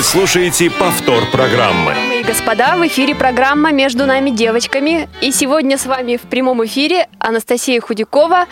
Вы 0.00 0.04
слушаете 0.04 0.70
повтор 0.70 1.26
программы. 1.30 1.92
Дамы 1.92 2.20
и 2.20 2.22
господа, 2.22 2.74
в 2.74 2.86
эфире 2.86 3.14
программа 3.14 3.70
«Между 3.70 4.06
нами 4.06 4.30
девочками». 4.30 5.10
И 5.20 5.30
сегодня 5.30 5.76
с 5.76 5.84
вами 5.84 6.16
в 6.16 6.22
прямом 6.22 6.64
эфире 6.64 7.06
Анастасия 7.18 7.82
Худякова. 7.82 8.46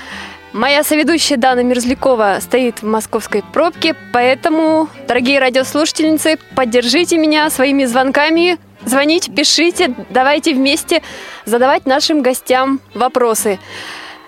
Моя 0.52 0.84
соведущая 0.84 1.38
Дана 1.38 1.62
Мерзлякова 1.62 2.36
стоит 2.42 2.82
в 2.82 2.84
московской 2.84 3.42
пробке, 3.54 3.96
поэтому, 4.12 4.90
дорогие 5.08 5.38
радиослушательницы, 5.38 6.38
поддержите 6.54 7.16
меня 7.16 7.48
своими 7.48 7.86
звонками, 7.86 8.58
звоните, 8.84 9.32
пишите, 9.32 9.94
давайте 10.10 10.52
вместе 10.52 11.02
задавать 11.46 11.86
нашим 11.86 12.20
гостям 12.20 12.78
вопросы. 12.92 13.58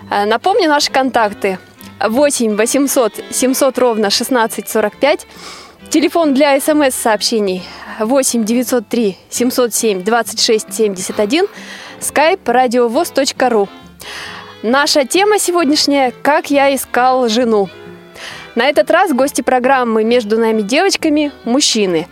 Э, 0.09 0.25
Напомню 0.25 0.67
наши 0.67 0.91
контакты. 0.91 1.59
8 2.03 2.55
800 2.55 3.13
700 3.29 3.77
ровно 3.77 4.07
1645. 4.07 5.27
Телефон 5.91 6.33
для 6.33 6.57
смс-сообщений 6.57 7.63
8 7.99 8.45
903 8.45 9.17
707 9.29 10.03
26 10.03 10.73
71. 10.73 11.47
skype 11.99 12.39
радиовоз.ру. 12.45 13.67
Наша 14.63 15.03
тема 15.03 15.37
сегодняшняя 15.37 16.13
«Как 16.23 16.49
я 16.49 16.73
искал 16.73 17.27
жену». 17.27 17.67
На 18.55 18.69
этот 18.69 18.89
раз 18.89 19.11
гости 19.11 19.41
программы 19.41 20.05
«Между 20.05 20.39
нами 20.39 20.61
девочками»– 20.61 21.33
мужчины. 21.43 22.07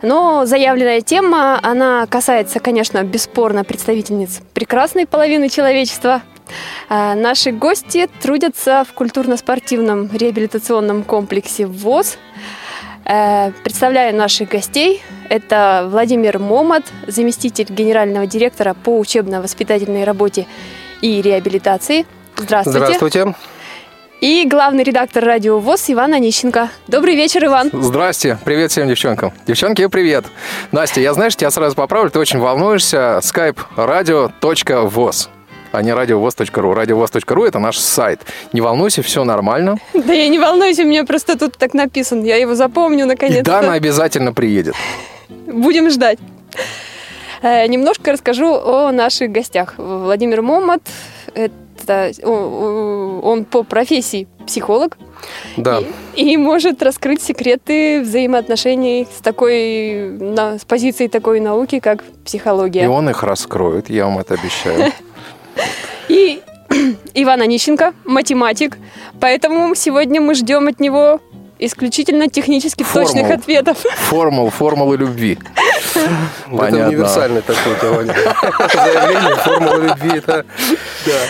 Но 0.00 0.46
заявленная 0.46 1.00
тема, 1.00 1.58
она 1.60 2.06
касается, 2.06 2.60
конечно, 2.60 3.02
бесспорно 3.02 3.64
представительниц 3.64 4.42
прекрасной 4.52 5.08
половины 5.08 5.48
человечества. 5.48 6.22
А, 6.88 7.16
Наши 7.16 7.50
гости 7.50 8.08
трудятся 8.22 8.84
в 8.88 8.92
культурно-спортивном 8.92 10.08
реабилитационном 10.12 11.02
комплексе 11.02 11.66
ВОЗ. 11.66 12.16
Э, 13.04 13.52
Представляю 13.62 14.14
наших 14.16 14.48
гостей. 14.48 15.02
Это 15.28 15.86
Владимир 15.90 16.38
Момот, 16.38 16.84
заместитель 17.06 17.66
генерального 17.68 18.26
директора 18.26 18.74
по 18.74 18.98
учебно-воспитательной 18.98 20.04
работе 20.04 20.46
и 21.00 21.20
реабилитации. 21.20 22.06
Здравствуйте. 22.36 22.78
Здравствуйте. 22.78 23.34
И 24.20 24.46
главный 24.48 24.84
редактор 24.84 25.22
радио 25.24 25.58
ВОЗ 25.58 25.90
Иван 25.90 26.14
Онищенко. 26.14 26.70
Добрый 26.88 27.14
вечер, 27.14 27.44
Иван. 27.44 27.70
Здрасте. 27.72 28.38
Привет 28.44 28.70
всем 28.70 28.88
девчонкам. 28.88 29.34
Девчонки, 29.46 29.86
привет. 29.86 30.24
Настя, 30.72 31.00
я, 31.00 31.12
знаешь, 31.12 31.36
тебя 31.36 31.50
сразу 31.50 31.76
поправлю, 31.76 32.10
ты 32.10 32.18
очень 32.18 32.38
волнуешься. 32.38 33.20
Skype 33.22 33.58
radio.voz 33.76 35.28
а 35.74 35.82
не 35.82 35.92
радиовоз.ру. 35.92 36.72
Радиовоз.ру– 36.74 37.44
это 37.46 37.58
наш 37.58 37.78
сайт. 37.78 38.20
Не 38.52 38.60
волнуйся, 38.60 39.02
все 39.02 39.24
нормально. 39.24 39.76
Да 39.92 40.12
я 40.12 40.28
не 40.28 40.38
волнуюсь, 40.38 40.78
у 40.78 40.84
меня 40.84 41.04
просто 41.04 41.36
тут 41.36 41.56
так 41.58 41.74
написано. 41.74 42.24
Я 42.24 42.36
его 42.36 42.54
запомню 42.54 43.04
И 43.04 43.08
наконец-то. 43.08 43.44
Дана 43.50 43.72
обязательно 43.72 44.32
приедет. 44.32 44.74
Будем 45.46 45.90
ждать. 45.90 46.18
Э, 47.42 47.66
Немножко 47.66 48.12
расскажу 48.12 48.54
о 48.54 48.92
наших 48.92 49.32
гостях. 49.32 49.74
Владимир 49.76 50.42
Момот, 50.42 50.82
это, 51.34 52.12
он 52.24 53.44
по 53.44 53.64
профессии 53.64 54.28
психолог 54.46 54.96
Да. 55.56 55.80
и, 56.14 56.34
и 56.34 56.36
может 56.36 56.82
раскрыть 56.82 57.20
секреты 57.22 58.00
взаимоотношений 58.02 59.08
с 59.16 59.20
такой, 59.22 60.10
на- 60.20 60.58
с 60.58 60.64
позиции 60.64 61.08
такой 61.08 61.40
науки, 61.40 61.80
как 61.80 62.04
психология. 62.24 62.84
И 62.84 62.86
он 62.86 63.10
их 63.10 63.22
раскроет, 63.24 63.90
я 63.90 64.04
вам 64.06 64.18
это 64.20 64.34
обещаю. 64.34 64.92
И 66.08 66.40
Иван 67.14 67.42
Онищенко, 67.42 67.92
математик. 68.04 68.78
Поэтому 69.20 69.74
сегодня 69.74 70.20
мы 70.20 70.34
ждем 70.34 70.68
от 70.68 70.80
него 70.80 71.20
исключительно 71.58 72.28
технически 72.28 72.82
Формул. 72.82 73.06
точных 73.12 73.30
ответов. 73.30 73.78
Формул, 73.96 74.50
формулы 74.50 74.96
любви. 74.96 75.38
Это 75.94 76.08
Понятно. 76.50 76.88
универсальный 76.88 77.42
такой 77.42 77.74
заявление. 77.76 79.36
Формула 79.36 79.76
любви 79.86 80.10
это... 80.18 80.44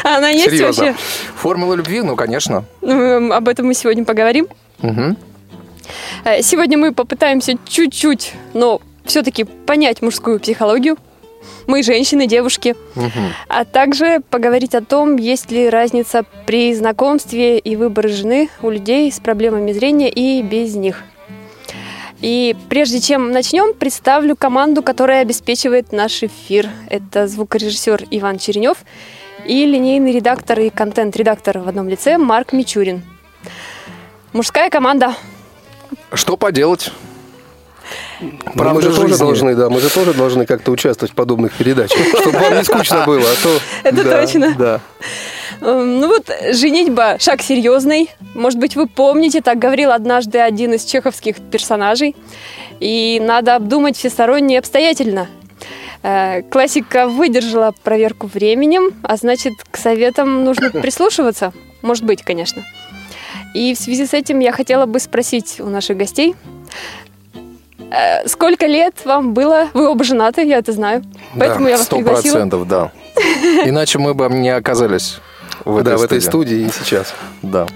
Она 0.03 0.31
есть 0.31 0.45
Серьезно. 0.47 0.85
вообще? 0.87 1.03
Формула 1.37 1.75
любви, 1.75 2.01
ну, 2.01 2.17
конечно. 2.17 2.65
Ну, 2.81 3.33
Об 3.33 3.49
этом 3.49 3.67
мы 3.67 3.75
сегодня 3.75 4.05
поговорим. 4.05 4.49
Э, 6.25 6.41
Сегодня 6.43 6.79
мы 6.79 6.93
попытаемся 6.93 7.59
чуть-чуть, 7.69 8.33
но 8.55 8.81
все-таки 9.05 9.45
понять 9.45 10.01
мужскую 10.01 10.41
психологию. 10.41 10.97
Мы 11.67 11.83
женщины, 11.83 12.27
девушки. 12.27 12.75
Мгм. 12.95 13.33
А 13.49 13.65
также 13.65 14.21
поговорить 14.31 14.75
о 14.75 14.83
том, 14.83 15.17
есть 15.17 15.51
ли 15.51 15.69
разница 15.69 16.25
при 16.47 16.75
знакомстве 16.75 17.59
и 17.59 17.77
выборе 17.77 18.11
жены 18.11 18.49
у 18.63 18.71
людей 18.71 19.11
с 19.11 19.19
проблемами 19.21 19.73
зрения 19.73 20.11
и 20.11 20.43
без 20.43 20.75
них. 20.75 21.03
И 22.21 22.57
прежде 22.69 23.01
чем 23.01 23.33
начнем, 23.33 23.75
представлю 23.75 24.37
команду, 24.37 24.83
которая 24.83 25.23
обеспечивает 25.23 25.93
наш 25.93 26.23
эфир. 26.23 26.69
Это 26.89 27.27
звукорежиссер 27.29 28.05
Иван 28.11 28.39
Черенев 28.39 28.79
и 29.45 29.67
линейный 29.67 30.13
редактор 30.13 30.61
и 30.61 30.71
контент-редактор 30.71 31.59
в 31.59 31.69
одном 31.69 31.89
лице 31.89 32.17
Марк 32.17 32.53
Мичурин. 32.53 33.03
Мужская 34.33 34.71
команда. 34.71 35.15
Что 36.13 36.37
поделать? 36.37 36.91
Правда 38.55 38.75
мы 38.75 38.83
же 38.83 38.89
тоже 38.89 39.09
жизни. 39.09 39.19
должны, 39.19 39.55
да, 39.55 39.69
мы 39.69 39.81
же 39.81 39.91
тоже 39.91 40.15
должны 40.15 40.47
как-то 40.47 40.71
участвовать 40.71 41.13
в 41.13 41.15
подобных 41.15 41.53
передачах, 41.53 41.99
чтобы 42.21 42.39
вам 42.39 42.57
не 42.57 42.65
скучно 42.65 43.05
было, 43.07 43.23
а 43.23 43.43
то... 43.43 43.59
Это 43.89 44.05
Да, 44.05 44.21
точно. 44.21 44.55
Да. 44.59 44.81
Эм, 45.61 46.01
Ну 46.01 46.09
вот, 46.09 46.31
женитьба– 46.53 47.17
шаг 47.21 47.43
серьезный. 47.43 48.11
Может 48.35 48.59
быть, 48.59 48.77
вы 48.77 48.87
помните, 48.87 49.41
так 49.41 49.59
говорил 49.59 49.91
однажды 49.91 50.39
один 50.39 50.75
из 50.75 50.85
чеховских 50.85 51.37
персонажей. 51.51 52.17
И 52.81 53.21
надо 53.23 53.55
обдумать 53.57 53.97
всесторонне 53.97 54.57
и 54.57 54.59
обстоятельно. 54.59 55.29
Э, 56.03 56.43
Классика 56.43 57.09
выдержала 57.09 57.73
проверку 57.83 58.27
временем, 58.33 58.93
а 59.03 59.17
значит, 59.17 59.55
к 59.71 59.77
советам 59.77 60.45
нужно 60.45 60.71
прислушиваться. 60.83 61.53
Может 61.83 62.05
быть, 62.05 62.23
конечно. 62.23 62.63
И 63.55 63.75
в 63.75 63.79
связи 63.79 64.05
с 64.05 64.13
этим 64.13 64.41
я 64.41 64.53
хотела 64.53 64.85
бы 64.87 64.99
спросить 64.99 65.61
у 65.61 65.67
наших 65.67 65.97
гостей, 65.97 66.35
сколько 68.27 68.67
лет 68.67 68.95
вам 69.05 69.35
было? 69.35 69.69
Вы 69.75 69.89
оба 69.89 70.05
женаты, 70.05 70.43
я 70.45 70.59
это 70.59 70.73
знаю. 70.73 71.03
Поэтому 71.39 71.69
я 71.69 71.77
вас 71.77 71.87
Сто 71.87 71.97
пригласила. 71.97 72.33
процентов, 72.33 72.69
да. 72.69 72.91
Иначе 73.65 73.99
мы 73.99 74.15
бы 74.15 74.29
не 74.29 74.51
оказались 74.51 75.19
в 75.65 75.77
этой, 75.77 75.85
Да, 75.93 75.97
в 75.99 76.03
этой 76.03 76.21
студии. 76.21 76.67
студии 76.67 76.67
и 76.67 76.85
сейчас. 76.85 77.15
Да. 77.43 77.67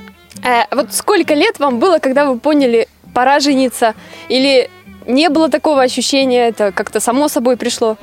Э, 0.43 0.65
вот 0.75 0.93
сколько 0.93 1.34
лет 1.34 1.59
вам 1.59 1.79
было, 1.79 1.99
когда 1.99 2.25
вы 2.25 2.39
поняли, 2.39 2.89
пора 3.15 3.41
жениться? 3.41 3.95
Или 4.29 4.71
не 5.06 5.29
было 5.31 5.49
такого 5.49 5.83
ощущения, 5.83 6.49
это 6.49 6.73
как-то 6.73 7.00
само 7.00 7.29
собой 7.29 7.56
пришло? 7.56 7.97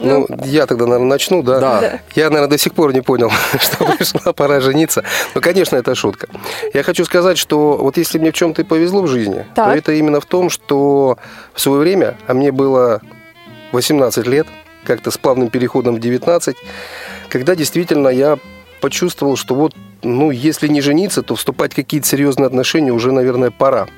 Ну, 0.00 0.26
я 0.44 0.66
тогда, 0.66 0.86
наверное, 0.86 1.08
начну, 1.08 1.42
да? 1.42 1.60
Да. 1.60 1.80
Да. 1.80 2.00
Я, 2.14 2.30
наверное, 2.30 2.50
до 2.50 2.58
сих 2.58 2.74
пор 2.74 2.92
не 2.92 3.00
понял, 3.00 3.30
что 3.60 3.84
пришла 3.84 4.32
пора 4.32 4.60
жениться. 4.60 5.04
Но, 5.34 5.40
конечно, 5.40 5.76
это 5.76 5.94
шутка. 5.94 6.28
Я 6.74 6.82
хочу 6.82 7.04
сказать, 7.04 7.38
что 7.38 7.76
вот 7.76 7.96
если 7.96 8.18
мне 8.18 8.30
в 8.30 8.34
чем-то 8.34 8.62
и 8.62 8.64
повезло 8.64 9.02
в 9.02 9.08
жизни, 9.08 9.44
Так. 9.54 9.66
то 9.72 9.76
это 9.76 9.92
именно 9.92 10.20
в 10.20 10.26
том, 10.26 10.50
что 10.50 11.18
в 11.52 11.60
свое 11.60 11.80
время, 11.80 12.16
а 12.26 12.34
мне 12.34 12.52
было 12.52 13.00
18 13.72 14.26
лет, 14.26 14.46
как-то 14.84 15.10
с 15.10 15.18
плавным 15.18 15.48
переходом 15.50 15.96
в 15.96 16.00
19, 16.00 16.56
когда 17.28 17.54
действительно 17.54 18.08
я 18.08 18.38
почувствовал, 18.80 19.36
что 19.36 19.54
вот, 19.54 19.74
ну, 20.02 20.30
если 20.30 20.68
не 20.68 20.80
жениться, 20.80 21.22
то 21.22 21.34
вступать 21.34 21.72
в 21.72 21.76
какие-то 21.76 22.06
серьезные 22.06 22.46
отношения 22.46 22.92
уже, 22.92 23.12
наверное, 23.12 23.50
пора. 23.50 23.88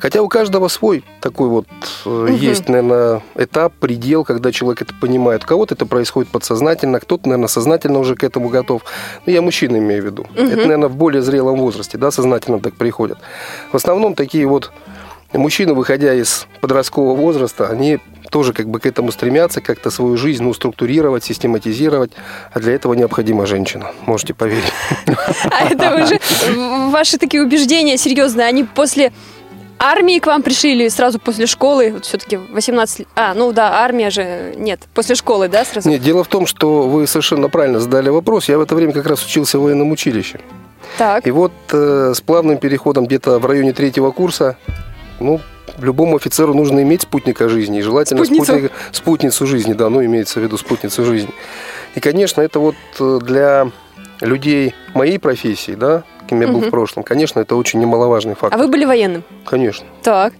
Хотя 0.00 0.22
у 0.22 0.28
каждого 0.28 0.68
свой 0.68 1.04
такой 1.20 1.48
вот 1.48 1.66
э, 2.06 2.28
есть, 2.30 2.68
наверное, 2.68 3.22
этап, 3.34 3.74
предел, 3.74 4.24
когда 4.24 4.50
человек 4.52 4.82
это 4.82 4.94
понимает. 4.94 5.44
У 5.44 5.46
кого-то 5.46 5.74
это 5.74 5.86
происходит 5.86 6.30
подсознательно, 6.30 7.00
кто-то, 7.00 7.28
наверное, 7.28 7.48
сознательно 7.48 7.98
уже 7.98 8.14
к 8.14 8.24
этому 8.24 8.48
готов. 8.48 8.82
Ну, 9.26 9.32
я 9.32 9.42
мужчина 9.42 9.76
имею 9.76 10.02
в 10.02 10.06
виду. 10.06 10.26
Это, 10.34 10.62
наверное, 10.62 10.88
в 10.88 10.96
более 10.96 11.22
зрелом 11.22 11.58
возрасте, 11.58 11.98
да, 11.98 12.10
сознательно 12.10 12.60
так 12.60 12.74
приходят. 12.74 13.18
В 13.72 13.76
основном 13.76 14.14
такие 14.14 14.46
вот 14.46 14.72
мужчины, 15.38 15.74
выходя 15.74 16.14
из 16.14 16.46
подросткового 16.60 17.16
возраста, 17.16 17.68
они 17.68 17.98
тоже 18.30 18.52
как 18.52 18.68
бы 18.68 18.80
к 18.80 18.86
этому 18.86 19.12
стремятся, 19.12 19.60
как-то 19.60 19.90
свою 19.90 20.16
жизнь 20.16 20.42
ну, 20.42 20.54
структурировать, 20.54 21.24
систематизировать. 21.24 22.12
А 22.52 22.60
для 22.60 22.74
этого 22.74 22.94
необходима 22.94 23.46
женщина, 23.46 23.92
можете 24.06 24.34
поверить. 24.34 24.72
А 25.50 25.64
это 25.68 25.94
уже 25.94 26.20
ваши 26.90 27.18
такие 27.18 27.42
убеждения 27.42 27.96
серьезные, 27.96 28.46
они 28.46 28.64
после 28.64 29.12
армии 29.80 30.18
к 30.18 30.26
вам 30.26 30.42
пришли 30.42 30.72
или 30.72 30.88
сразу 30.88 31.18
после 31.18 31.46
школы? 31.46 31.92
Вот 31.92 32.04
все-таки 32.04 32.36
18... 32.36 33.06
А, 33.16 33.34
ну 33.34 33.52
да, 33.52 33.82
армия 33.82 34.10
же... 34.10 34.54
Нет, 34.56 34.80
после 34.94 35.14
школы, 35.14 35.48
да, 35.48 35.64
сразу? 35.64 35.88
Нет, 35.88 36.02
дело 36.02 36.22
в 36.22 36.28
том, 36.28 36.46
что 36.46 36.82
вы 36.82 37.06
совершенно 37.06 37.48
правильно 37.48 37.80
задали 37.80 38.10
вопрос. 38.10 38.48
Я 38.48 38.58
в 38.58 38.60
это 38.60 38.74
время 38.74 38.92
как 38.92 39.06
раз 39.06 39.24
учился 39.24 39.58
в 39.58 39.62
военном 39.62 39.90
училище. 39.90 40.40
Так. 40.98 41.26
И 41.26 41.30
вот 41.30 41.52
э, 41.72 42.12
с 42.14 42.20
плавным 42.20 42.58
переходом 42.58 43.06
где-то 43.06 43.38
в 43.38 43.46
районе 43.46 43.72
третьего 43.72 44.10
курса, 44.10 44.56
ну, 45.20 45.40
любому 45.78 46.16
офицеру 46.16 46.54
нужно 46.54 46.82
иметь 46.82 47.02
спутника 47.02 47.48
жизни. 47.48 47.78
И 47.78 47.82
желательно 47.82 48.24
Спутницу. 48.24 48.52
спутник- 48.52 48.72
спутницу 48.92 49.46
жизни, 49.46 49.72
да, 49.72 49.88
ну, 49.88 50.04
имеется 50.04 50.40
в 50.40 50.42
виду 50.42 50.56
спутницу 50.58 51.04
жизни. 51.04 51.30
И, 51.94 52.00
конечно, 52.00 52.40
это 52.42 52.58
вот 52.60 52.74
э, 52.98 53.18
для 53.22 53.70
людей 54.20 54.74
моей 54.94 55.18
профессии, 55.18 55.72
да, 55.72 56.02
кем 56.28 56.40
я 56.40 56.48
был 56.48 56.58
Мгм. 56.58 56.66
в 56.68 56.70
прошлом, 56.70 57.02
конечно, 57.02 57.40
это 57.40 57.56
очень 57.56 57.80
немаловажный 57.80 58.32
А 58.32 58.36
фактор. 58.36 58.58
вы 58.60 58.68
были 58.68 58.84
военным? 58.84 59.22
Конечно. 59.44 59.86
Так. 60.02 60.34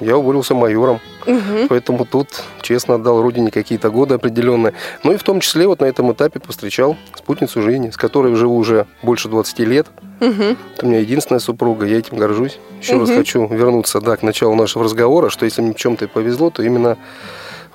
Я 0.00 0.16
уволился 0.16 0.54
майором. 0.54 1.00
Мгм. 1.26 1.68
Поэтому 1.68 2.04
тут 2.04 2.28
честно 2.62 2.94
отдал 2.94 3.20
родине 3.20 3.50
какие-то 3.50 3.90
годы 3.90 4.14
определенные. 4.14 4.74
Ну 5.02 5.12
и 5.12 5.16
в 5.16 5.22
том 5.22 5.40
числе 5.40 5.66
вот 5.66 5.80
на 5.80 5.86
этом 5.86 6.12
этапе 6.12 6.40
повстречал 6.40 6.96
спутницу 7.14 7.60
жизни, 7.62 7.90
с 7.90 7.96
которой 7.96 8.34
живу 8.36 8.56
уже 8.56 8.86
больше 9.02 9.28
20 9.28 9.58
лет. 9.60 9.86
Это 10.20 10.56
у 10.82 10.86
меня 10.86 11.00
единственная 11.00 11.40
супруга, 11.40 11.84
я 11.86 11.98
этим 11.98 12.16
горжусь. 12.16 12.58
Еще 12.80 12.98
раз 12.98 13.08
Мгм. 13.08 13.18
хочу 13.18 13.46
вернуться 13.48 14.00
да, 14.00 14.16
к 14.16 14.22
началу 14.22 14.54
нашего 14.54 14.84
разговора, 14.84 15.28
что 15.30 15.44
если 15.44 15.62
мне 15.62 15.72
в 15.74 15.76
чем-то 15.76 16.04
и 16.06 16.08
повезло, 16.08 16.50
то 16.50 16.62
именно 16.62 16.96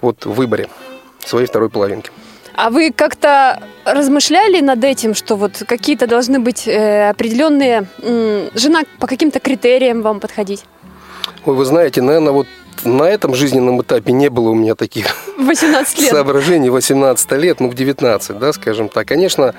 вот 0.02 0.26
в 0.26 0.32
выборе 0.34 0.68
своей 1.26 1.46
второй 1.46 1.70
половинки. 1.70 2.10
А 2.56 2.70
вы 2.70 2.92
как-то 2.92 3.62
размышляли 3.86 4.60
над 4.60 4.84
этим, 4.84 5.14
что 5.16 5.36
вот 5.36 5.64
какие-то 5.68 6.06
должны 6.08 6.40
быть 6.40 6.68
э, 6.68 7.10
определенные... 7.10 7.86
м, 8.04 8.50
жена 8.56 8.82
по 9.00 9.08
каким-то 9.08 9.40
критериям 9.40 10.02
вам 10.02 10.20
подходить? 10.20 10.66
Ой, 11.46 11.56
вы 11.56 11.64
знаете, 11.66 12.02
наверное, 12.02 12.34
вот 12.34 12.48
на 12.84 13.04
этом 13.04 13.36
жизненном 13.36 13.82
этапе 13.82 14.12
не 14.12 14.30
было 14.30 14.50
у 14.50 14.56
меня 14.56 14.76
таких 14.76 15.08
18 15.38 16.00
лет. 16.00 16.10
соображений 16.10 16.70
18 16.70 17.32
лет, 17.34 17.60
ну, 17.60 17.70
в 17.70 17.74
19, 17.74 18.40
да, 18.40 18.54
скажем 18.54 18.90
так. 18.90 19.08
Конечно, 19.08 19.54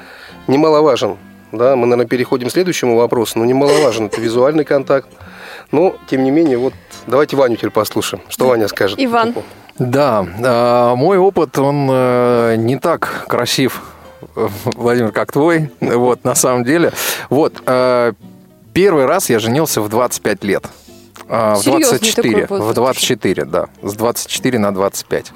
немаловажен, 0.46 1.16
да, 1.52 1.76
мы, 1.76 1.86
наверное, 1.86 2.06
переходим 2.06 2.48
к 2.48 2.52
следующему 2.52 2.96
вопросу, 2.96 3.38
но 3.38 3.44
немаловажен 3.44 4.06
это 4.06 4.20
визуальный 4.20 4.64
контакт. 4.64 5.08
Но, 5.70 5.96
тем 6.08 6.24
не 6.24 6.30
менее, 6.30 6.58
вот 6.58 6.74
давайте 7.06 7.36
Ваню 7.36 7.56
теперь 7.56 7.70
послушаем, 7.70 8.22
что 8.28 8.46
Ваня 8.46 8.68
скажет. 8.68 8.98
Иван. 9.00 9.34
Да, 9.78 10.26
а, 10.44 10.94
мой 10.94 11.16
опыт, 11.18 11.58
он 11.58 11.88
э, 11.90 12.56
не 12.58 12.76
так 12.76 13.24
красив, 13.26 13.82
Владимир, 14.34 15.12
как 15.12 15.32
твой, 15.32 15.70
вот, 15.80 16.24
на 16.24 16.34
самом 16.34 16.64
деле. 16.64 16.92
Вот, 17.30 17.54
э, 17.66 18.12
первый 18.74 19.06
раз 19.06 19.30
я 19.30 19.38
женился 19.38 19.80
в 19.80 19.88
25 19.88 20.44
лет. 20.44 20.64
А, 21.34 21.54
В 21.54 21.62
Серьезный 21.62 21.98
24, 21.98 22.42
такой 22.42 22.58
возраст 22.58 22.72
в 22.72 22.74
24, 22.74 23.44
да, 23.46 23.66
с 23.82 23.94
24 23.94 24.58
на 24.58 24.74
25. 24.74 25.32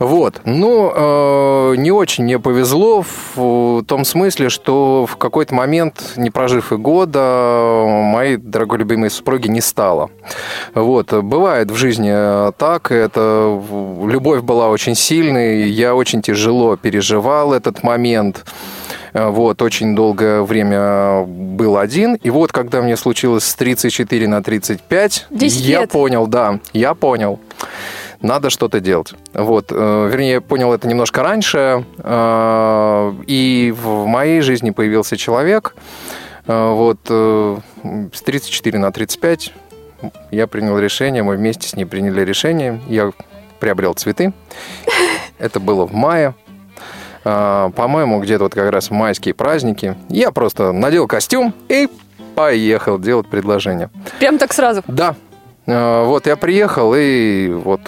Вот, 0.00 0.40
ну, 0.44 0.92
э, 0.94 1.74
не 1.76 1.92
очень 1.92 2.24
мне 2.24 2.40
повезло 2.40 3.04
в 3.36 3.84
том 3.84 4.04
смысле, 4.04 4.48
что 4.48 5.06
в 5.06 5.16
какой-то 5.16 5.54
момент, 5.54 6.14
не 6.16 6.30
прожив 6.30 6.72
и 6.72 6.76
года, 6.76 7.84
моей 7.86 8.38
дорогой 8.38 8.78
любимой 8.78 9.10
супруги 9.10 9.46
не 9.46 9.60
стало. 9.60 10.10
Вот, 10.74 11.12
бывает 11.12 11.70
в 11.70 11.76
жизни 11.76 12.10
э, 12.12 12.52
так, 12.58 12.90
это 12.90 13.60
любовь 14.04 14.42
была 14.42 14.68
очень 14.68 14.96
сильной, 14.96 15.68
я 15.68 15.94
очень 15.94 16.22
тяжело 16.22 16.76
переживал 16.76 17.52
этот 17.52 17.84
момент. 17.84 18.44
Э, 19.12 19.28
Вот, 19.28 19.62
очень 19.62 19.94
долгое 19.94 20.42
время 20.42 21.22
был 21.24 21.76
один. 21.78 22.14
И 22.16 22.30
вот, 22.30 22.52
когда 22.52 22.82
мне 22.82 22.96
случилось 22.96 23.44
с 23.44 23.54
34 23.54 24.28
на 24.28 24.42
35, 24.42 25.26
10 25.30 25.60
я 25.60 25.80
лет. 25.80 25.90
понял, 25.90 26.26
да, 26.26 26.60
я 26.72 26.94
понял. 26.94 27.38
Надо 28.20 28.50
что-то 28.50 28.80
делать. 28.80 29.14
Вот, 29.32 29.66
э, 29.70 30.08
вернее, 30.10 30.32
я 30.32 30.40
понял 30.40 30.72
это 30.72 30.88
немножко 30.88 31.22
раньше. 31.22 31.84
э, 31.98 33.12
И 33.26 33.74
в 33.80 34.06
моей 34.06 34.40
жизни 34.40 34.70
появился 34.70 35.16
человек. 35.16 35.74
Вот, 36.46 36.98
с 37.06 38.22
34 38.24 38.78
на 38.78 38.90
35 38.90 39.52
я 40.30 40.46
принял 40.46 40.78
решение, 40.78 41.22
мы 41.22 41.36
вместе 41.36 41.68
с 41.68 41.76
ней 41.76 41.84
приняли 41.84 42.22
решение. 42.22 42.80
Я 42.88 43.12
приобрел 43.60 43.92
цветы. 43.92 44.32
Это 45.38 45.60
было 45.60 45.86
в 45.86 45.92
мае. 45.92 46.34
А, 47.24 47.70
По-моему, 47.70 48.20
где-то 48.20 48.44
вот 48.44 48.54
как 48.54 48.70
раз 48.70 48.90
майские 48.90 49.34
праздники. 49.34 49.96
Я 50.08 50.30
просто 50.30 50.72
надел 50.72 51.06
костюм 51.06 51.54
и 51.68 51.88
поехал 52.34 52.98
делать 52.98 53.28
предложение. 53.28 53.90
Прям 54.18 54.38
так 54.38 54.52
сразу. 54.52 54.82
Да. 54.86 55.14
А, 55.66 56.04
Вот 56.04 56.26
я 56.26 56.36
приехал 56.36 56.94
и 56.96 57.48
вот 57.48 57.80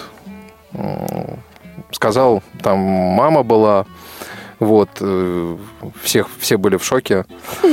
сказал, 1.92 2.42
там 2.62 2.78
мама 2.78 3.42
была, 3.42 3.84
вот, 4.58 4.88
э, 5.00 5.56
всех, 6.02 6.28
все 6.38 6.56
были 6.56 6.76
в 6.76 6.84
шоке. 6.84 7.24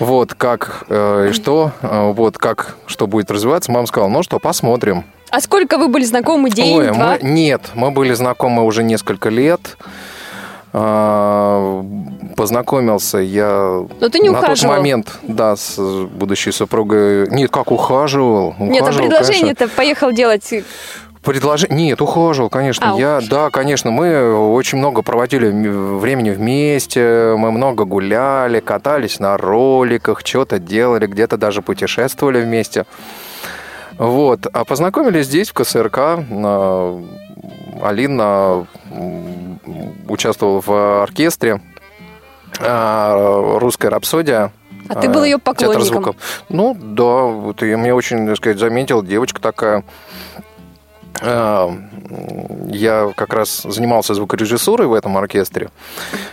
Вот, 0.00 0.34
как 0.34 0.86
э, 0.88 1.28
и 1.30 1.32
что, 1.32 1.70
э, 1.80 2.10
вот, 2.10 2.36
как, 2.36 2.76
что 2.86 3.06
будет 3.06 3.30
развиваться. 3.30 3.70
Мама 3.70 3.86
сказала, 3.86 4.08
ну 4.10 4.24
что, 4.24 4.40
посмотрим. 4.40 5.04
А 5.30 5.40
сколько 5.40 5.78
вы 5.78 5.86
были 5.86 6.02
знакомы? 6.02 6.50
День, 6.50 6.76
Ой, 6.76 6.88
два? 6.88 7.16
мы, 7.22 7.28
нет, 7.30 7.70
мы 7.74 7.92
были 7.92 8.12
знакомы 8.12 8.64
уже 8.64 8.82
несколько 8.82 9.28
лет. 9.28 9.76
А, 10.76 11.84
Познакомился 12.36 13.18
я 13.18 13.86
Но 14.00 14.08
ты 14.08 14.18
не 14.18 14.28
на 14.28 14.40
тот 14.40 14.44
ухаживал. 14.44 14.76
момент, 14.76 15.18
да, 15.22 15.54
с 15.54 15.78
будущей 15.78 16.50
супругой. 16.50 17.28
Нет, 17.28 17.48
как 17.52 17.70
ухаживал? 17.70 18.56
Нет, 18.58 18.82
а 18.82 18.86
Ухаживал, 18.86 19.08
предложение-то 19.08 19.68
поехал 19.68 20.10
делать. 20.10 20.52
Предложение? 21.22 21.86
Нет, 21.90 22.02
ухаживал, 22.02 22.50
конечно. 22.50 22.94
А, 22.94 22.98
я, 22.98 23.20
да, 23.30 23.50
конечно, 23.50 23.92
мы 23.92 24.34
очень 24.36 24.78
много 24.78 25.02
проводили 25.02 25.48
времени 25.48 26.30
вместе, 26.30 27.36
мы 27.38 27.52
много 27.52 27.84
гуляли, 27.84 28.58
катались 28.58 29.20
на 29.20 29.36
роликах, 29.36 30.22
что-то 30.24 30.58
делали, 30.58 31.06
где-то 31.06 31.36
даже 31.36 31.62
путешествовали 31.62 32.40
вместе. 32.42 32.84
Вот. 33.96 34.48
А 34.52 34.64
познакомились 34.64 35.26
здесь, 35.26 35.50
в 35.50 35.52
КСРК. 35.54 36.18
На- 37.74 37.88
Алина 37.88 38.66
участвовала 40.08 40.60
в 40.60 41.02
оркестре 41.02 41.60
а, 42.60 43.58
«Русская 43.58 43.88
рапсодия». 43.90 44.52
А 44.88 44.96
ты 45.00 45.08
был 45.08 45.22
А, 45.22 45.24
ее 45.26 45.38
театр 45.38 45.54
поклонником. 45.54 45.84
звука. 45.84 46.14
Ну, 46.50 46.76
да, 46.78 47.22
вот 47.24 47.62
я 47.62 47.78
мне 47.78 47.94
очень, 47.94 48.26
так 48.26 48.36
сказать, 48.36 48.58
заметил, 48.58 49.02
девочка 49.02 49.40
такая. 49.40 49.82
А, 51.22 51.70
Я 52.68 53.10
как 53.16 53.32
раз 53.32 53.62
занимался 53.62 54.12
звукорежиссурой 54.14 54.86
в 54.86 54.92
этом 54.92 55.16
оркестре. 55.16 55.70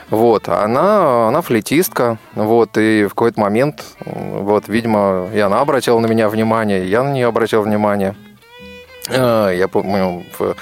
Вот, 0.09 0.49
она, 0.49 1.29
она 1.29 1.41
флейтистка. 1.41 2.17
Вот, 2.35 2.77
и 2.77 3.05
в 3.05 3.09
какой-то 3.09 3.39
момент, 3.39 3.83
вот, 4.05 4.67
видимо, 4.67 5.29
и 5.33 5.39
она 5.39 5.61
обратила 5.61 5.99
на 5.99 6.07
меня 6.07 6.27
внимание, 6.27 6.83
и 6.83 6.89
я 6.89 7.03
на 7.03 7.11
нее 7.13 7.27
обратил 7.27 7.61
внимание. 7.61 8.15
Я 9.09 9.67
помню, 9.71 10.25
в 10.37 10.55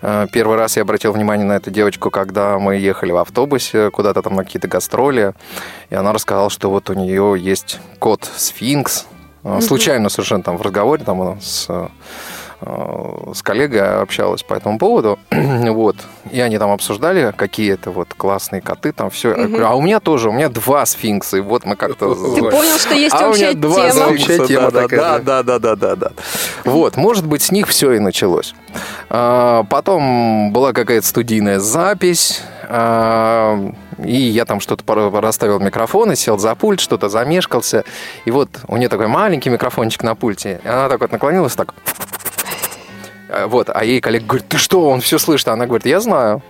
первый 0.00 0.56
раз 0.56 0.76
я 0.76 0.82
обратил 0.82 1.12
внимание 1.12 1.46
на 1.46 1.54
эту 1.56 1.70
девочку, 1.70 2.10
когда 2.10 2.58
мы 2.58 2.76
ехали 2.76 3.12
в 3.12 3.16
автобусе 3.16 3.90
куда-то 3.90 4.22
там 4.22 4.34
на 4.36 4.44
какие-то 4.44 4.68
гастроли, 4.68 5.34
и 5.90 5.94
она 5.94 6.12
рассказала, 6.12 6.50
что 6.50 6.70
вот 6.70 6.90
у 6.90 6.94
нее 6.94 7.34
есть 7.38 7.80
кот 7.98 8.30
сфинкс. 8.36 9.06
Э, 9.44 9.60
Случайно 9.60 10.08
совершенно 10.08 10.42
там 10.42 10.56
в 10.56 10.62
разговоре 10.62 11.04
там 11.04 11.22
она 11.22 11.40
с, 11.40 11.66
э, 11.68 11.88
с 13.34 13.42
коллегой 13.42 14.00
общалась 14.00 14.42
по 14.42 14.54
этому 14.54 14.78
поводу. 14.78 15.18
вот. 15.30 15.96
И 16.30 16.40
они 16.40 16.58
там 16.58 16.70
обсуждали, 16.70 17.32
какие 17.36 17.74
это 17.74 17.90
вот 17.90 18.14
классные 18.14 18.60
коты, 18.60 18.92
там 18.92 19.10
все. 19.10 19.34
А 19.62 19.74
у 19.76 19.80
меня 19.80 20.00
тоже, 20.00 20.30
у 20.30 20.32
меня 20.32 20.48
два 20.48 20.84
сфинкса, 20.86 21.36
и 21.36 21.40
вот 21.40 21.64
мы 21.64 21.76
как-то... 21.76 22.14
Ты 22.14 22.40
понял, 22.40 22.78
что 22.78 22.94
есть 22.94 23.14
А 23.14 23.26
у 23.26 23.30
общая 23.30 23.52
меня 23.52 23.60
два 23.60 23.90
тема. 23.90 24.06
Общая 24.06 24.46
тема 24.46 24.70
да, 24.70 24.82
такая, 24.82 25.00
да, 25.00 25.18
да, 25.18 25.42
да, 25.42 25.58
да, 25.58 25.76
да, 25.76 25.96
да. 25.96 26.12
Вот, 26.64 26.96
может 26.96 27.26
быть, 27.26 27.42
с 27.42 27.52
них 27.52 27.68
все 27.68 27.92
и 27.92 27.98
началось. 27.98 28.54
А, 29.10 29.64
Потом 29.64 30.52
была 30.52 30.72
какая-то 30.72 31.06
студийная 31.06 31.60
запись, 31.60 32.42
а, 32.68 33.72
и 34.02 34.16
я 34.16 34.44
там 34.44 34.60
что-то 34.60 35.10
расставил 35.20 35.60
микрофон 35.60 36.12
и 36.12 36.16
сел 36.16 36.38
за 36.38 36.54
пульт, 36.54 36.80
что-то 36.80 37.08
замешкался. 37.08 37.84
И 38.24 38.30
вот 38.30 38.50
у 38.68 38.76
нее 38.76 38.88
такой 38.88 39.06
маленький 39.06 39.50
микрофончик 39.50 40.02
на 40.02 40.14
пульте. 40.14 40.60
И 40.64 40.68
она 40.68 40.88
так 40.88 41.00
вот 41.00 41.12
наклонилась, 41.12 41.54
так... 41.54 41.74
А, 43.28 43.46
Вот, 43.46 43.70
а 43.72 43.84
ей 43.84 44.00
коллега 44.00 44.26
говорит, 44.26 44.48
ты 44.48 44.58
что, 44.58 44.88
он 44.88 45.00
все 45.00 45.18
слышит? 45.18 45.48
Она 45.48 45.66
говорит, 45.66 45.86
я 45.86 46.00
знаю. 46.00 46.42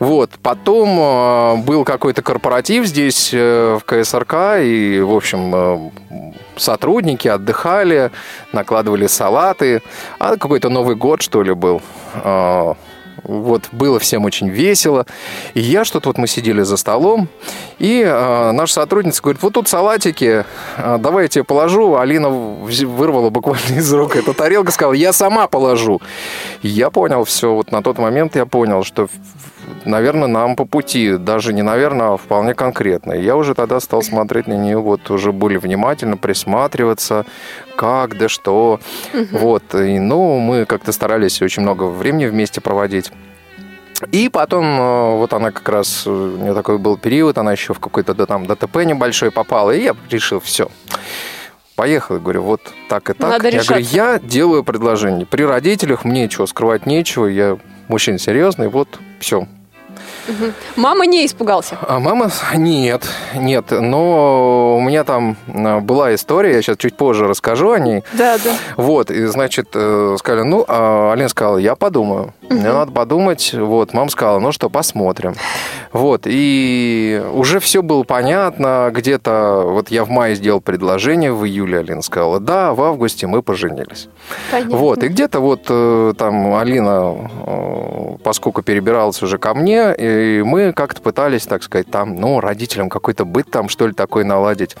Вот, 0.00 0.30
потом 0.42 0.98
э, 0.98 1.56
был 1.62 1.84
какой-то 1.84 2.20
корпоратив 2.20 2.84
здесь 2.84 3.30
э, 3.32 3.78
в 3.80 3.84
КСРК, 3.84 4.58
и, 4.60 5.00
в 5.00 5.12
общем, 5.12 5.54
э, 5.54 5.90
сотрудники 6.56 7.28
отдыхали, 7.28 8.10
накладывали 8.52 9.06
салаты, 9.06 9.82
а 10.18 10.36
какой-то 10.36 10.68
Новый 10.68 10.96
год, 10.96 11.22
что 11.22 11.42
ли, 11.42 11.54
был. 11.54 11.80
Вот 13.24 13.68
было 13.72 13.98
всем 13.98 14.24
очень 14.24 14.48
весело. 14.48 15.06
И 15.54 15.60
я 15.60 15.84
что-то 15.84 16.08
вот 16.10 16.18
мы 16.18 16.26
сидели 16.26 16.62
за 16.62 16.76
столом, 16.76 17.28
и 17.78 18.02
э, 18.04 18.52
наша 18.52 18.74
сотрудница 18.74 19.22
говорит, 19.22 19.42
вот 19.42 19.54
тут 19.54 19.68
салатики, 19.68 20.44
э, 20.76 20.98
давай 20.98 21.24
я 21.24 21.28
тебе 21.28 21.44
положу. 21.44 21.96
Алина 21.96 22.28
вырвала 22.28 23.30
буквально 23.30 23.78
из 23.78 23.92
рук 23.92 24.16
эту 24.16 24.34
тарелку, 24.34 24.70
сказала, 24.72 24.92
я 24.92 25.12
сама 25.12 25.46
положу. 25.48 26.00
Я 26.62 26.90
понял 26.90 27.24
все, 27.24 27.54
вот 27.54 27.72
на 27.72 27.82
тот 27.82 27.98
момент 27.98 28.36
я 28.36 28.46
понял, 28.46 28.84
что 28.84 29.08
наверное, 29.84 30.28
нам 30.28 30.56
по 30.56 30.64
пути, 30.64 31.16
даже 31.16 31.52
не 31.52 31.62
наверное, 31.62 32.14
а 32.14 32.16
вполне 32.16 32.54
конкретно. 32.54 33.12
И 33.12 33.22
Я 33.22 33.36
уже 33.36 33.54
тогда 33.54 33.80
стал 33.80 34.02
смотреть 34.02 34.46
на 34.46 34.54
нее, 34.54 34.78
вот 34.78 35.10
уже 35.10 35.32
более 35.32 35.58
внимательно 35.58 36.16
присматриваться, 36.16 37.24
как, 37.76 38.16
да 38.16 38.28
что. 38.28 38.80
Вот, 39.32 39.74
и, 39.74 39.98
ну, 39.98 40.38
мы 40.38 40.64
как-то 40.64 40.92
старались 40.92 41.42
очень 41.42 41.62
много 41.62 41.84
времени 41.84 42.26
вместе 42.26 42.60
проводить. 42.60 43.10
И 44.10 44.28
потом, 44.28 44.64
э, 44.64 45.16
вот 45.16 45.32
она 45.32 45.50
как 45.50 45.68
раз, 45.68 46.04
э, 46.06 46.10
у 46.10 46.36
нее 46.36 46.54
такой 46.54 46.78
был 46.78 46.96
период, 46.96 47.38
она 47.38 47.52
еще 47.52 47.74
в 47.74 47.80
какой-то 47.80 48.14
да, 48.14 48.26
там 48.26 48.46
ДТП 48.46 48.84
небольшой 48.84 49.30
попала, 49.30 49.70
и 49.70 49.84
я 49.84 49.96
решил, 50.10 50.40
все, 50.40 50.68
поехал, 51.76 52.18
говорю, 52.18 52.42
вот 52.42 52.60
так 52.88 53.10
и 53.10 53.12
так. 53.12 53.20
Надо 53.30 53.34
я 53.34 53.38
говорю, 53.38 53.58
решаться. 53.58 53.96
я 53.96 54.18
делаю 54.18 54.64
предложение. 54.64 55.26
При 55.26 55.44
родителях 55.44 56.04
мне 56.04 56.28
чего 56.28 56.46
скрывать 56.46 56.86
нечего, 56.86 57.26
я 57.26 57.58
мужчина 57.88 58.18
серьезный, 58.18 58.68
вот 58.68 58.88
все, 59.20 59.46
Мама 60.76 61.06
не 61.06 61.26
испугался. 61.26 61.78
а 61.86 61.98
мама? 61.98 62.30
Нет, 62.54 63.02
нет. 63.34 63.66
Но 63.70 64.76
у 64.76 64.80
меня 64.80 65.04
там 65.04 65.36
э, 65.46 65.80
была 65.80 66.14
история, 66.14 66.54
я 66.54 66.62
сейчас 66.62 66.76
чуть 66.78 66.96
позже 66.96 67.26
расскажу 67.26 67.72
о 67.72 67.78
ней. 67.78 68.02
Да, 68.12 68.36
да. 68.42 68.54
Вот, 68.76 69.10
и, 69.10 69.26
значит, 69.26 69.68
э, 69.74 70.16
сказали, 70.18 70.42
ну, 70.42 70.64
а 70.66 71.12
Алина 71.12 71.28
сказала, 71.28 71.58
я 71.58 71.74
подумаю. 71.74 72.34
Мне 72.48 72.72
надо 72.72 72.92
подумать. 72.92 73.52
Вот, 73.54 73.92
мама 73.92 74.10
сказала, 74.10 74.38
ну 74.38 74.52
что, 74.52 74.68
посмотрим. 74.68 75.34
Вот, 75.92 76.22
и 76.24 77.22
уже 77.32 77.60
все 77.60 77.82
было 77.82 78.02
понятно. 78.02 78.90
Где-то, 78.92 79.64
вот 79.66 79.90
я 79.90 80.04
в 80.04 80.10
мае 80.10 80.34
сделал 80.34 80.60
предложение, 80.60 81.32
в 81.32 81.44
июле 81.46 81.78
Алина 81.80 82.02
сказала, 82.02 82.40
да, 82.40 82.74
в 82.74 82.82
августе 82.82 83.26
мы 83.26 83.42
поженились. 83.42 84.08
Понятно. 84.50 84.76
Вот, 84.76 85.02
и 85.02 85.08
где-то 85.08 85.40
вот 85.40 85.66
э, 85.68 86.12
там 86.18 86.54
Алина, 86.54 87.30
э, 87.46 88.16
поскольку 88.22 88.62
перебиралась 88.62 89.22
уже 89.22 89.38
ко 89.38 89.54
мне, 89.54 89.94
и 89.96 90.13
мы 90.44 90.72
как-то 90.72 91.00
пытались, 91.00 91.46
так 91.46 91.62
сказать, 91.62 91.90
там, 91.90 92.16
ну, 92.16 92.40
родителям 92.40 92.88
какой-то 92.88 93.24
быт 93.24 93.50
там, 93.50 93.68
что 93.68 93.86
ли, 93.86 93.92
такой 93.92 94.24
наладить. 94.24 94.76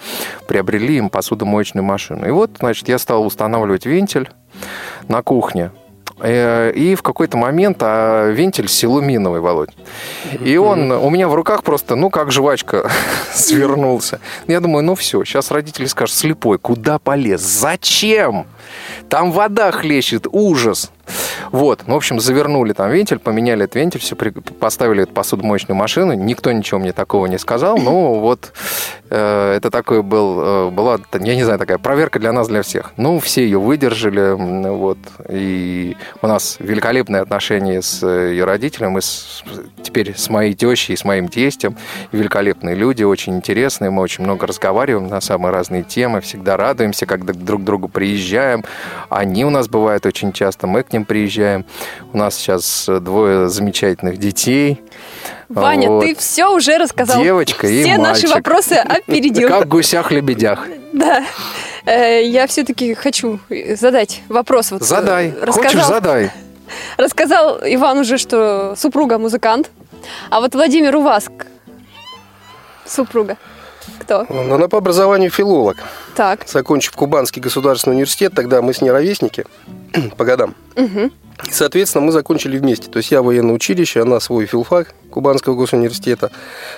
Приобрели 0.46 0.96
им 0.96 1.10
посудомоечную 1.10 1.84
машину. 1.84 2.26
И 2.26 2.30
вот, 2.30 2.50
значит, 2.58 2.88
я 2.88 2.98
стал 2.98 3.26
устанавливать 3.26 3.86
вентиль 3.86 4.30
на 5.08 5.22
кухне. 5.22 5.70
Э, 6.20 6.72
И 6.72 6.94
в 6.94 7.02
какой-то 7.02 7.36
момент 7.36 7.78
а 7.80 8.30
вентиль 8.30 8.68
силуминовый, 8.68 9.40
Володь. 9.40 9.70
И 10.40 10.56
он 10.56 10.92
у 10.92 11.10
меня 11.10 11.28
в 11.28 11.34
руках 11.34 11.62
просто, 11.62 11.96
ну, 11.96 12.10
как 12.10 12.30
жвачка 12.30 12.90
свернулся. 13.32 14.20
Я 14.46 14.60
думаю, 14.60 14.84
ну 14.84 14.94
все, 14.94 15.24
сейчас 15.24 15.50
родители 15.50 15.86
скажут, 15.86 16.16
слепой, 16.16 16.58
куда 16.58 16.98
полез? 16.98 17.40
Зачем? 17.40 18.46
Там 19.08 19.32
вода 19.32 19.72
хлещет, 19.72 20.26
ужас. 20.30 20.90
Вот, 21.54 21.82
в 21.86 21.94
общем, 21.94 22.18
завернули 22.18 22.72
там 22.72 22.90
вентиль, 22.90 23.20
поменяли 23.20 23.66
этот 23.66 23.76
вентиль, 23.76 24.00
все 24.00 24.16
поставили 24.16 25.04
эту 25.04 25.12
посудомоечную 25.12 25.76
машину. 25.76 26.12
Никто 26.14 26.50
ничего 26.50 26.80
мне 26.80 26.92
такого 26.92 27.26
не 27.26 27.38
сказал. 27.38 27.78
Ну, 27.78 28.14
вот 28.18 28.52
э, 29.08 29.54
это 29.56 29.70
такой 29.70 30.02
был, 30.02 30.40
э, 30.42 30.70
была, 30.70 30.98
я 31.12 31.36
не 31.36 31.44
знаю, 31.44 31.60
такая 31.60 31.78
проверка 31.78 32.18
для 32.18 32.32
нас, 32.32 32.48
для 32.48 32.62
всех. 32.62 32.92
Ну, 32.96 33.20
все 33.20 33.44
ее 33.44 33.60
выдержали, 33.60 34.32
вот. 34.68 34.98
И 35.28 35.96
у 36.22 36.26
нас 36.26 36.56
великолепные 36.58 37.22
отношения 37.22 37.82
с 37.82 38.02
э, 38.02 38.32
ее 38.32 38.46
родителем, 38.46 38.98
и 38.98 39.00
с- 39.00 39.44
теперь 39.80 40.12
с 40.16 40.28
моей 40.30 40.54
тещей, 40.54 40.94
и 40.94 40.96
с 40.96 41.04
моим 41.04 41.28
тестем. 41.28 41.76
Великолепные 42.10 42.74
люди, 42.74 43.04
очень 43.04 43.36
интересные, 43.36 43.90
мы 43.90 44.02
очень 44.02 44.24
много 44.24 44.48
разговариваем 44.48 45.06
на 45.06 45.20
самые 45.20 45.52
разные 45.52 45.84
темы, 45.84 46.20
всегда 46.20 46.56
радуемся, 46.56 47.06
когда 47.06 47.32
друг 47.32 47.62
к 47.62 47.64
другу 47.64 47.86
приезжаем. 47.86 48.64
Они 49.08 49.44
у 49.44 49.50
нас 49.50 49.68
бывают 49.68 50.04
очень 50.04 50.32
часто, 50.32 50.66
мы 50.66 50.82
к 50.82 50.92
ним 50.92 51.04
приезжаем. 51.04 51.43
У 52.12 52.18
нас 52.18 52.34
сейчас 52.36 52.88
э, 52.88 53.00
двое 53.00 53.48
замечательных 53.48 54.18
детей. 54.18 54.80
Ваня, 55.48 55.88
Вот. 55.90 56.04
ты 56.04 56.14
все 56.14 56.46
уже 56.54 56.78
рассказал. 56.78 57.22
Девочка 57.22 57.66
и 57.66 57.82
Все 57.82 57.98
наши 57.98 58.26
вопросы 58.28 58.72
опередил. 58.74 59.48
Как 59.48 59.66
в 59.66 59.68
гусях-лебедях. 59.68 60.66
Да. 60.92 61.24
Э, 61.86 62.24
Я 62.26 62.46
все-таки 62.46 62.94
хочу 62.94 63.38
задать 63.76 64.22
вопрос. 64.28 64.70
Вот, 64.72 64.82
э, 64.82 64.84
Задай. 64.84 65.34
рассказал- 65.40 65.70
Хочешь, 65.72 65.86
задай. 65.86 66.30
Рассказал 66.96 67.58
Иван 67.62 67.98
уже, 67.98 68.16
что 68.18 68.74
супруга 68.76 69.18
музыкант. 69.18 69.70
А 70.30 70.40
вот 70.40 70.54
Владимир, 70.54 70.96
у 70.96 71.02
вас 71.02 71.24
к- 71.24 71.46
супруга 72.86 73.36
кто? 74.00 74.26
Она 74.30 74.68
по 74.68 74.78
образованию 74.78 75.30
филолог. 75.30 75.76
Так. 76.14 76.46
Закончив 76.48 76.92
Кубанский 76.96 77.40
государственный 77.42 77.94
университет, 77.94 78.32
тогда 78.34 78.62
мы 78.62 78.72
с 78.72 78.80
ней 78.80 78.90
ровесники 78.90 79.44
по 80.16 80.24
годам. 80.24 80.54
Мгм. 80.76 81.12
И, 81.48 81.52
соответственно, 81.52 82.04
мы 82.04 82.12
закончили 82.12 82.56
вместе. 82.58 82.88
То 82.88 82.98
есть 82.98 83.10
я 83.10 83.22
военное 83.22 83.54
училище, 83.54 84.02
она 84.02 84.20
свой 84.20 84.46
филфак 84.46 84.94
Кубанского 85.10 85.54
госуниверситета. 85.54 86.30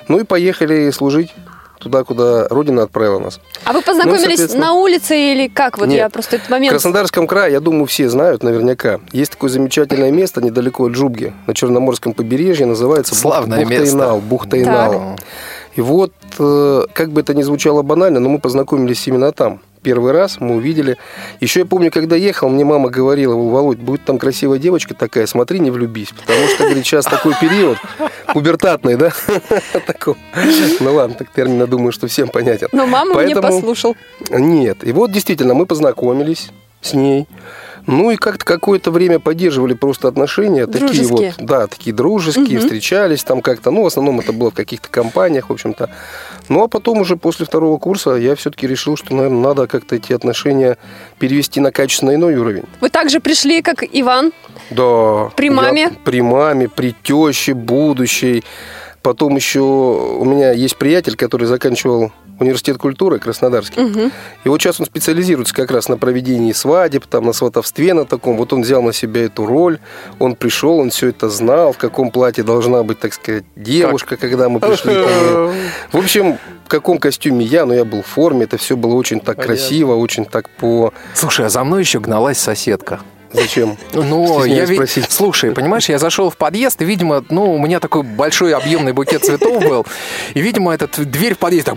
Ну 0.08 0.18
и 0.18 0.24
поехали 0.24 0.90
служить 0.90 1.34
туда, 1.78 2.04
куда 2.04 2.48
Родина 2.48 2.82
отправила 2.82 3.18
нас. 3.18 3.38
А 3.64 3.72
вы 3.72 3.82
познакомились 3.82 4.22
соответственно- 4.22 4.66
на 4.66 4.72
улице 4.72 5.14
или 5.16 5.48
как? 5.48 5.78
Вот 5.78 5.88
Нет. 5.88 5.98
я 5.98 6.08
просто 6.08 6.36
этот 6.36 6.48
В 6.48 6.50
момент... 6.50 6.72
Краснодарском 6.72 7.26
крае, 7.26 7.52
я 7.52 7.60
думаю, 7.60 7.86
все 7.86 8.08
знают 8.08 8.42
наверняка. 8.42 9.00
Есть 9.12 9.32
такое 9.32 9.50
замечательное 9.50 10.10
место 10.10 10.40
недалеко 10.40 10.86
от 10.86 10.92
Джубги, 10.92 11.32
на 11.46 11.54
Черноморском 11.54 12.14
побережье, 12.14 12.66
называется 12.66 13.14
Славное 13.14 13.60
бухта 13.60 13.78
место. 13.78 13.96
Инал. 13.96 14.20
Бухта 14.20 14.62
Инал. 14.62 15.16
И 15.74 15.80
вот, 15.82 16.12
э, 16.38 16.84
как 16.94 17.10
бы 17.12 17.20
это 17.20 17.34
ни 17.34 17.42
звучало 17.42 17.82
банально, 17.82 18.18
но 18.18 18.30
мы 18.30 18.38
познакомились 18.38 19.06
именно 19.06 19.30
там. 19.32 19.60
Первый 19.86 20.10
раз 20.10 20.40
мы 20.40 20.56
увидели. 20.56 20.96
Еще 21.38 21.60
я 21.60 21.64
помню, 21.64 21.92
когда 21.92 22.16
ехал, 22.16 22.48
мне 22.48 22.64
мама 22.64 22.90
говорила, 22.90 23.34
Володь, 23.36 23.78
будет 23.78 24.04
там 24.04 24.18
красивая 24.18 24.58
девочка 24.58 24.94
такая, 24.94 25.26
смотри, 25.26 25.60
не 25.60 25.70
влюбись. 25.70 26.08
Потому 26.08 26.48
что, 26.48 26.64
говорит, 26.64 26.84
сейчас 26.84 27.04
такой 27.04 27.34
период, 27.40 27.78
пубертатный, 28.34 28.96
да? 28.96 29.12
Ну 30.80 30.92
ладно, 30.92 31.14
так 31.16 31.30
термин, 31.30 31.60
я 31.60 31.66
думаю, 31.66 31.92
что 31.92 32.08
всем 32.08 32.26
понятен. 32.26 32.66
Но 32.72 32.84
мама 32.86 33.14
Поэтому- 33.14 33.42
послушал. 33.42 33.96
Нет. 34.28 34.78
И 34.82 34.90
вот 34.90 35.12
действительно 35.12 35.54
мы 35.54 35.66
познакомились 35.66 36.50
с 36.80 36.92
ней. 36.92 37.28
Ну 37.86 38.10
и 38.10 38.16
как-то 38.16 38.44
какое-то 38.44 38.90
время 38.90 39.18
поддерживали 39.20 39.74
просто 39.74 40.08
отношения. 40.08 40.66
Такие 40.66 40.86
Дружеские. 40.86 41.34
вот, 41.38 41.46
да, 41.46 41.66
такие 41.68 41.94
дружеские, 41.94 42.58
Мгм. 42.58 42.60
встречались 42.60 43.22
там 43.24 43.40
как-то. 43.42 43.70
Ну, 43.70 43.82
в 43.82 43.86
основном 43.86 44.18
это 44.20 44.32
было 44.32 44.50
в 44.50 44.54
каких-то 44.54 44.88
компаниях, 44.88 45.48
в 45.48 45.52
общем-то. 45.52 45.88
Ну, 46.48 46.62
а 46.64 46.68
потом 46.68 46.98
уже 46.98 47.16
после 47.16 47.46
второго 47.46 47.78
курса 47.78 48.10
я 48.14 48.34
все-таки 48.34 48.66
решил, 48.66 48.96
что, 48.96 49.14
наверное, 49.14 49.40
надо 49.40 49.66
как-то 49.68 49.94
эти 49.96 50.12
отношения 50.12 50.78
перевести 51.18 51.60
на 51.60 51.70
качественно 51.70 52.14
иной 52.14 52.34
уровень. 52.36 52.64
Вы 52.80 52.90
также 52.90 53.20
пришли, 53.20 53.62
как 53.62 53.84
Иван. 53.92 54.32
Да. 54.70 55.30
При 55.36 55.46
я 55.46 55.52
маме? 55.52 55.90
при 56.04 56.20
маме, 56.22 56.68
при 56.68 56.94
теще 57.02 57.54
будущей. 57.54 58.42
Потом 59.02 59.36
еще 59.36 59.60
у 59.60 60.24
меня 60.24 60.50
есть 60.50 60.76
приятель, 60.76 61.14
который 61.14 61.46
заканчивал 61.46 62.10
университет 62.38 62.78
культуры 62.78 63.18
Краснодарский. 63.18 63.82
Мгм. 63.82 64.12
И 64.44 64.48
вот 64.48 64.60
сейчас 64.60 64.80
он 64.80 64.86
специализируется 64.86 65.54
как 65.54 65.70
раз 65.70 65.88
на 65.88 65.96
проведении 65.96 66.52
свадеб, 66.52 67.06
там, 67.06 67.26
на 67.26 67.32
сватовстве 67.32 67.94
на 67.94 68.04
таком. 68.04 68.36
Вот 68.36 68.52
он 68.52 68.62
взял 68.62 68.82
на 68.82 68.92
себя 68.92 69.24
эту 69.24 69.46
роль, 69.46 69.78
он 70.18 70.34
пришел, 70.34 70.78
он 70.78 70.90
все 70.90 71.08
это 71.08 71.28
знал, 71.28 71.72
в 71.72 71.78
каком 71.78 72.10
платье 72.10 72.44
должна 72.44 72.82
быть, 72.82 72.98
так 72.98 73.14
сказать, 73.14 73.44
девушка, 73.56 74.16
когда 74.16 74.48
мы 74.48 74.60
пришли. 74.60 74.94
В 75.92 75.96
общем, 75.96 76.38
в 76.64 76.68
каком 76.68 76.98
костюме 76.98 77.44
я, 77.44 77.64
но 77.64 77.74
я 77.74 77.84
был 77.84 78.02
в 78.02 78.06
форме, 78.06 78.44
это 78.44 78.56
все 78.56 78.76
было 78.76 78.94
очень 78.94 79.20
так 79.20 79.42
красиво, 79.42 79.94
очень 79.94 80.24
так 80.24 80.50
по... 80.50 80.92
Слушай, 81.14 81.46
а 81.46 81.48
за 81.48 81.62
мной 81.64 81.80
еще 81.80 82.00
гналась 82.00 82.38
соседка. 82.38 83.00
Зачем? 83.36 83.76
Ну, 83.92 84.44
я 84.44 84.64
ведь... 84.64 84.76
спросить. 84.76 85.10
Слушай, 85.10 85.52
понимаешь, 85.52 85.88
я 85.88 85.98
зашел 85.98 86.30
в 86.30 86.36
подъезд, 86.36 86.80
и, 86.82 86.84
видимо, 86.84 87.24
ну, 87.28 87.54
у 87.54 87.58
меня 87.58 87.80
такой 87.80 88.02
большой 88.02 88.54
объемный 88.54 88.92
букет 88.92 89.24
цветов 89.24 89.62
был, 89.62 89.86
и, 90.34 90.40
видимо, 90.40 90.74
этот 90.74 91.10
дверь 91.10 91.34
в 91.34 91.38
подъезд 91.38 91.66
так... 91.66 91.76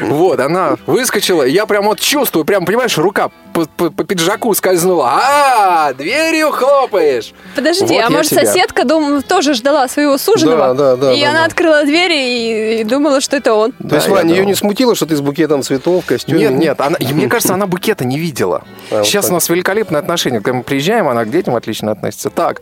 Вот, 0.00 0.40
она 0.40 0.76
выскочила, 0.86 1.42
я 1.42 1.66
прям 1.66 1.84
вот 1.86 2.00
чувствую, 2.00 2.44
прям, 2.44 2.64
понимаешь, 2.64 2.98
рука 2.98 3.30
по, 3.56 3.64
по- 3.64 3.90
по 3.90 4.04
пиджаку 4.04 4.52
скользнула. 4.54 5.08
А, 5.10 5.92
дверью 5.94 6.50
хлопаешь. 6.50 7.32
Подожди, 7.54 7.84
Вот 7.86 8.04
а 8.04 8.10
может 8.10 8.30
тебя. 8.32 8.44
соседка 8.44 8.84
дум, 8.84 9.22
тоже 9.22 9.54
ждала 9.54 9.88
своего 9.88 10.18
суженого? 10.18 10.74
Да, 10.74 10.74
да, 10.74 10.96
да, 10.96 11.12
И 11.14 11.22
да, 11.22 11.30
она 11.30 11.38
да. 11.40 11.44
открыла 11.46 11.84
дверь 11.84 12.12
и, 12.12 12.80
и 12.80 12.84
думала, 12.84 13.22
что 13.22 13.36
это 13.36 13.54
он. 13.54 13.72
То 13.72 13.94
есть, 13.94 14.08
Ваня, 14.08 14.28
ее 14.30 14.36
думал. 14.36 14.48
не 14.48 14.54
смутило, 14.54 14.94
что 14.94 15.06
ты 15.06 15.16
с 15.16 15.20
букетом 15.22 15.62
цветов, 15.62 16.04
в 16.04 16.06
костюме? 16.06 16.38
Нет, 16.40 16.52
нет, 16.52 16.80
она, 16.82 16.96
мне 17.00 17.28
кажется, 17.30 17.54
она 17.54 17.66
букета 17.66 18.04
не 18.04 18.18
видела. 18.18 18.62
А, 18.90 18.96
вот 18.98 19.06
Сейчас 19.06 19.24
так. 19.24 19.30
у 19.32 19.34
нас 19.34 19.48
великолепные 19.48 20.00
отношения. 20.00 20.40
Когда 20.40 20.58
мы 20.58 20.62
приезжаем, 20.62 21.08
она 21.08 21.24
к 21.24 21.30
детям 21.30 21.56
отлично 21.56 21.92
относится. 21.92 22.28
Так, 22.28 22.60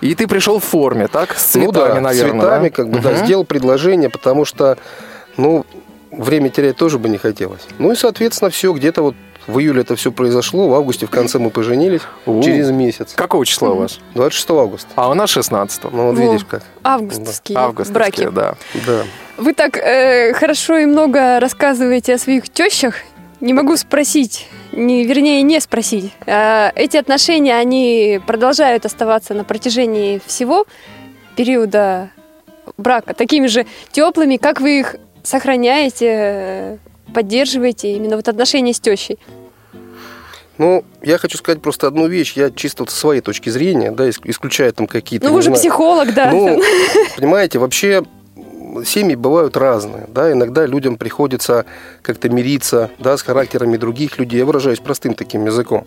и 0.00 0.14
ты 0.14 0.28
пришел 0.28 0.60
в 0.60 0.64
форме, 0.64 1.08
так? 1.08 1.36
С 1.36 1.42
цветами, 1.42 1.66
ну 1.66 1.72
да, 1.72 2.00
наверное. 2.00 2.12
с 2.12 2.18
цветами, 2.44 2.68
да? 2.68 2.74
как 2.74 2.88
бы, 2.88 3.00
да, 3.00 3.10
Мгм. 3.10 3.24
сделал 3.26 3.44
предложение, 3.44 4.10
потому 4.10 4.44
что, 4.44 4.78
ну, 5.36 5.66
время 6.12 6.50
терять 6.50 6.76
тоже 6.76 6.98
бы 6.98 7.08
не 7.08 7.18
хотелось. 7.18 7.62
Ну 7.78 7.90
и, 7.90 7.96
соответственно, 7.96 8.50
все, 8.50 8.72
где-то 8.72 9.02
вот 9.02 9.14
в 9.46 9.58
июле 9.58 9.82
это 9.82 9.96
все 9.96 10.10
произошло, 10.12 10.68
в 10.68 10.74
августе 10.74 11.06
в 11.06 11.10
конце 11.10 11.38
мы 11.38 11.50
поженились, 11.50 12.02
У. 12.26 12.42
через 12.42 12.70
месяц. 12.70 13.12
Какого 13.14 13.44
числа 13.46 13.70
у 13.70 13.76
вас? 13.76 13.98
26 14.14 14.50
августа. 14.50 14.88
А 14.96 15.08
у 15.10 15.14
нас 15.14 15.30
16 15.30 15.84
Ну 15.84 15.90
вот 16.10 16.16
Во. 16.16 16.22
видишь 16.22 16.44
как. 16.44 16.62
Августовские 16.82 17.58
Августовские, 17.58 18.30
браки. 18.30 18.56
да. 18.74 18.82
Да. 18.86 19.02
Вы 19.36 19.52
так 19.52 19.76
э, 19.76 20.32
хорошо 20.34 20.78
и 20.78 20.86
много 20.86 21.38
рассказываете 21.40 22.14
о 22.14 22.18
своих 22.18 22.48
тещах. 22.48 22.94
Не 23.40 23.52
могу 23.52 23.76
спросить, 23.76 24.48
не, 24.72 25.04
вернее, 25.04 25.42
не 25.42 25.60
спросить. 25.60 26.12
А, 26.26 26.72
эти 26.74 26.96
отношения, 26.96 27.54
они 27.56 28.18
продолжают 28.26 28.86
оставаться 28.86 29.34
на 29.34 29.44
протяжении 29.44 30.20
всего 30.26 30.64
периода 31.36 32.10
брака 32.78 33.12
такими 33.14 33.46
же 33.46 33.66
теплыми, 33.92 34.38
как 34.38 34.60
вы 34.60 34.80
их 34.80 34.96
сохраняете, 35.22 36.06
э, 36.08 36.76
поддерживаете 37.14 37.92
именно 37.92 38.16
вот 38.16 38.28
отношения 38.28 38.72
с 38.72 38.80
тещей. 38.80 39.18
Ну, 40.58 40.84
я 41.02 41.18
хочу 41.18 41.36
сказать 41.36 41.60
просто 41.60 41.86
одну 41.86 42.06
вещь. 42.06 42.32
Я 42.34 42.50
чисто 42.50 42.82
вот 42.82 42.90
со 42.90 42.96
своей 42.96 43.20
точки 43.20 43.50
зрения, 43.50 43.90
да, 43.90 44.08
иск- 44.08 44.22
исключая 44.24 44.72
там 44.72 44.86
какие-то... 44.86 45.26
Ну, 45.26 45.34
вы 45.34 45.42
же 45.42 45.46
знаю, 45.46 45.60
психолог, 45.60 46.14
да. 46.14 46.30
Ну, 46.30 46.62
понимаете, 47.16 47.58
вообще 47.58 48.02
семьи 48.84 49.14
бывают 49.14 49.56
разные, 49.56 50.06
да, 50.08 50.32
иногда 50.32 50.66
людям 50.66 50.96
приходится 50.96 51.66
как-то 52.02 52.28
мириться, 52.28 52.90
да, 52.98 53.16
с 53.16 53.22
характерами 53.22 53.76
других 53.76 54.18
людей, 54.18 54.38
я 54.38 54.44
выражаюсь 54.44 54.80
простым 54.80 55.14
таким 55.14 55.46
языком. 55.46 55.86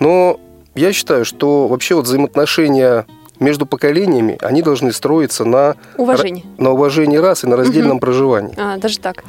Но 0.00 0.38
я 0.74 0.92
считаю, 0.92 1.24
что 1.24 1.68
вообще 1.68 1.94
вот 1.94 2.06
взаимоотношения 2.06 3.06
между 3.44 3.66
поколениями, 3.66 4.38
они 4.40 4.62
должны 4.62 4.92
строиться 4.92 5.44
на, 5.44 5.76
Уважение. 5.96 6.44
на 6.58 6.70
уважении 6.70 7.16
рас 7.16 7.44
и 7.44 7.46
на 7.46 7.56
раздельном 7.56 8.00
проживании. 8.00 8.54
А, 8.58 8.78
даже 8.78 8.98
так. 8.98 9.22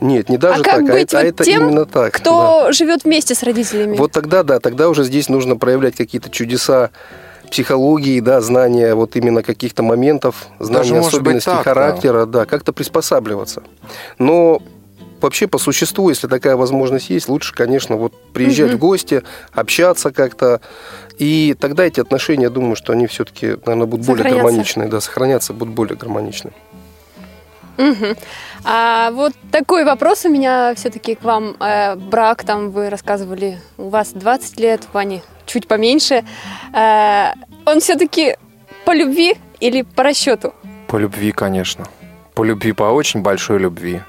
Нет, 0.00 0.28
не 0.28 0.36
даже 0.36 0.60
а 0.60 0.64
как 0.64 0.74
так, 0.74 0.90
а 0.90 0.92
быть 0.92 1.02
это, 1.02 1.18
а 1.18 1.22
вот 1.22 1.28
это 1.28 1.44
тем, 1.44 1.62
именно 1.62 1.86
так. 1.86 2.12
да. 2.12 2.18
кто 2.18 2.72
живет 2.72 3.04
вместе 3.04 3.34
с 3.34 3.42
родителями? 3.42 3.96
Вот 3.96 4.12
тогда, 4.12 4.42
да, 4.42 4.60
тогда 4.60 4.88
уже 4.88 5.04
здесь 5.04 5.28
нужно 5.28 5.56
проявлять 5.56 5.96
какие-то 5.96 6.30
чудеса 6.30 6.90
психологии, 7.50 8.20
да, 8.20 8.40
знания 8.40 8.94
вот 8.94 9.16
именно 9.16 9.42
каких-то 9.42 9.82
моментов, 9.82 10.46
знания 10.58 10.92
быть, 10.92 11.06
особенностей 11.06 11.50
так, 11.50 11.58
да. 11.58 11.62
характера, 11.62 12.26
да, 12.26 12.46
как-то 12.46 12.72
приспосабливаться. 12.72 13.62
Но 14.18 14.62
вообще 15.22 15.46
по 15.46 15.58
существу, 15.58 16.08
если 16.08 16.26
такая 16.26 16.56
возможность 16.56 17.10
есть, 17.10 17.28
лучше, 17.28 17.54
конечно, 17.54 17.96
вот 17.96 18.12
приезжать 18.32 18.68
Мгм. 18.70 18.76
в 18.76 18.80
гости, 18.80 19.22
общаться 19.52 20.10
как-то, 20.12 20.60
и 21.18 21.54
тогда 21.58 21.84
эти 21.84 22.00
отношения, 22.00 22.44
я 22.44 22.50
думаю, 22.50 22.76
что 22.76 22.92
они 22.92 23.06
все-таки, 23.06 23.48
наверное, 23.66 23.86
будут 23.86 24.06
более 24.06 24.22
Сохранятся. 24.24 24.42
гармоничные, 24.44 24.88
да, 24.88 25.00
сохранятся, 25.00 25.52
будут 25.52 25.74
более 25.74 25.96
гармоничны. 25.96 26.52
Мгм. 27.76 28.16
А 28.64 29.10
вот 29.12 29.32
такой 29.50 29.84
вопрос 29.84 30.24
у 30.26 30.28
меня 30.28 30.74
все-таки 30.74 31.14
к 31.14 31.22
вам. 31.24 31.56
Э, 31.60 31.94
брак, 31.96 32.44
там 32.44 32.70
вы 32.70 32.90
рассказывали, 32.90 33.58
у 33.78 33.88
вас 33.88 34.10
20 34.12 34.60
лет, 34.60 34.82
у 34.92 34.96
Вани 34.96 35.22
чуть 35.46 35.66
поменьше. 35.66 36.24
Э, 36.74 37.32
он 37.64 37.80
все-таки 37.80 38.36
по 38.84 38.92
любви 38.94 39.36
или 39.60 39.82
по 39.82 40.02
расчету? 40.02 40.52
По 40.88 40.96
любви, 40.98 41.32
конечно. 41.32 41.86
По 42.34 42.44
любви, 42.44 42.72
по 42.72 42.84
очень 42.84 43.22
большой 43.22 43.58
любви. 43.58 44.02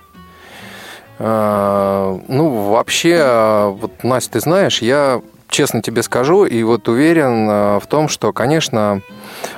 А, 1.24 2.20
Ну, 2.28 2.72
вообще, 2.72 3.20
а, 3.22 3.70
вот, 3.70 4.04
Настя, 4.04 4.34
ты 4.34 4.40
знаешь, 4.40 4.82
я 4.82 5.22
честно 5.50 5.82
тебе 5.82 6.02
скажу, 6.02 6.46
и 6.46 6.64
вот 6.64 6.88
уверен 6.88 7.48
а, 7.50 7.80
в 7.80 7.86
том, 7.86 8.10
что, 8.10 8.34
конечно, 8.34 9.02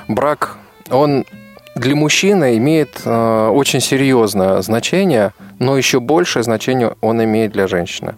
брак, 0.06 0.56
он 0.90 1.24
для 1.74 1.96
мужчины 1.96 2.56
имеет 2.58 3.04
очень 3.04 3.80
серьезное 3.80 4.62
значение, 4.62 5.32
но 5.58 5.76
еще 5.76 5.98
большее 5.98 6.42
значение 6.44 6.94
он 7.00 7.24
имеет 7.24 7.52
для 7.52 7.66
женщины. 7.66 8.14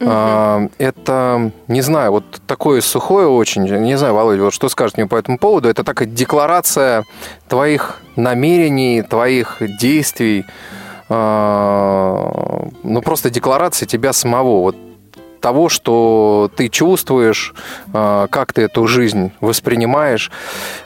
А, 0.00 0.66
Это, 0.78 1.52
не 1.68 1.80
знаю, 1.80 2.10
вот 2.10 2.24
такое 2.46 2.80
сухое 2.80 3.28
очень, 3.28 3.62
не 3.62 3.96
знаю, 3.96 4.14
Володя, 4.14 4.42
вот 4.42 4.52
что 4.52 4.68
скажешь 4.68 4.96
мне 4.96 5.06
по 5.06 5.16
этому 5.16 5.38
поводу, 5.38 5.68
это 5.68 5.84
такая 5.84 6.08
декларация 6.08 7.04
твоих 7.48 8.00
намерений, 8.16 9.02
твоих 9.02 9.62
действий, 9.80 10.44
ну 12.82 13.02
просто 13.02 13.30
декларация 13.30 13.86
тебя 13.86 14.12
самого, 14.12 14.60
вот 14.62 14.76
того, 15.44 15.68
что 15.68 16.50
ты 16.56 16.70
чувствуешь, 16.70 17.54
а, 17.92 18.28
как 18.28 18.54
ты 18.54 18.62
эту 18.62 18.86
жизнь 18.86 19.30
воспринимаешь. 19.42 20.30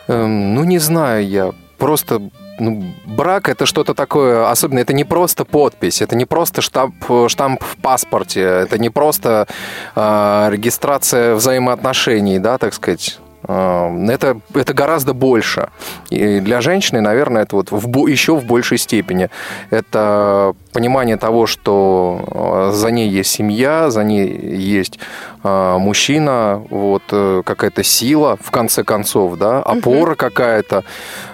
Эм, 0.09 0.55
Ну, 0.55 0.65
не 0.65 0.79
знаю 0.79 1.29
я. 1.29 1.53
Просто 1.79 2.21
ну, 2.59 2.83
брак 3.07 3.49
это 3.49 3.67
что-то 3.67 3.95
такое 3.95 4.51
особенное. 4.51 4.83
Это 4.83 4.93
не 4.93 5.05
просто 5.05 5.45
подпись, 5.45 6.03
это 6.03 6.17
не 6.17 6.25
просто 6.25 6.61
штамп, 6.61 6.95
штамп 7.29 7.63
в 7.63 7.77
паспорте, 7.77 8.41
это 8.41 8.79
не 8.79 8.91
просто 8.91 9.47
а, 9.95 10.49
регистрация 10.51 11.37
взаимоотношений, 11.37 12.41
да, 12.41 12.59
так 12.59 12.75
сказать. 12.75 13.21
А, 13.49 13.91
Это, 14.11 14.41
это 14.55 14.75
гораздо 14.75 15.15
больше. 15.15 15.71
И 16.11 16.41
для 16.41 16.61
женщины, 16.61 17.01
наверное, 17.01 17.43
это 17.43 17.57
вот 17.57 17.71
в, 17.71 18.07
еще 18.07 18.37
в 18.37 18.45
большей 18.45 18.79
степени. 18.79 19.31
Это 19.71 20.55
понимание 20.73 21.17
того, 21.17 21.47
что 21.47 22.21
а, 22.31 22.71
за 22.73 22.91
ней 22.91 23.09
есть 23.09 23.31
семья, 23.31 23.91
за 23.91 24.05
ней 24.05 24.29
есть 24.57 24.99
а, 25.43 25.79
мужчина, 25.79 26.63
вот 26.71 27.03
э, 27.11 27.43
какая-то 27.45 27.83
сила, 27.83 28.37
в 28.41 28.51
конце 28.51 28.83
концов, 28.85 29.39
да, 29.39 29.63
опора 29.63 30.15
какая-то, 30.15 30.85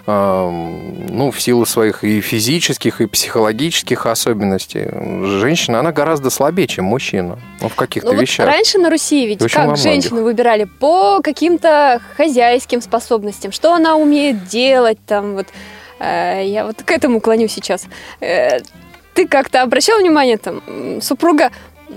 а, 0.06 0.50
ну, 0.50 1.30
в 1.30 1.40
силу 1.40 1.64
своих 1.66 2.04
и 2.04 2.20
физических, 2.20 3.00
и 3.00 3.06
психологических 3.06 4.06
особенностей. 4.06 4.88
Женщина, 5.40 5.80
она 5.80 5.92
гораздо 5.92 6.30
слабее, 6.30 6.66
чем 6.66 6.84
мужчина. 6.84 7.38
Ну, 7.60 7.68
в 7.68 7.74
каких-то 7.74 8.08
Ну 8.08 8.14
вот 8.14 8.22
вещах. 8.22 8.46
раньше 8.46 8.78
на 8.78 8.90
Руси 8.90 9.26
ведь 9.26 9.40
Очень 9.42 9.54
как 9.54 9.76
женщину 9.76 10.22
выбирали 10.22 10.64
по 10.64 11.20
каким-то 11.22 12.00
хозяйским 12.16 12.82
способностям, 12.82 13.52
что 13.52 13.72
она 13.74 13.96
умеет 13.96 14.46
делать 14.46 14.98
там 15.06 15.34
вот. 15.34 15.46
Э, 15.98 16.42
Я 16.44 16.66
вот 16.66 16.82
к 16.82 16.90
этому 16.90 17.20
клоню 17.20 17.48
сейчас. 17.48 17.86
Ты 19.14 19.28
как-то 19.28 19.62
обращал 19.62 19.98
внимание 20.00 20.36
там 20.36 21.00
супруга 21.00 21.50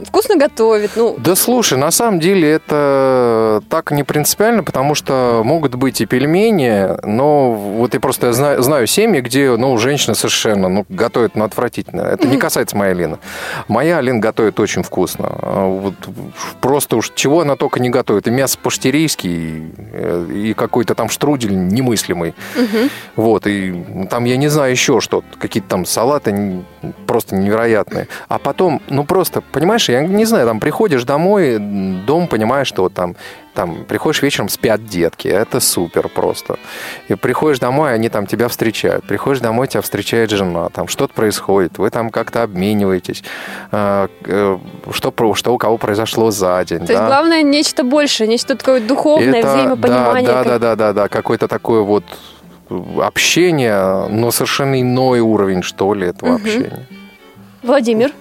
вкусно 0.05 0.37
готовит, 0.37 0.91
ну 0.95 1.15
Да 1.17 1.35
слушай, 1.35 1.77
на 1.77 1.91
самом 1.91 2.19
деле 2.19 2.49
это 2.51 3.61
так 3.69 3.91
не 3.91 4.03
принципиально, 4.03 4.63
потому 4.63 4.95
что 4.95 5.41
могут 5.43 5.75
быть 5.75 6.01
и 6.01 6.05
пельмени, 6.05 7.05
но 7.05 7.53
вот 7.53 7.93
я 7.93 7.99
просто 7.99 8.33
знаю, 8.33 8.61
знаю 8.61 8.87
семьи, 8.87 9.21
где 9.21 9.55
ну, 9.55 9.77
женщина 9.77 10.15
совершенно 10.15 10.69
ну, 10.69 10.85
готовит 10.89 11.35
ну, 11.35 11.43
отвратительно. 11.43 12.01
Это 12.01 12.27
не 12.27 12.37
касается 12.37 12.75
моей 12.75 12.91
Алины. 12.91 13.17
Моя 13.67 13.97
Алина 13.97 14.19
готовит 14.19 14.59
очень 14.59 14.83
вкусно. 14.83 15.27
А 15.29 15.67
Вот 15.67 15.95
просто 16.61 16.97
уж 16.97 17.11
чего 17.15 17.41
она 17.41 17.55
только 17.55 17.79
не 17.79 17.89
готовит. 17.89 18.27
И 18.27 18.31
мясо 18.31 18.57
по-штирийски, 18.61 19.27
и, 19.27 20.49
и 20.49 20.53
какой-то 20.53 20.95
там 20.95 21.09
штрудель 21.09 21.55
немыслимый. 21.55 22.33
Вот, 23.15 23.47
и 23.47 24.07
там, 24.09 24.25
я 24.25 24.37
не 24.37 24.47
знаю, 24.47 24.71
еще 24.71 24.99
что-то, 24.99 25.27
какие-то 25.39 25.69
там 25.69 25.85
салаты 25.85 26.63
просто 27.05 27.35
невероятные. 27.35 28.07
А 28.27 28.39
потом, 28.39 28.81
ну 28.89 29.03
просто, 29.03 29.41
понимаешь, 29.41 29.86
я 29.91 30.01
не 30.01 30.25
знаю, 30.25 30.45
там 30.47 30.59
приходишь 30.59 31.03
домой, 31.03 31.57
дом, 31.59 32.27
понимаешь, 32.27 32.67
что 32.67 32.83
вот 32.83 32.93
там, 32.93 33.15
там 33.53 33.85
приходишь 33.85 34.21
вечером, 34.21 34.49
спят 34.49 34.85
детки, 34.85 35.27
это 35.27 35.59
супер 35.59 36.09
просто. 36.09 36.57
И 37.07 37.15
приходишь 37.15 37.59
домой, 37.59 37.93
они 37.93 38.09
там 38.09 38.27
тебя 38.27 38.47
встречают. 38.47 39.05
Приходишь 39.05 39.41
домой, 39.41 39.67
тебя 39.67 39.81
встречает 39.81 40.29
жена, 40.29 40.69
там 40.69 40.87
что-то 40.87 41.13
происходит, 41.13 41.77
вы 41.77 41.89
там 41.89 42.09
как-то 42.09 42.43
обмениваетесь, 42.43 43.23
э, 43.71 44.07
э, 44.25 44.57
что, 44.91 45.33
что 45.33 45.53
у 45.53 45.57
кого 45.57 45.77
произошло 45.77 46.31
за 46.31 46.63
день. 46.65 46.79
то 46.79 46.91
есть 46.93 47.01
да. 47.01 47.07
главное 47.07 47.41
нечто 47.43 47.83
большее, 47.83 48.27
нечто 48.27 48.55
такое 48.55 48.79
духовное, 48.79 49.39
Это- 49.39 49.47
взаимопонимание. 49.55 50.27
Да, 50.27 50.43
да, 50.43 50.43
как- 50.43 50.45
да, 50.45 50.59
да, 50.59 50.75
да, 50.75 50.93
да, 50.93 51.07
какое-то 51.07 51.47
такое 51.47 51.81
вот 51.81 52.03
общение, 52.99 54.07
но 54.09 54.31
совершенно 54.31 54.79
иной 54.81 55.19
уровень, 55.19 55.63
что 55.63 55.93
ли, 55.93 56.07
этого 56.07 56.33
Мгм. 56.33 56.35
общения. 56.41 56.87
Владимир, 57.63 58.11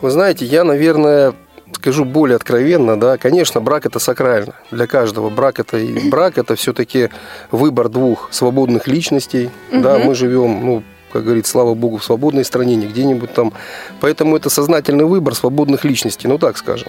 Вы 0.00 0.10
знаете, 0.10 0.44
я, 0.44 0.64
наверное, 0.64 1.34
скажу 1.72 2.04
более 2.04 2.36
откровенно, 2.36 2.98
да, 2.98 3.16
конечно, 3.16 3.60
брак 3.60 3.86
это 3.86 3.98
сакрально 3.98 4.54
для 4.70 4.86
каждого. 4.86 5.28
Брак 5.30 5.58
это 5.60 5.78
и 5.78 6.08
брак 6.08 6.38
это 6.38 6.54
все-таки 6.54 7.10
выбор 7.50 7.88
двух 7.88 8.28
свободных 8.30 8.86
личностей. 8.86 9.50
Да, 9.72 9.98
Мгм. 9.98 10.06
мы 10.06 10.14
живем, 10.14 10.64
ну, 10.66 10.82
как 11.12 11.24
говорит, 11.24 11.46
слава 11.46 11.74
богу, 11.74 11.96
в 11.98 12.04
свободной 12.04 12.44
стране, 12.44 12.76
не 12.76 12.86
где-нибудь 12.86 13.32
там. 13.32 13.52
Поэтому 14.00 14.36
это 14.36 14.50
сознательный 14.50 15.04
выбор 15.04 15.34
свободных 15.34 15.84
личностей, 15.84 16.28
ну 16.28 16.38
так 16.38 16.56
скажем. 16.58 16.88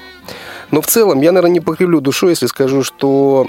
Но 0.72 0.82
в 0.82 0.88
целом 0.88 1.22
я, 1.22 1.32
наверное, 1.32 1.54
не 1.54 1.62
покривлю 1.62 2.00
душой, 2.02 2.32
если 2.32 2.45
скажу, 2.45 2.84
что 2.84 3.48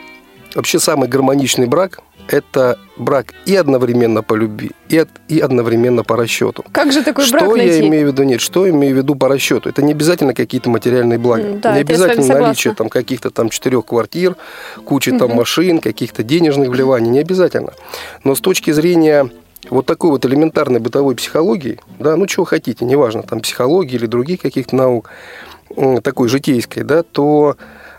вообще 0.55 0.79
самый 0.79 1.09
гармоничный 1.09 1.67
брак– 1.67 2.01
это 2.29 2.79
брак 2.97 3.35
и 3.47 3.57
одновременно 3.57 4.23
по 4.23 4.35
любви, 4.35 4.71
и, 4.89 5.05
и 5.29 5.41
одновременно 5.41 6.05
по 6.05 6.17
расчету. 6.17 6.65
как 6.73 6.93
же 6.93 7.03
такой 7.03 7.25
Что 7.25 7.39
брак 7.39 7.49
я 7.57 7.57
найти? 7.65 7.87
имею 7.89 8.09
в 8.09 8.13
виду? 8.13 8.23
Нет, 8.23 8.41
что 8.41 8.67
я 8.67 8.73
имею 8.73 8.95
в 8.95 8.99
виду 8.99 9.15
по 9.15 9.29
расчету? 9.29 9.69
Это 9.69 9.83
не 9.83 9.93
обязательно 9.93 10.35
какие-то 10.35 10.71
материальные 10.71 11.19
блага. 11.19 11.43
М, 11.43 11.61
да, 11.61 11.71
не 11.73 11.77
я 11.79 11.81
обязательно 11.83 12.39
наличие 12.41 12.75
там 12.75 12.89
каких-то 12.89 13.31
там 13.31 13.49
четырех 13.49 13.87
квартир, 13.87 14.37
кучи 14.85 15.11
там 15.11 15.29
Мгм. 15.29 15.37
машин, 15.39 15.79
каких-то 15.81 16.23
денежных 16.23 16.69
вливаний. 16.69 17.11
Не 17.11 17.21
обязательно. 17.21 17.73
Но 18.25 18.35
с 18.35 18.41
точки 18.41 18.71
зрения 18.71 19.31
вот 19.69 19.87
такой 19.87 20.11
вот 20.11 20.25
элементарной 20.25 20.81
бытовой 20.81 21.15
психологии, 21.15 21.79
да, 21.99 22.17
ну 22.17 22.27
чего 22.27 22.45
хотите, 22.45 22.85
неважно, 22.85 23.23
там 23.23 23.41
психологии 23.41 23.95
или 23.97 24.07
других 24.07 24.41
каких-то 24.41 24.75
наук, 24.77 25.11
такой 26.03 26.29
житейской, 26.29 26.83
да, 26.83 27.03
то 27.03 27.57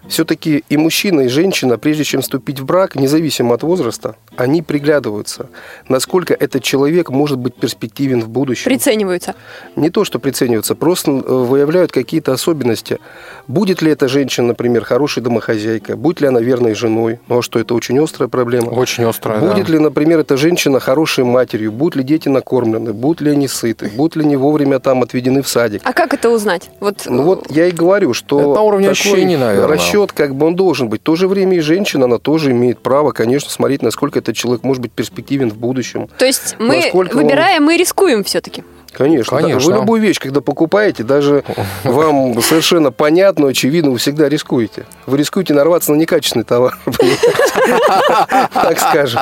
все-таки 0.08 0.64
и 0.70 0.78
мужчина, 0.78 1.22
и 1.22 1.28
женщина, 1.28 1.78
прежде 1.78 2.04
чем 2.04 2.22
вступить 2.22 2.60
в 2.60 2.66
брак, 2.66 2.96
независимо 2.96 3.56
от 3.56 3.64
возраста, 3.64 4.16
они 4.36 4.62
приглядываются, 4.62 5.48
насколько 5.88 6.34
этот 6.34 6.64
человек 6.64 7.10
может 7.10 7.38
быть 7.38 7.56
перспективен 7.56 8.22
в 8.22 8.30
будущем. 8.30 8.66
Прицениваются. 8.66 9.36
Не 9.76 9.90
то, 9.90 10.04
что 10.04 10.20
прицениваются, 10.20 10.76
просто 10.76 11.12
э, 11.12 11.16
выявляют 11.16 11.92
какие-то 11.92 12.34
особенности. 12.34 13.00
Будет 13.48 13.82
ли 13.82 13.92
эта 13.92 14.08
женщина, 14.08 14.48
например, 14.48 14.84
хорошей 14.84 15.22
домохозяйкой, 15.24 15.96
будет 15.96 16.22
ли 16.22 16.28
она 16.28 16.40
верной 16.40 16.74
женой, 16.74 17.20
ну 17.28 17.40
а 17.40 17.42
что, 17.42 17.60
это 17.60 17.74
очень 17.74 18.00
острая 18.00 18.30
проблема. 18.30 18.70
Очень 18.70 19.06
острая, 19.06 19.40
Будет 19.40 19.68
да. 19.68 19.74
ли, 19.74 19.80
например, 19.80 20.20
эта 20.20 20.38
женщина 20.38 20.80
хорошей 20.80 21.24
матерью, 21.24 21.72
будут 21.72 21.96
ли 21.96 22.04
дети 22.04 22.30
накормлены, 22.30 22.94
будут 22.94 23.22
ли 23.22 23.32
они 23.32 23.48
сыты, 23.48 23.92
будут 23.96 24.16
ли 24.16 24.24
они 24.24 24.36
вовремя 24.36 24.80
там 24.80 25.04
отведены 25.04 25.42
в 25.42 25.48
садик. 25.48 25.82
А 25.84 25.94
как 25.94 26.14
это 26.14 26.30
узнать? 26.30 26.70
Вот, 26.80 27.04
Ну 27.06 27.24
вот 27.24 27.52
я 27.52 27.68
и 27.68 27.72
говорю, 27.72 28.14
что 28.14 28.40
Это 28.40 28.50
на 28.50 28.62
уровне 28.62 28.90
ощущений, 28.90 29.38
наверное. 29.38 29.68
Расчет 29.92 30.12
как 30.12 30.36
бы 30.36 30.46
он 30.48 30.56
должен 30.56 30.90
быть. 30.90 31.02
В 31.02 31.04
то 31.04 31.16
же 31.16 31.28
время 31.28 31.58
и 31.58 31.60
женщина, 31.60 32.06
она 32.06 32.18
тоже 32.18 32.52
имеет 32.52 32.80
право, 32.80 33.12
конечно, 33.12 33.50
смотреть, 33.50 33.82
насколько 33.82 34.20
этот 34.20 34.36
человек 34.36 34.64
может 34.64 34.82
быть 34.82 34.92
перспективен 34.92 35.50
в 35.50 35.58
будущем. 35.58 36.08
то 36.18 36.26
есть 36.26 36.56
мы, 36.60 36.78
насколько 36.78 37.18
он- 37.18 37.24
выбирая, 37.24 37.60
мы 37.60 37.78
рискуем 37.78 38.24
все-таки. 38.24 38.64
Конечно. 38.94 39.38
да. 39.38 39.44
Конечно. 39.44 39.72
Вы 39.74 39.80
любую 39.80 40.02
вещь, 40.02 40.20
когда 40.20 40.42
покупаете, 40.42 41.04
даже 41.04 41.46
вам 41.86 42.42
совершенно 42.42 42.92
понятно, 42.92 43.48
очевидно, 43.48 43.92
вы 43.92 43.98
всегда 44.00 44.28
рискуете. 44.28 44.86
Вы 45.06 45.18
рискуете 45.18 45.54
нарваться 45.54 45.94
на 45.94 45.96
некачественный 45.96 46.44
товар, 46.44 46.78
так 48.54 48.80
скажем. 48.80 49.22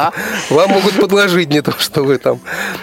Вам 0.50 0.70
могут 0.72 1.00
подложить 1.00 1.50
не 1.50 1.62
то, 1.62 1.72
что 1.78 2.04
вы 2.04 2.18
там. 2.18 2.40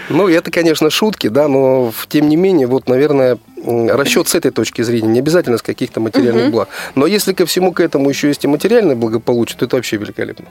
Ну, 0.09 0.29
это, 0.29 0.51
конечно, 0.53 0.88
шутки, 0.90 1.27
да, 1.29 1.49
но 1.49 1.92
тем 2.09 2.29
не 2.29 2.37
менее, 2.37 2.66
вот, 2.68 2.88
наверное, 2.88 3.38
расчет 3.66 4.29
с 4.29 4.35
этой 4.35 4.50
точки 4.50 4.83
зрения, 4.83 5.09
не 5.09 5.18
обязательно 5.18 5.59
с 5.59 5.62
каких-то 5.62 6.00
материальных 6.00 6.50
благ. 6.50 6.68
Но 6.94 7.07
если 7.07 7.33
ко 7.33 7.46
всему 7.46 7.72
к 7.72 7.81
этому 7.81 8.09
еще 8.09 8.29
есть 8.29 8.44
и 8.44 8.48
материальное 8.48 8.96
благополучие, 8.96 9.59
то 9.59 9.64
это 9.64 9.76
вообще 9.76 9.96
великолепно. 9.96 10.46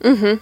Мгм. 0.00 0.40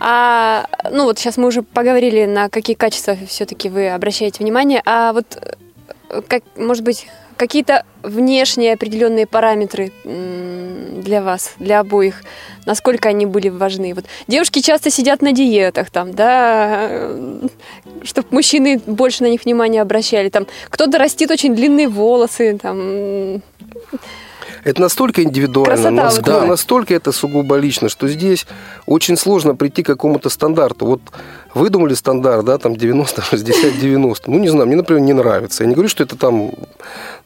А, 0.00 0.66
ну 0.90 1.04
вот 1.04 1.18
сейчас 1.18 1.36
мы 1.36 1.48
уже 1.48 1.62
поговорили, 1.62 2.26
на 2.26 2.48
какие 2.48 2.76
качества 2.76 3.16
все-таки 3.26 3.68
вы 3.68 3.88
обращаете 3.88 4.42
внимание. 4.42 4.82
А 4.84 5.12
вот, 5.12 5.56
э, 6.10 6.22
как, 6.28 6.42
может 6.56 6.84
быть, 6.84 7.06
какие-то 7.42 7.84
внешние 8.04 8.74
определенные 8.74 9.26
параметры 9.26 9.90
для 10.04 11.22
вас, 11.22 11.54
для 11.58 11.80
обоих, 11.80 12.22
насколько 12.66 13.08
они 13.08 13.26
были 13.26 13.48
важны? 13.48 13.94
Вот 13.94 14.04
девушки 14.28 14.60
часто 14.60 14.90
сидят 14.90 15.22
на 15.22 15.32
диетах, 15.32 15.90
там, 15.90 16.12
да, 16.14 17.10
чтобы 18.04 18.28
мужчины 18.30 18.80
больше 18.86 19.24
на 19.24 19.28
них 19.28 19.44
внимание 19.44 19.82
обращали. 19.82 20.28
Там 20.28 20.46
кто-то 20.70 20.98
растит 20.98 21.32
очень 21.32 21.56
длинные 21.56 21.88
волосы, 21.88 22.56
там, 22.62 23.42
Это 24.64 24.80
настолько 24.80 25.22
индивидуально, 25.22 26.02
Красота 26.02 26.32
вот 26.32 26.40
эта. 26.42 26.46
настолько 26.46 26.94
это 26.94 27.10
сугубо 27.10 27.56
лично, 27.56 27.88
что 27.88 28.06
здесь 28.06 28.46
очень 28.86 29.16
сложно 29.16 29.56
прийти 29.56 29.82
к 29.82 29.86
какому-то 29.86 30.28
стандарту. 30.28 30.86
Вот 30.86 31.00
выдумали 31.52 31.94
стандарт, 31.94 32.44
да, 32.44 32.58
там 32.58 32.76
90, 32.76 33.22
60, 33.22 33.80
90. 33.80 34.30
Ну, 34.30 34.38
не 34.38 34.48
знаю, 34.48 34.66
мне, 34.66 34.76
например, 34.76 35.02
не 35.02 35.12
нравится. 35.12 35.64
Я 35.64 35.68
не 35.68 35.74
говорю, 35.74 35.88
что 35.88 36.04
это 36.04 36.16
там, 36.16 36.52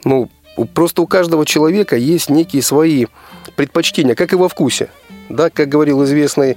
ну, 0.05 0.31
просто 0.75 1.03
у 1.03 1.07
каждого 1.07 1.45
человека 1.45 1.97
есть 1.97 2.31
некие 2.31 2.63
свои 2.63 3.07
предпочтения, 3.55 4.15
как 4.15 4.33
и 4.33 4.37
во 4.37 4.49
вкусе. 4.49 4.89
Да, 5.29 5.51
как 5.51 5.69
говорил 5.69 6.05
известный 6.05 6.57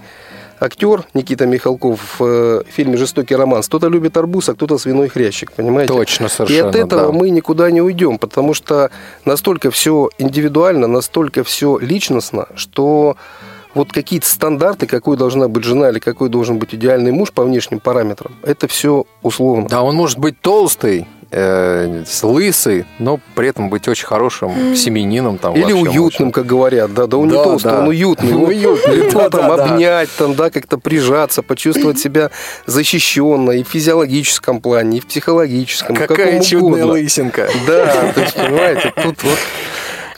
актер 0.60 1.04
Никита 1.14 1.46
Михалков 1.46 2.20
в 2.20 2.26
э, 2.26 2.64
фильме 2.70 2.98
«Жестокий 2.98 3.36
роман». 3.36 3.62
Кто-то 3.64 3.88
любит 3.88 4.18
арбуз, 4.18 4.50
а 4.50 4.54
кто-то 4.54 4.78
свиной 4.78 5.08
хрящик, 5.10 5.52
понимаете? 5.52 5.94
Точно, 5.94 6.26
И 6.26 6.30
совершенно. 6.30 6.70
от 6.70 6.76
этого 6.76 7.02
да. 7.08 7.12
мы 7.12 7.30
никуда 7.30 7.72
не 7.72 7.82
уйдем, 7.82 8.18
потому 8.18 8.54
что 8.54 8.92
настолько 9.26 9.72
все 9.72 10.10
индивидуально, 10.18 10.88
настолько 10.88 11.44
все 11.44 11.78
личностно, 11.78 12.48
что 12.56 13.16
вот 13.76 13.92
какие-то 13.92 14.28
стандарты, 14.28 14.88
какой 14.88 15.18
должна 15.18 15.48
быть 15.48 15.64
жена 15.64 15.90
или 15.90 16.00
какой 16.00 16.30
должен 16.30 16.58
быть 16.58 16.74
идеальный 16.74 17.12
муж 17.12 17.32
по 17.32 17.44
внешним 17.44 17.80
параметрам, 17.80 18.32
это 18.44 18.68
все 18.68 19.06
условно. 19.22 19.68
Да, 19.68 19.84
он 19.84 19.96
может 19.96 20.18
быть 20.18 20.40
толстый, 20.42 21.08
э, 21.32 22.04
с 22.08 22.24
лысый, 22.24 22.86
но 22.98 23.20
при 23.36 23.50
этом 23.50 23.70
быть 23.70 23.88
очень 23.88 24.08
хорошим 24.08 24.76
семенином. 24.76 25.38
Там, 25.38 25.56
Или 25.56 25.74
уютным, 25.74 26.32
как 26.32 26.46
говорят, 26.46 26.94
да, 26.94 27.06
да 27.06 27.18
он 27.18 27.28
не 27.28 27.34
Да, 27.36 27.44
толстый, 27.44 27.72
да. 27.72 27.80
он 27.82 27.88
уютный, 27.90 28.34
Он 28.34 28.36
его 28.36 28.46
уютный, 28.48 28.96
легко 28.96 29.20
да, 29.20 29.30
там 29.30 29.48
да, 29.48 29.58
да. 29.58 29.66
обнять, 29.66 30.10
там, 30.18 30.36
да, 30.36 30.50
как-то 30.50 30.78
прижаться, 30.78 31.44
почувствовать 31.44 32.00
себя 32.00 32.32
защищенно 32.66 33.52
и 33.52 33.64
в 33.64 33.68
физиологическом 33.68 34.62
плане, 34.62 34.98
и 34.98 35.02
в 35.02 35.06
психологическом, 35.06 35.96
Какая 35.96 36.42
чудная 36.42 36.86
угодно. 36.86 36.94
лысинка. 36.94 37.50
Да, 37.68 38.12
то 38.14 38.22
есть, 38.22 38.34
понимаете, 38.36 38.94
тут 39.04 39.24
вот 39.24 39.38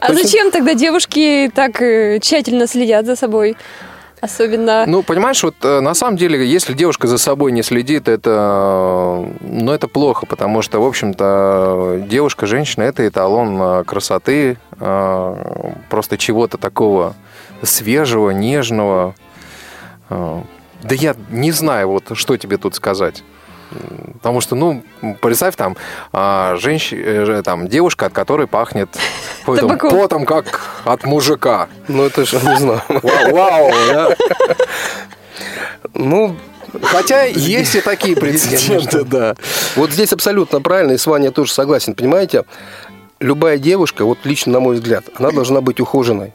А 0.02 0.08
Точно. 0.08 0.24
зачем 0.24 0.50
тогда 0.52 0.74
девушки 0.74 1.52
так 1.54 1.80
э, 1.80 2.18
тщательно 2.20 2.66
следят 2.66 3.06
за 3.06 3.16
собой? 3.16 3.56
Особенно... 4.20 4.86
Ну, 4.88 5.04
понимаешь, 5.04 5.44
вот 5.44 5.56
э, 5.62 5.80
на 5.80 5.94
самом 5.94 6.18
деле, 6.18 6.44
если 6.44 6.74
девушка 6.74 7.06
за 7.06 7.20
собой 7.20 7.52
не 7.52 7.62
следит, 7.62 8.08
это, 8.08 8.32
э, 8.32 9.34
ну, 9.42 9.72
это 9.72 9.88
плохо, 9.88 10.26
потому 10.26 10.64
что, 10.64 10.80
в 10.80 10.88
общем-то, 10.88 12.04
девушка, 12.10 12.48
женщина– 12.48 12.84
это 12.86 13.08
эталон 13.08 13.86
красоты, 13.86 14.58
просто 14.80 16.18
чего-то 16.18 16.58
такого 16.58 17.14
свежего, 17.62 18.32
нежного. 18.32 19.14
Да 20.10 20.96
я 20.96 21.16
не 21.30 21.52
знаю, 21.52 21.90
вот 21.90 22.06
что 22.14 22.38
тебе 22.38 22.58
тут 22.58 22.74
сказать. 22.74 23.24
Потому 24.14 24.42
что, 24.42 24.56
ну, 24.56 24.84
представь 25.22 25.56
там, 25.56 25.78
а, 26.14 26.56
женщ... 26.58 26.94
э, 26.94 27.42
там 27.44 27.68
девушка, 27.68 28.08
от 28.08 28.14
которой 28.14 28.48
пахнет 28.48 28.90
потом, 29.46 30.26
как 30.26 30.62
от 30.86 31.04
мужика. 31.06 31.68
Ну, 31.88 32.04
это 32.04 32.26
же, 32.26 32.38
не 32.38 32.58
знаю. 32.58 32.82
Вау, 32.90 33.34
вау, 33.34 33.72
да. 33.90 34.16
Ну, 35.94 36.36
Хотя 36.84 37.26
есть 37.26 37.76
и 37.76 37.82
такие 37.82 38.16
прецеденты, 38.16 39.04
да. 39.04 39.36
вот 39.76 39.92
здесь 39.92 40.14
абсолютно 40.14 40.62
правильно, 40.62 40.94
и 40.94 40.98
с 40.98 41.06
вами 41.06 41.26
я 41.26 41.32
тоже 41.32 41.52
согласен. 41.52 41.96
Понимаете, 41.96 42.46
любая 43.20 43.58
девушка, 43.58 44.06
вот 44.06 44.20
лично 44.24 44.54
на 44.54 44.60
мой 44.62 44.76
взгляд, 44.76 45.06
она 45.16 45.32
должна 45.32 45.62
быть 45.62 45.80
ухоженной. 45.80 46.34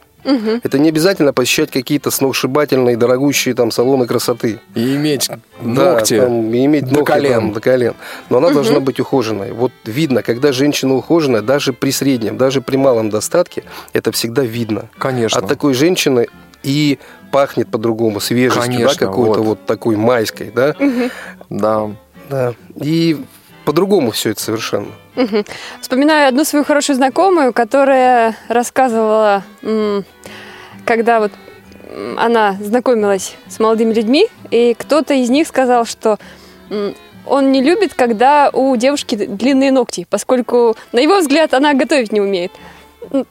Это 0.63 0.77
не 0.77 0.89
обязательно 0.89 1.31
посещать 1.33 1.71
какие-то 1.71 2.11
сногсшибательные, 2.11 2.97
дорогущие 2.97 3.55
там 3.55 3.71
салоны 3.71 4.05
красоты. 4.05 4.59
И 4.75 4.95
иметь 4.95 5.29
Да, 5.61 5.93
ногти. 5.93 6.19
там, 6.19 6.53
и 6.53 6.65
иметь 6.65 6.85
до 6.85 6.95
ногти 6.95 7.11
колен. 7.13 7.33
там 7.33 7.53
до 7.53 7.61
колен. 7.61 7.93
Но 8.29 8.37
она 8.37 8.49
должна 8.49 8.79
быть 8.81 8.99
ухоженной. 8.99 9.53
Вот 9.53 9.71
видно, 9.85 10.21
когда 10.23 10.51
женщина 10.51 10.95
ухоженная, 10.95 11.41
даже 11.41 11.71
при 11.73 11.91
среднем, 11.91 12.37
даже 12.37 12.61
при 12.61 12.75
малом 12.77 13.09
достатке, 13.09 13.63
это 13.93 14.11
всегда 14.11 14.43
видно. 14.43 14.89
Конечно. 14.97 15.39
От 15.39 15.47
такой 15.47 15.73
женщины 15.73 16.27
и 16.63 16.99
пахнет 17.31 17.69
по-другому, 17.69 18.19
свежестью, 18.19 18.63
Конечно, 18.63 18.93
да, 18.99 19.05
какой-то 19.07 19.39
вот. 19.39 19.45
вот. 19.47 19.65
такой 19.65 19.95
майской, 19.95 20.51
да? 20.53 20.75
Да. 21.49 21.89
Да. 22.29 22.53
И 22.81 23.17
по-другому 23.63 24.11
все 24.11 24.31
это 24.31 24.41
совершенно. 24.41 24.87
Мгм. 25.17 25.45
Вспоминаю 25.81 26.29
одну 26.29 26.45
свою 26.45 26.63
хорошую 26.63 26.95
знакомую, 26.95 27.51
которая 27.51 28.35
рассказывала, 28.49 29.43
когда 30.85 31.19
вот 31.19 31.31
она 32.17 32.55
знакомилась 32.61 33.35
с 33.47 33.59
молодыми 33.59 33.93
людьми, 33.93 34.27
и 34.51 34.75
кто-то 34.77 35.15
из 35.15 35.29
них 35.31 35.47
сказал, 35.47 35.85
что 35.85 36.19
он 37.25 37.51
не 37.51 37.63
любит, 37.63 37.95
когда 37.95 38.51
у 38.53 38.75
девушки 38.75 39.15
длинные 39.15 39.71
ногти, 39.71 40.05
поскольку, 40.07 40.77
на 40.91 40.99
его 40.99 41.19
взгляд, 41.19 41.55
она 41.55 41.73
готовить 41.73 42.11
не 42.11 42.21
умеет. 42.21 42.51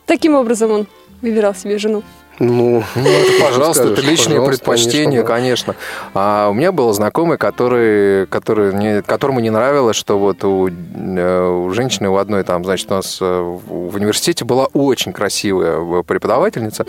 Таким 0.06 0.34
образом 0.34 0.72
он 0.72 0.86
выбирал 1.22 1.54
себе 1.54 1.78
жену. 1.78 2.02
Ну, 2.38 2.82
Ну, 2.94 3.02
это, 3.08 3.32
пожалуйста, 3.42 3.82
скажешь, 3.84 3.98
это 3.98 4.10
личные 4.10 4.38
пожалуйста, 4.40 4.64
предпочтения, 4.64 5.22
конечно, 5.22 5.72
конечно. 5.72 5.74
А 6.14 6.48
у 6.50 6.54
меня 6.54 6.70
был 6.72 6.92
знакомый, 6.92 7.38
который, 7.38 8.26
который 8.26 8.74
не- 8.74 9.02
которому 9.02 9.40
не 9.40 9.50
нравилось, 9.50 9.96
что 9.96 10.18
вот 10.18 10.44
у, 10.44 10.68
э, 10.68 11.48
у 11.48 11.70
женщины 11.70 12.08
у 12.10 12.16
одной 12.16 12.42
там, 12.44 12.64
значит, 12.64 12.90
у 12.90 12.94
нас 12.94 13.18
э, 13.20 13.40
в 13.40 13.96
университете 13.96 14.44
была 14.44 14.66
очень 14.74 15.12
красивая 15.12 15.78
э, 15.80 16.02
преподавательница. 16.02 16.84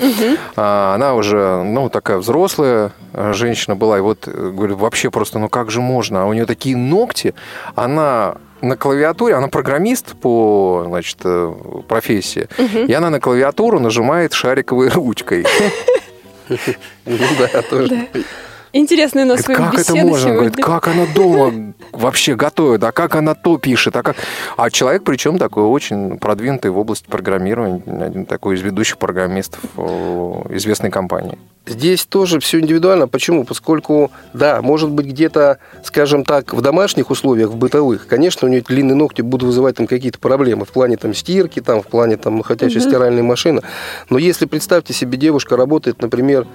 А, 0.56 0.96
Она 0.96 1.14
уже, 1.16 1.64
ну, 1.64 1.90
такая 1.90 2.18
взрослая 2.18 2.92
женщина 3.14 3.76
была, 3.76 3.98
и 3.98 4.02
вот, 4.02 4.28
говорю, 4.28 4.76
вообще 4.76 5.10
просто, 5.12 5.40
ну 5.40 5.50
как 5.50 5.72
же 5.72 5.80
можно? 5.82 6.24
А 6.24 6.26
у 6.26 6.34
нее 6.34 6.46
такие 6.46 6.76
ногти, 6.76 7.34
она 7.76 8.36
на 8.62 8.78
клавиатуре, 8.78 9.36
она 9.36 9.48
программист 9.48 10.16
по, 10.16 10.86
значит, 10.88 11.18
э, 11.24 11.54
профессии, 11.88 12.48
и 12.88 12.94
она 12.94 13.10
на 13.10 13.20
клавиатуру 13.20 13.80
нажимает 13.80 14.34
шариковой 14.34 14.90
ручкой. 14.90 15.46
Ну 17.06 17.18
да, 17.38 17.62
тоже. 17.62 18.08
Интересные 18.74 19.26
у 19.26 19.28
нас 19.30 19.44
Говорит, 19.44 19.66
как 19.66 19.80
это 19.80 19.96
можно? 19.96 20.34
Говорит, 20.34 20.56
как 20.56 20.88
она 20.88 21.06
дома 21.14 21.74
вообще 21.92 22.36
готовит, 22.36 22.84
а 22.84 22.92
как 22.92 23.16
она 23.16 23.34
то 23.34 23.58
пишет, 23.58 23.96
а 23.96 24.04
как... 24.04 24.18
А 24.58 24.70
человек, 24.70 25.04
причем 25.04 25.38
такой 25.38 25.64
очень 25.64 26.18
продвинутый 26.18 26.72
в 26.72 26.78
области 26.78 27.06
программирования, 27.08 27.82
один 28.04 28.26
такой 28.26 28.56
из 28.56 28.62
ведущих 28.62 28.98
программистов 28.98 29.62
э, 29.78 29.82
известной 30.52 30.92
компании. 30.92 31.38
Здесь 31.66 32.06
тоже 32.06 32.40
все 32.40 32.60
индивидуально. 32.60 33.08
Почему? 33.08 33.44
Поскольку, 33.44 34.12
да, 34.34 34.62
может 34.62 34.90
быть, 34.90 35.08
где-то, 35.08 35.58
скажем 35.84 36.24
так, 36.24 36.54
в 36.54 36.62
домашних 36.62 37.10
условиях, 37.10 37.50
в 37.50 37.58
бытовых, 37.58 38.08
конечно, 38.08 38.48
у 38.48 38.52
нее 38.52 38.62
длинные 38.62 38.96
ногти 38.96 39.22
будут 39.22 39.48
вызывать 39.48 39.76
там 39.76 39.86
какие-то 39.86 40.20
проблемы 40.20 40.66
в 40.66 40.70
плане 40.70 40.96
там 40.96 41.14
стирки, 41.14 41.60
там, 41.60 41.82
в 41.82 41.88
плане 41.88 42.16
там 42.16 42.42
ходячей 42.42 42.80
стиральной 42.80 43.22
машины. 43.22 43.62
Но 44.10 44.18
если, 44.18 44.46
представьте 44.46 44.94
себе, 44.94 45.18
девушка 45.18 45.58
работает, 45.58 46.02
например, 46.02 46.48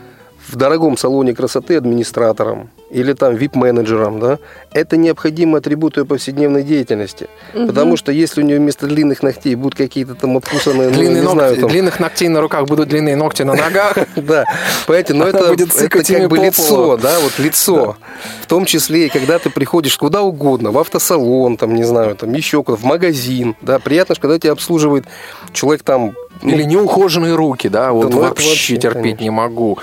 в 0.49 0.57
дорогом 0.57 0.97
салоне 0.97 1.35
красоты 1.35 1.77
администратором 1.77 2.71
или 2.91 3.15
там 3.15 3.35
вип-менеджером, 3.35 4.21
да, 4.21 4.39
это 4.73 4.99
необходимый 4.99 5.61
атрибут 5.61 5.97
ее 5.97 6.05
повседневной 6.05 6.63
деятельности. 6.63 7.29
Потому 7.53 7.97
что 7.97 8.13
если 8.13 8.43
у 8.43 8.45
нее 8.45 8.59
вместо 8.59 8.87
длинных 8.87 9.23
ногтей 9.23 9.55
будут 9.55 9.77
какие-то 9.77 10.15
там 10.15 10.37
обкусанные, 10.37 10.91
ну, 10.91 10.95
Длинные 10.95 11.21
не 11.21 11.23
ногти, 11.23 11.35
знаю, 11.35 11.57
там, 11.57 11.71
длинных 11.71 12.01
ногтей 12.01 12.29
на 12.29 12.41
руках 12.41 12.67
будут 12.67 12.89
длинные 12.89 13.17
ногти 13.17 13.43
на 13.43 13.55
ногах. 13.55 13.97
Да, 14.17 14.45
понимаете, 14.87 15.15
но 15.15 15.27
это, 15.29 15.57
как 15.57 16.29
бы 16.29 16.37
лицо, 16.39 16.97
да, 16.97 17.19
вот 17.21 17.39
лицо. 17.39 17.97
В 18.43 18.47
том 18.47 18.67
числе 18.67 19.07
и 19.07 19.09
когда 19.09 19.39
ты 19.39 19.49
приходишь 19.51 19.97
куда 19.97 20.23
угодно, 20.23 20.71
в 20.71 20.79
автосалон, 20.79 21.57
там, 21.57 21.75
не 21.75 21.85
знаю, 21.85 22.15
там 22.15 22.33
еще 22.33 22.63
куда, 22.63 22.77
в 22.77 22.85
магазин, 22.85 23.57
да, 23.63 23.79
приятно, 23.79 24.15
что 24.15 24.23
когда 24.23 24.39
тебя 24.39 24.53
обслуживает 24.53 25.07
человек 25.53 25.83
там, 25.83 26.15
Или 26.43 26.65
неухоженные 26.65 27.35
руки, 27.35 27.69
да, 27.69 27.93
вот 27.93 28.05
ну, 28.05 28.09
это 28.09 28.17
вообще 28.29 28.49
вообще, 28.49 28.77
терпеть 28.77 29.03
конечно. 29.03 29.23
не 29.23 29.31
могу. 29.31 29.79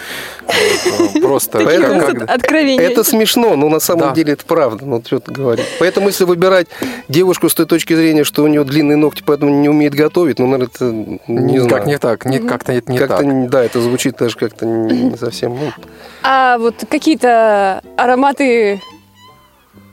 Вот, 0.45 1.21
Просто 1.21 1.59
как- 1.63 2.29
откровения. 2.29 2.81
Это 2.81 3.03
смешно, 3.03 3.55
но 3.55 3.69
на 3.69 3.79
самом 3.79 4.09
Да. 4.09 4.13
деле 4.13 4.33
это 4.33 4.43
правда. 4.45 4.83
Ну, 4.85 5.01
что 5.05 5.19
ты 5.19 5.31
говоришь. 5.31 5.65
Поэтому, 5.79 6.07
если 6.07 6.25
выбирать 6.25 6.67
девушку 7.07 7.47
с 7.49 7.53
той 7.53 7.65
точки 7.65 7.93
зрения, 7.93 8.23
что 8.23 8.43
у 8.43 8.47
нее 8.47 8.63
длинные 8.63 8.97
ногти, 8.97 9.23
поэтому 9.25 9.51
не 9.51 9.69
умеет 9.69 9.93
готовить, 9.93 10.39
ну, 10.39 10.47
наверное, 10.47 10.71
это 10.73 10.85
не 11.31 11.59
знаю. 11.59 11.85
не 11.85 11.97
так, 11.97 12.25
как-то 12.47 12.73
это 12.73 12.91
не 12.91 12.99
так. 12.99 13.49
да, 13.49 13.63
это 13.63 13.79
звучит 13.79 14.17
даже 14.17 14.35
как-то 14.35 14.65
не 14.65 15.03
не 15.11 15.17
совсем. 15.17 15.51
ну, 15.51 15.71
А 16.23 16.57
вот 16.57 16.75
какие-то 16.89 17.81
ароматы 17.95 18.81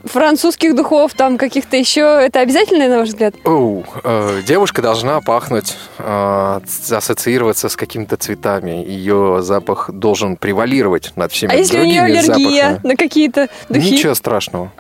французских 0.07 0.75
духов, 0.75 1.14
там 1.14 1.38
каких-то 1.38 1.77
еще, 1.77 2.01
это 2.01 2.40
обязательно, 2.40 2.88
на 2.88 2.99
ваш 2.99 3.09
взгляд? 3.09 3.35
Оу, 3.45 3.85
э, 4.05 4.42
девушка 4.47 4.83
должна 4.83 5.21
пахнуть, 5.21 5.77
э, 5.99 6.61
ассоциироваться 6.90 7.69
с 7.69 7.77
какими-то 7.77 8.16
цветами. 8.16 8.85
Ее 8.87 9.38
запах 9.42 9.90
должен 9.92 10.37
превалировать 10.37 11.12
над 11.16 11.33
всеми 11.33 11.53
А 11.53 11.57
если 11.57 11.79
у 11.81 11.85
нее 11.85 12.03
другими 12.03 12.19
аллергия 12.19 12.69
запахами. 12.71 12.88
на 12.92 12.97
какие-то 12.97 13.49
духи? 13.69 13.92
Ничего 13.92 14.14
страшного. 14.14 14.73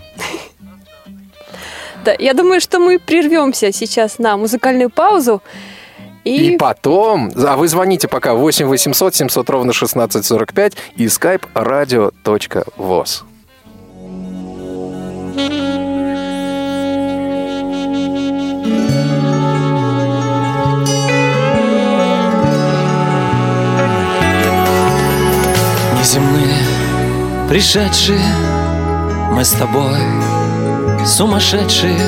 Да, 2.04 2.14
я 2.18 2.34
думаю, 2.34 2.60
что 2.60 2.78
мы 2.78 2.98
прервемся 3.00 3.72
сейчас 3.72 4.18
на 4.18 4.36
музыкальную 4.36 4.90
паузу. 4.90 5.42
И, 6.22 6.54
И 6.54 6.56
потом, 6.56 7.32
а 7.36 7.56
вы 7.56 7.68
звоните 7.68 8.08
пока 8.08 8.34
8 8.34 8.66
800 8.66 9.14
700 9.14 9.50
ровно 9.50 9.70
1645 9.70 10.72
и 10.96 11.06
skype 11.06 11.42
radio.voz. 11.54 13.22
Неземные, 25.98 26.56
пришедшие, 27.50 28.18
мы 29.32 29.44
с 29.44 29.50
тобой 29.50 30.00
Сумасшедшие, 31.04 32.00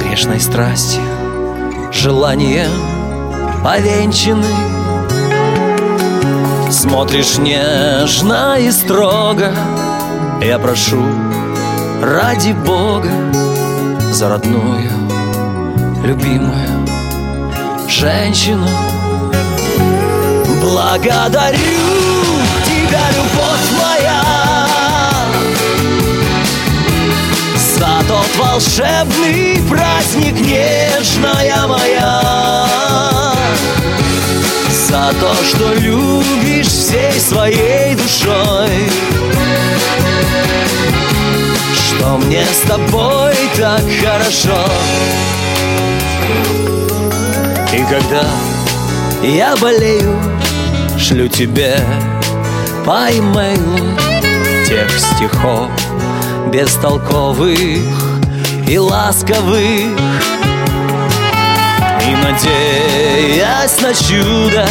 грешной 0.00 0.40
страстью, 0.40 1.02
желанием 1.92 2.70
повенчаны. 3.62 4.46
Смотришь 6.70 7.36
нежно 7.38 8.56
и 8.58 8.70
строго 8.70 9.54
Я 10.40 10.58
прошу 10.58 11.02
ради 12.02 12.52
Бога 12.52 13.10
За 14.12 14.28
родную, 14.28 14.90
любимую 16.04 16.86
женщину. 17.88 18.68
Благодарю 20.60 21.60
тебя, 22.64 23.00
любовь 23.16 23.68
моя 23.80 24.22
За 27.56 28.06
тот 28.06 28.26
волшебный 28.36 29.62
праздник, 29.68 30.40
нежная 30.40 31.66
моя 31.66 32.22
За 34.88 35.12
то, 35.20 35.34
что 35.44 35.74
любишь 35.74 36.66
всей 36.66 37.18
своей 37.20 37.94
душой 37.94 38.90
Мне 42.24 42.44
с 42.44 42.68
тобой 42.68 43.34
так 43.56 43.82
хорошо. 44.02 44.64
И 47.72 47.84
когда 47.90 48.24
я 49.22 49.56
болею, 49.56 50.16
шлю 50.98 51.28
тебе 51.28 51.78
по 52.84 53.08
имейлу 53.10 53.98
Текст 54.66 55.06
стихов 55.16 55.70
бестолковых 56.50 57.50
и 58.66 58.78
ласковых. 58.78 59.98
И 62.02 62.16
надеясь 62.22 63.80
на 63.80 63.94
чудо, 63.94 64.66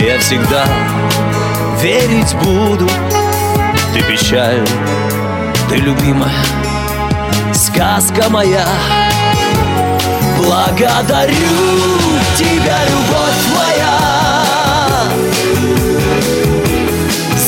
я 0.00 0.18
всегда 0.18 0.66
верить 1.80 2.34
буду. 2.42 2.88
Ты 3.92 4.02
печаль, 4.02 4.66
ты 5.68 5.76
любимая, 5.76 6.32
сказка 7.74 8.30
моя. 8.30 8.66
Благодарю 10.38 11.32
тебя, 12.36 12.78
любовь 12.88 13.44
моя 13.56 13.98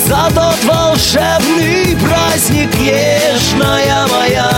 За 0.06 0.28
тот 0.34 0.64
волшебный 0.64 1.96
праздник, 1.96 2.74
нежная 2.78 4.06
моя. 4.08 4.50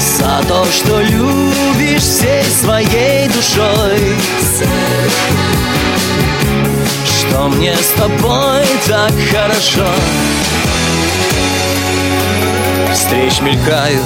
За 0.00 0.42
то, 0.46 0.64
что 0.72 1.00
любишь 1.02 2.02
всей 2.02 2.44
своей 2.44 3.28
душой. 3.28 4.16
Что 7.04 7.48
мне 7.48 7.74
с 7.74 7.88
тобой 7.98 8.64
так 8.86 9.12
хорошо 9.30 9.86
Встреч 13.18 13.40
мелькают 13.40 14.04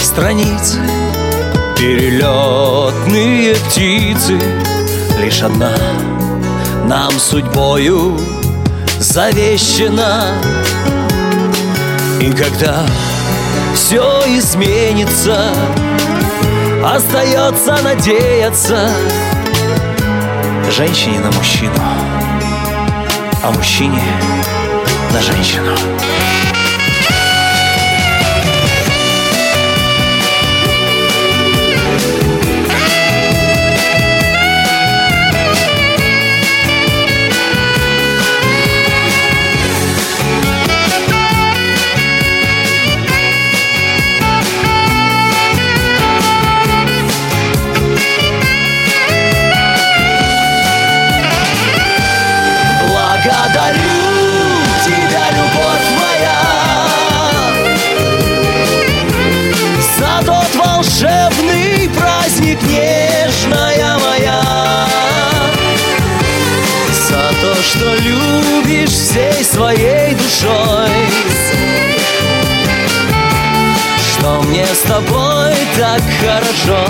страницы 0.00 0.78
Перелетные 1.76 3.56
птицы. 3.56 4.38
Лишь 5.18 5.42
одна 5.42 5.72
нам 6.84 7.10
судьбою 7.10 8.16
завещена. 9.00 10.28
И 12.20 12.30
когда 12.30 12.86
все 13.74 14.22
изменится 14.38 15.52
Остается 16.84 17.82
надеяться 17.82 18.90
Женщине 20.70 21.18
на 21.18 21.32
мужчину 21.32 21.74
А 23.42 23.50
мужчине 23.50 24.00
на 25.12 25.20
женщину 25.20 25.74
мне 74.60 74.74
с 74.74 74.80
тобой 74.80 75.54
так 75.78 76.02
хорошо 76.20 76.86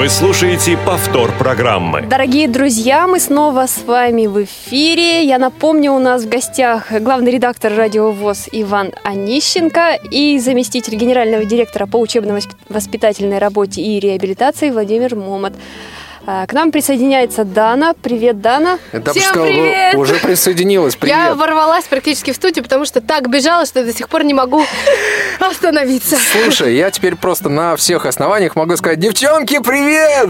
Вы 0.00 0.08
слушаете 0.08 0.78
повтор 0.78 1.30
программы. 1.36 2.00
Дорогие 2.00 2.48
друзья, 2.48 3.06
мы 3.06 3.20
снова 3.20 3.66
с 3.66 3.82
вами 3.82 4.28
в 4.28 4.42
эфире. 4.44 5.26
Я 5.26 5.36
напомню, 5.36 5.92
у 5.92 5.98
нас 5.98 6.24
в 6.24 6.28
гостях 6.30 6.90
главный 6.90 7.32
редактор 7.32 7.74
радио 7.74 8.10
ВОЗ 8.10 8.48
Иван 8.50 8.92
Онищенко 9.04 9.98
и 10.10 10.38
заместитель 10.38 10.94
генерального 10.94 11.44
директора 11.44 11.84
по 11.84 11.98
учебно-воспитательной 11.98 13.36
работе 13.36 13.82
и 13.82 14.00
реабилитации 14.00 14.70
Владимир 14.70 15.16
Момот. 15.16 15.52
А, 16.26 16.46
К 16.46 16.52
нам 16.52 16.70
присоединяется 16.70 17.44
Дана. 17.44 17.94
Привет, 17.94 18.40
Дана. 18.40 18.78
Да, 18.92 19.12
Всем 19.12 19.22
сказал, 19.24 19.46
привет! 19.46 19.94
уже 19.94 20.14
присоединилась. 20.16 20.94
Привет. 20.94 21.16
Я 21.16 21.34
ворвалась 21.34 21.84
практически 21.86 22.30
в 22.32 22.36
студию, 22.36 22.62
потому 22.62 22.84
что 22.84 23.00
так 23.00 23.28
бежала, 23.30 23.64
что 23.64 23.82
до 23.84 23.92
сих 23.92 24.08
пор 24.08 24.24
не 24.24 24.34
могу 24.34 24.62
остановиться. 25.40 26.16
Слушай, 26.32 26.76
я 26.76 26.90
теперь 26.90 27.16
просто 27.16 27.48
на 27.48 27.74
всех 27.76 28.04
основаниях 28.04 28.54
могу 28.54 28.76
сказать, 28.76 29.00
девчонки, 29.00 29.60
привет! 29.60 30.28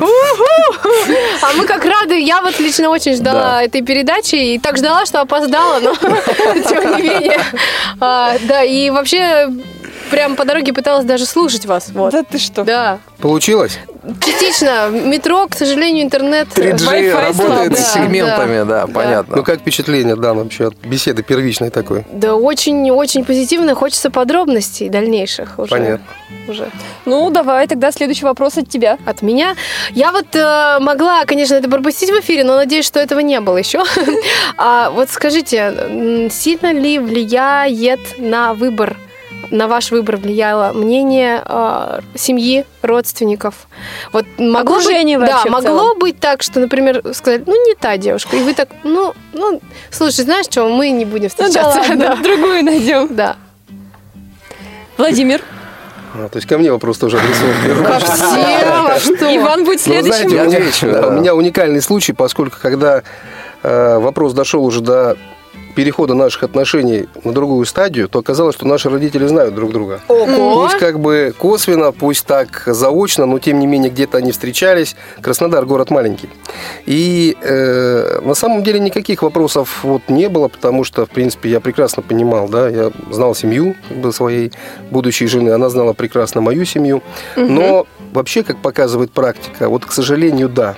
А 1.43 1.53
мы 1.57 1.67
как 1.67 1.85
рады, 1.85 2.19
я 2.21 2.41
вот 2.41 2.59
лично 2.61 2.89
очень 2.89 3.17
ждала 3.17 3.41
Да. 3.55 3.63
этой 3.65 3.83
передачи 3.83 4.37
и 4.37 4.59
так 4.59 4.77
ждала, 4.77 5.05
что 5.07 5.21
опоздала, 5.21 5.81
но 5.81 5.95
тем 6.69 6.97
не 6.97 7.03
менее. 7.03 7.41
А, 8.01 8.37
Да, 8.43 8.63
и 8.63 8.91
вообще 8.91 9.49
прям 10.11 10.37
по 10.37 10.45
дороге 10.45 10.73
пыталась 10.73 11.05
даже 11.05 11.27
слушать 11.27 11.67
вас. 11.67 11.89
Вот. 11.93 12.13
Да 12.13 12.23
ты 12.23 12.39
что? 12.39 12.63
Да. 12.65 12.99
Получилось? 13.19 13.79
Частично. 14.21 14.89
Метро, 14.91 15.47
к 15.49 15.55
сожалению, 15.57 16.05
интернет. 16.05 16.49
3G 16.49 16.77
Wi-Fi 16.79 17.27
работает 17.27 17.79
с 17.79 17.95
Да, 17.95 18.01
сегментами, 18.03 18.69
да, 18.69 18.87
понятно. 18.87 19.37
Ну, 19.37 19.43
как 19.43 19.61
впечатление, 19.61 20.17
да, 20.17 20.35
вообще 20.35 20.69
от 20.69 20.75
беседы 20.77 21.23
первичной 21.23 21.71
такой? 21.71 22.05
Да, 22.13 22.35
очень-очень 22.35 23.25
позитивно. 23.25 23.75
Хочется 23.75 24.11
подробностей 24.11 24.89
дальнейших 24.89 25.59
уже. 25.59 25.71
Понятно. 25.71 26.07
Уже. 26.49 26.71
Ну, 27.05 27.31
давай, 27.31 27.67
тогда 27.67 27.93
следующий 27.93 28.25
вопрос 28.25 28.57
от 28.59 28.69
тебя. 28.69 28.99
от 29.05 29.23
меня. 29.23 29.55
Я 29.91 30.13
вот 30.13 30.35
э, 30.35 30.79
могла, 30.81 31.25
конечно, 31.25 31.55
это 31.55 31.69
пропустить 31.69 32.11
в 32.11 32.19
эфире, 32.21 32.45
но 32.45 32.57
надеюсь, 32.57 32.87
что 32.87 32.99
этого 33.01 33.21
не 33.21 33.41
было 33.41 33.57
еще. 33.59 33.85
А 34.57 34.91
вот 34.91 35.11
скажите, 35.11 36.29
сильно 36.31 36.73
ли 36.73 36.99
влияет 36.99 38.01
на 38.19 38.55
выбор, 38.55 38.97
на 39.51 39.67
ваш 39.69 39.91
выбор 39.91 40.17
влияло 40.17 40.73
мнение 40.73 41.43
э, 41.45 42.01
семьи, 42.15 42.65
родственников? 42.83 43.67
Вот 44.13 44.25
могло 44.39 44.77
Окружение 44.77 45.19
быть, 45.19 45.29
вообще 45.31 45.45
Да, 45.49 45.51
могло 45.51 45.79
целом. 45.79 45.99
быть 45.99 46.21
так, 46.21 46.43
что, 46.43 46.61
например, 46.61 47.03
сказать, 47.15 47.47
ну 47.47 47.67
не 47.67 47.75
та 47.75 47.97
девушка, 47.97 48.37
и 48.37 48.43
вы 48.43 48.55
так, 48.55 48.69
ну, 48.85 49.15
ну, 49.33 49.61
слушай, 49.91 50.25
знаешь 50.25 50.47
что, 50.47 50.69
мы 50.69 50.91
не 50.91 51.05
будем 51.05 51.31
Ну 51.39 51.45
да 51.45 51.49
встречаться. 51.49 51.91
ладно, 51.91 52.17
другую 52.23 52.65
найдем. 52.65 53.09
Да. 53.15 53.37
Владимир. 54.97 55.41
А, 56.15 56.29
то 56.29 56.37
есть 56.39 56.49
ко 56.49 56.59
мне 56.59 56.71
вопрос 56.73 56.99
тоже 56.99 57.19
адресован. 57.19 57.85
Ко 57.85 57.99
всем, 58.01 58.87
а 58.87 58.99
что? 58.99 59.37
Иван 59.37 59.65
будет 59.65 59.79
Ну, 59.87 59.93
следующим. 59.93 60.29
знаете, 60.31 60.37
Я 60.37 60.43
у 60.43 60.47
меня, 60.47 60.59
отвечу, 60.59 60.87
да, 60.91 61.03
да. 61.03 61.09
у 61.09 61.11
меня 61.13 61.35
уникальный 61.35 61.81
случай, 61.81 62.13
поскольку 62.13 62.57
когда 62.61 63.03
э, 63.63 63.99
вопрос 63.99 64.33
дошел 64.33 64.65
уже 64.65 64.81
до 64.81 65.17
перехода 65.75 66.15
наших 66.15 66.43
отношений 66.43 67.07
на 67.25 67.33
другую 67.33 67.65
стадию, 67.67 68.09
то 68.09 68.19
оказалось, 68.19 68.55
что 68.55 68.67
наши 68.67 68.91
родители 68.91 69.27
знают 69.27 69.55
друг 69.55 69.73
друга. 69.73 70.01
Ого. 70.09 70.63
Пусть 70.63 70.79
как 70.79 71.01
бы 71.01 71.35
косвенно, 71.37 71.93
пусть 71.93 72.27
так 72.27 72.63
заочно, 72.67 73.27
но 73.27 73.39
тем 73.39 73.59
не 73.59 73.67
менее 73.67 73.91
где-то 73.91 74.19
они 74.19 74.33
встречались. 74.33 74.97
Краснодар 75.21 75.65
город 75.67 75.91
маленький. 75.91 76.29
И 76.87 77.37
э, 77.41 78.21
на 78.23 78.35
самом 78.35 78.63
деле 78.63 78.81
никаких 78.81 79.23
вопросов 79.23 79.81
вот 79.83 80.03
не 80.09 80.29
было, 80.29 80.49
потому 80.49 80.85
что, 80.85 81.07
в 81.07 81.11
принципе, 81.11 81.51
я 81.51 81.61
прекрасно 81.61 82.03
понимал, 82.03 82.49
да, 82.49 82.69
я 82.69 82.91
знал 83.11 83.35
семью 83.35 83.77
как 83.89 83.99
бы, 83.99 84.13
своей 84.13 84.53
будущей 84.91 85.27
жены, 85.27 85.51
она 85.51 85.69
знала 85.69 85.93
прекрасно 85.93 86.41
мою 86.41 86.65
семью. 86.65 87.03
Но 87.37 87.87
вообще, 88.13 88.43
как 88.43 88.61
показывает 88.63 89.13
практика, 89.13 89.69
вот, 89.69 89.85
к 89.85 89.93
сожалению, 89.93 90.49
да. 90.49 90.77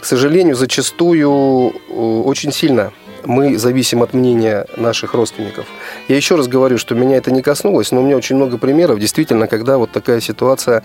К 0.00 0.04
сожалению, 0.04 0.54
зачастую 0.54 1.72
э, 1.72 1.92
очень 1.94 2.52
сильно 2.52 2.92
мы 3.26 3.58
зависим 3.58 4.02
от 4.02 4.12
мнения 4.14 4.66
наших 4.76 5.14
родственников. 5.14 5.66
Я 6.08 6.16
еще 6.16 6.36
раз 6.36 6.48
говорю, 6.48 6.78
что 6.78 6.94
меня 6.94 7.16
это 7.16 7.30
не 7.30 7.42
коснулось, 7.42 7.90
но 7.92 8.00
у 8.00 8.04
меня 8.04 8.16
очень 8.16 8.36
много 8.36 8.58
примеров, 8.58 8.98
действительно, 8.98 9.46
когда 9.46 9.78
вот 9.78 9.90
такая 9.92 10.20
ситуация 10.20 10.82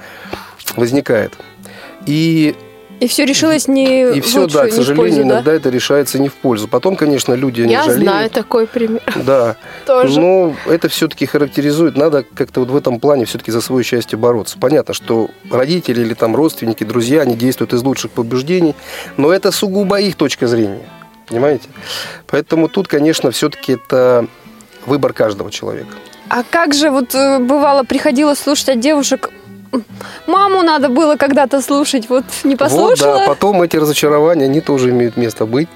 возникает. 0.75 1.33
И, 2.05 2.55
И 2.99 3.07
все 3.07 3.25
решилось 3.25 3.67
не 3.67 4.11
и 4.17 4.21
все, 4.21 4.41
лучшую, 4.41 4.63
да, 4.63 4.69
к 4.69 4.73
сожалению, 4.73 4.95
пользу, 4.97 5.17
да? 5.17 5.23
иногда 5.23 5.53
это 5.53 5.69
решается 5.69 6.19
не 6.19 6.29
в 6.29 6.33
пользу. 6.33 6.67
Потом, 6.67 6.95
конечно, 6.95 7.33
люди 7.33 7.61
не 7.61 7.71
Я 7.71 7.83
жалеют. 7.83 8.03
знаю 8.03 8.29
такой 8.29 8.67
пример. 8.67 9.01
Да. 9.25 9.55
Тоже. 9.85 10.19
Но 10.19 10.53
это 10.65 10.89
все-таки 10.89 11.25
характеризует, 11.25 11.97
надо 11.97 12.23
как-то 12.23 12.59
вот 12.61 12.69
в 12.69 12.75
этом 12.75 12.99
плане 12.99 13.25
все-таки 13.25 13.51
за 13.51 13.61
свое 13.61 13.83
счастье 13.83 14.17
бороться. 14.17 14.57
Понятно, 14.59 14.93
что 14.93 15.29
родители 15.51 16.01
или 16.01 16.13
там 16.13 16.35
родственники, 16.35 16.83
друзья, 16.83 17.21
они 17.21 17.35
действуют 17.35 17.73
из 17.73 17.83
лучших 17.83 18.11
побуждений, 18.11 18.75
но 19.17 19.31
это 19.33 19.51
сугубо 19.51 19.99
их 19.99 20.15
точка 20.15 20.47
зрения. 20.47 20.83
Понимаете? 21.29 21.69
Поэтому 22.27 22.67
тут, 22.67 22.87
конечно, 22.87 23.31
все-таки 23.31 23.73
это 23.73 24.27
выбор 24.85 25.13
каждого 25.13 25.51
человека. 25.51 25.93
А 26.27 26.43
как 26.43 26.73
же 26.73 26.89
вот 26.91 27.13
э, 27.15 27.39
бывало 27.39 27.83
приходилось 27.83 28.39
слушать 28.39 28.69
от 28.69 28.79
девушек, 28.79 29.29
«М, 29.71 29.83
маму 30.27 30.63
надо 30.63 30.89
было 30.89 31.15
когда-то 31.15 31.61
слушать, 31.61 32.09
вот 32.09 32.23
не 32.43 32.51
Вот, 32.55 32.59
послушала. 32.59 33.19
да, 33.19 33.27
потом 33.27 33.61
эти 33.61 33.77
разочарования, 33.77 34.45
они 34.45 34.61
тоже 34.61 34.89
имеют 34.89 35.15
место 35.17 35.45
быть. 35.45 35.69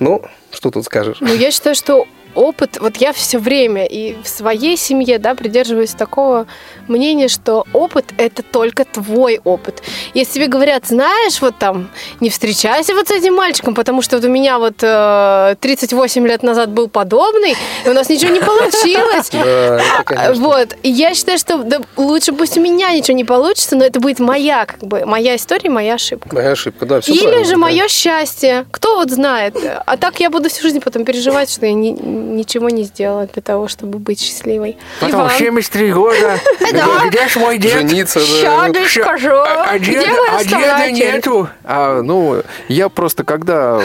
Ну, 0.00 0.22
что 0.50 0.70
тут 0.70 0.84
скажешь? 0.84 1.18
Ну, 1.20 1.32
я 1.34 1.50
считаю, 1.52 1.76
что 1.76 2.06
опыт, 2.38 2.78
вот 2.80 2.96
я 2.98 3.12
все 3.12 3.38
время 3.38 3.84
и 3.84 4.16
в 4.22 4.28
своей 4.28 4.76
семье, 4.76 5.18
да, 5.18 5.34
придерживаюсь 5.34 5.90
такого 5.90 6.46
мнения, 6.86 7.28
что 7.28 7.66
опыт– 7.72 8.06
это 8.16 8.42
только 8.42 8.84
твой 8.84 9.40
опыт. 9.42 9.82
Если 10.14 10.34
тебе 10.34 10.46
говорят, 10.46 10.86
знаешь, 10.86 11.40
вот 11.40 11.56
там, 11.58 11.90
не 12.20 12.30
встречайся 12.30 12.94
вот 12.94 13.08
с 13.08 13.10
этим 13.10 13.34
мальчиком, 13.34 13.74
потому 13.74 14.02
что 14.02 14.16
вот 14.16 14.24
у 14.24 14.28
меня 14.28 14.58
вот 14.58 14.76
э, 14.82 15.56
38 15.60 16.26
лет 16.26 16.42
назад 16.44 16.70
был 16.70 16.88
подобный, 16.88 17.56
и 17.84 17.88
у 17.88 17.92
нас 17.92 18.08
ничего 18.08 18.32
не 18.32 18.40
получилось. 18.40 19.30
А. 20.10 20.32
Вот. 20.34 20.76
И 20.82 20.90
я 20.90 21.14
считаю, 21.14 21.38
что 21.38 21.64
лучше 21.96 22.32
пусть 22.32 22.56
у 22.56 22.60
меня 22.60 22.92
ничего 22.92 23.16
не 23.16 23.24
получится, 23.24 23.76
но 23.76 23.84
это 23.84 24.00
будет 24.00 24.20
моя, 24.20 24.64
как 24.64 24.80
бы, 24.80 25.04
моя 25.04 25.36
история, 25.36 25.70
моя 25.70 25.94
ошибка. 25.94 26.34
Моя 26.34 26.52
ошибка, 26.52 26.86
да, 26.86 27.00
все 27.00 27.12
Или 27.12 27.44
же 27.44 27.56
мое 27.56 27.88
счастье. 27.88 28.66
Кто 28.70 28.96
вот 28.96 29.10
знает. 29.10 29.56
А 29.86 29.96
так 29.96 30.20
я 30.20 30.30
буду 30.30 30.48
всю 30.48 30.62
жизнь 30.62 30.80
потом 30.80 31.04
переживать, 31.04 31.50
что 31.50 31.66
я 31.66 31.72
ни- 31.72 31.96
ничего 32.36 32.68
не 32.70 32.84
сделала 32.84 33.26
для 33.26 33.42
того, 33.42 33.68
чтобы 33.68 33.98
быть 33.98 34.20
счастливой. 34.20 34.76
Потом 35.00 35.22
Иван. 35.22 35.30
73 35.30 35.92
года. 35.92 36.38
Где 37.08 37.28
ж 37.28 37.36
мой 37.36 37.58
дед? 37.58 37.72
Жениться, 37.72 38.20
да. 38.20 38.72
Ща- 38.86 39.02
скажу. 39.02 39.30
А, 39.30 39.64
а 39.70 39.78
деда, 39.78 40.06
а 40.32 40.44
деда 40.44 40.90
нету. 40.90 41.48
А, 41.64 42.02
ну, 42.02 42.42
я 42.68 42.88
просто, 42.88 43.24
когда 43.24 43.80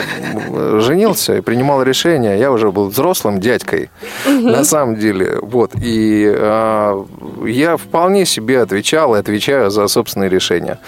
женился 0.80 1.38
и 1.38 1.42
принимал 1.42 1.84
решение, 1.84 2.40
я 2.40 2.52
уже 2.52 2.72
был 2.72 2.90
взрослым 2.90 3.40
дядькой, 3.40 3.90
на 4.26 4.64
самом 4.64 4.96
деле. 4.96 5.38
Вот. 5.42 5.72
И 5.82 6.22
я 7.46 7.78
вполне 7.78 8.26
себе 8.26 8.62
отвечал 8.62 9.16
и 9.16 9.20
отвечаю 9.20 9.70
за 9.70 9.88
собственные 9.88 10.30
решения. 10.30 10.80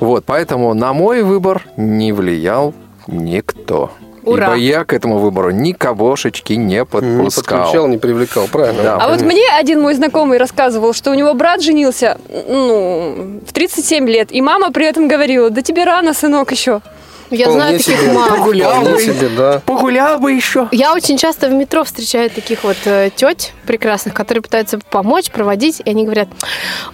Вот. 0.00 0.24
Поэтому 0.24 0.74
на 0.74 0.92
мой 0.92 1.22
выбор 1.22 1.62
не 1.76 2.12
влиял 2.12 2.74
никто. 3.06 3.90
Ура. 4.28 4.46
Ибо 4.46 4.54
я 4.56 4.84
к 4.84 4.92
этому 4.92 5.18
выбору 5.18 5.50
никогошечки 5.50 6.52
не 6.52 6.78
Не 6.78 6.84
подпускал. 6.84 7.58
подключал, 7.58 7.88
не 7.88 7.98
привлекал, 7.98 8.46
правильно. 8.48 8.82
Да. 8.82 8.96
А 8.96 9.08
вот 9.08 9.22
мне 9.22 9.44
один 9.58 9.80
мой 9.80 9.94
знакомый 9.94 10.38
рассказывал, 10.38 10.92
что 10.92 11.10
у 11.10 11.14
него 11.14 11.34
брат 11.34 11.62
женился 11.62 12.18
ну, 12.28 13.40
в 13.46 13.52
37 13.52 14.08
лет, 14.08 14.28
и 14.30 14.40
мама 14.40 14.70
при 14.70 14.86
этом 14.86 15.08
говорила, 15.08 15.50
да 15.50 15.62
тебе 15.62 15.84
рано, 15.84 16.14
сынок, 16.14 16.52
еще. 16.52 16.80
Я 17.30 17.50
знаю 17.50 17.78
таких 17.78 18.00
себе. 18.00 18.12
мам. 18.12 18.28
Погулял 18.28 18.82
бы. 18.82 19.00
себе, 19.00 19.28
да. 19.36 19.62
Погулял 19.66 20.18
бы 20.18 20.32
еще. 20.32 20.68
Я 20.72 20.94
очень 20.94 21.18
часто 21.18 21.48
в 21.48 21.52
метро 21.52 21.84
встречаю 21.84 22.30
таких 22.30 22.64
вот 22.64 22.76
э, 22.84 23.10
теть 23.14 23.52
прекрасных, 23.66 24.14
которые 24.14 24.42
пытаются 24.42 24.78
помочь, 24.90 25.30
проводить, 25.30 25.80
и 25.84 25.90
они 25.90 26.04
говорят, 26.04 26.28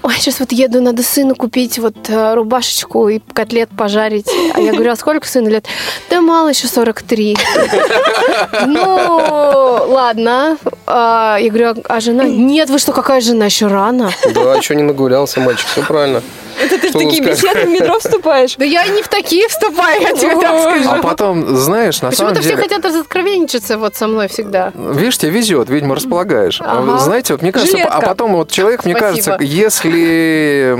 ой, 0.02 0.14
сейчас 0.14 0.40
вот 0.40 0.52
еду, 0.52 0.80
надо 0.80 1.02
сыну 1.02 1.34
купить 1.34 1.78
вот 1.78 1.94
э, 2.08 2.34
рубашечку 2.34 3.08
и 3.08 3.20
котлет 3.32 3.70
пожарить. 3.76 4.28
А 4.54 4.60
я 4.60 4.72
говорю, 4.72 4.92
а 4.92 4.96
сколько 4.96 5.26
сыну 5.26 5.48
лет? 5.48 5.66
Да 6.10 6.20
мало, 6.20 6.48
еще 6.48 6.66
43. 6.66 7.36
Ну, 8.66 9.84
ладно. 9.88 10.58
А, 10.86 11.38
я 11.40 11.48
говорю, 11.50 11.82
а 11.88 12.00
жена? 12.00 12.24
Нет, 12.24 12.70
вы 12.70 12.78
что, 12.78 12.92
какая 12.92 13.20
жена? 13.20 13.46
Еще 13.46 13.66
рано. 13.66 14.10
Да, 14.34 14.54
еще 14.54 14.74
не 14.74 14.82
нагулялся 14.82 15.40
мальчик, 15.40 15.66
все 15.68 15.82
правильно. 15.82 16.22
Это 16.60 16.78
ты 16.78 16.90
в 16.90 16.92
такие 16.92 17.20
беседы 17.22 17.64
в 17.64 17.68
метро 17.68 17.98
вступаешь. 17.98 18.54
Да 18.56 18.64
я 18.64 18.86
не 18.86 19.02
в 19.02 19.08
такие 19.08 19.48
вступаю, 19.48 20.00
я 20.02 20.14
тебе 20.30 20.40
так 20.40 20.60
скажу. 20.60 20.90
А 20.90 21.02
потом, 21.02 21.56
знаешь, 21.56 22.02
на 22.02 22.10
самом 22.12 22.32
Почему-то 22.34 22.40
все 22.40 22.50
деле... 22.56 22.62
хотят 22.62 22.84
разоткровенничаться 22.84 23.78
вот 23.78 23.94
со 23.96 24.06
мной 24.06 24.28
всегда. 24.28 24.72
Видишь, 24.74 25.18
тебе 25.18 25.30
везет, 25.32 25.68
видимо, 25.70 25.94
располагаешь. 25.94 26.60
А 26.60 26.78
Ага. 26.78 26.98
Знаете, 26.98 27.34
вот 27.34 27.42
мне 27.42 27.52
кажется, 27.52 27.76
Жилетка. 27.76 27.96
а 27.96 28.00
потом 28.00 28.32
вот 28.32 28.50
человек, 28.50 28.84
мне 28.84 28.94
Спасибо. 28.96 29.36
кажется, 29.36 29.44
если 29.44 30.74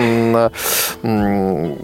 м, 1.03 1.78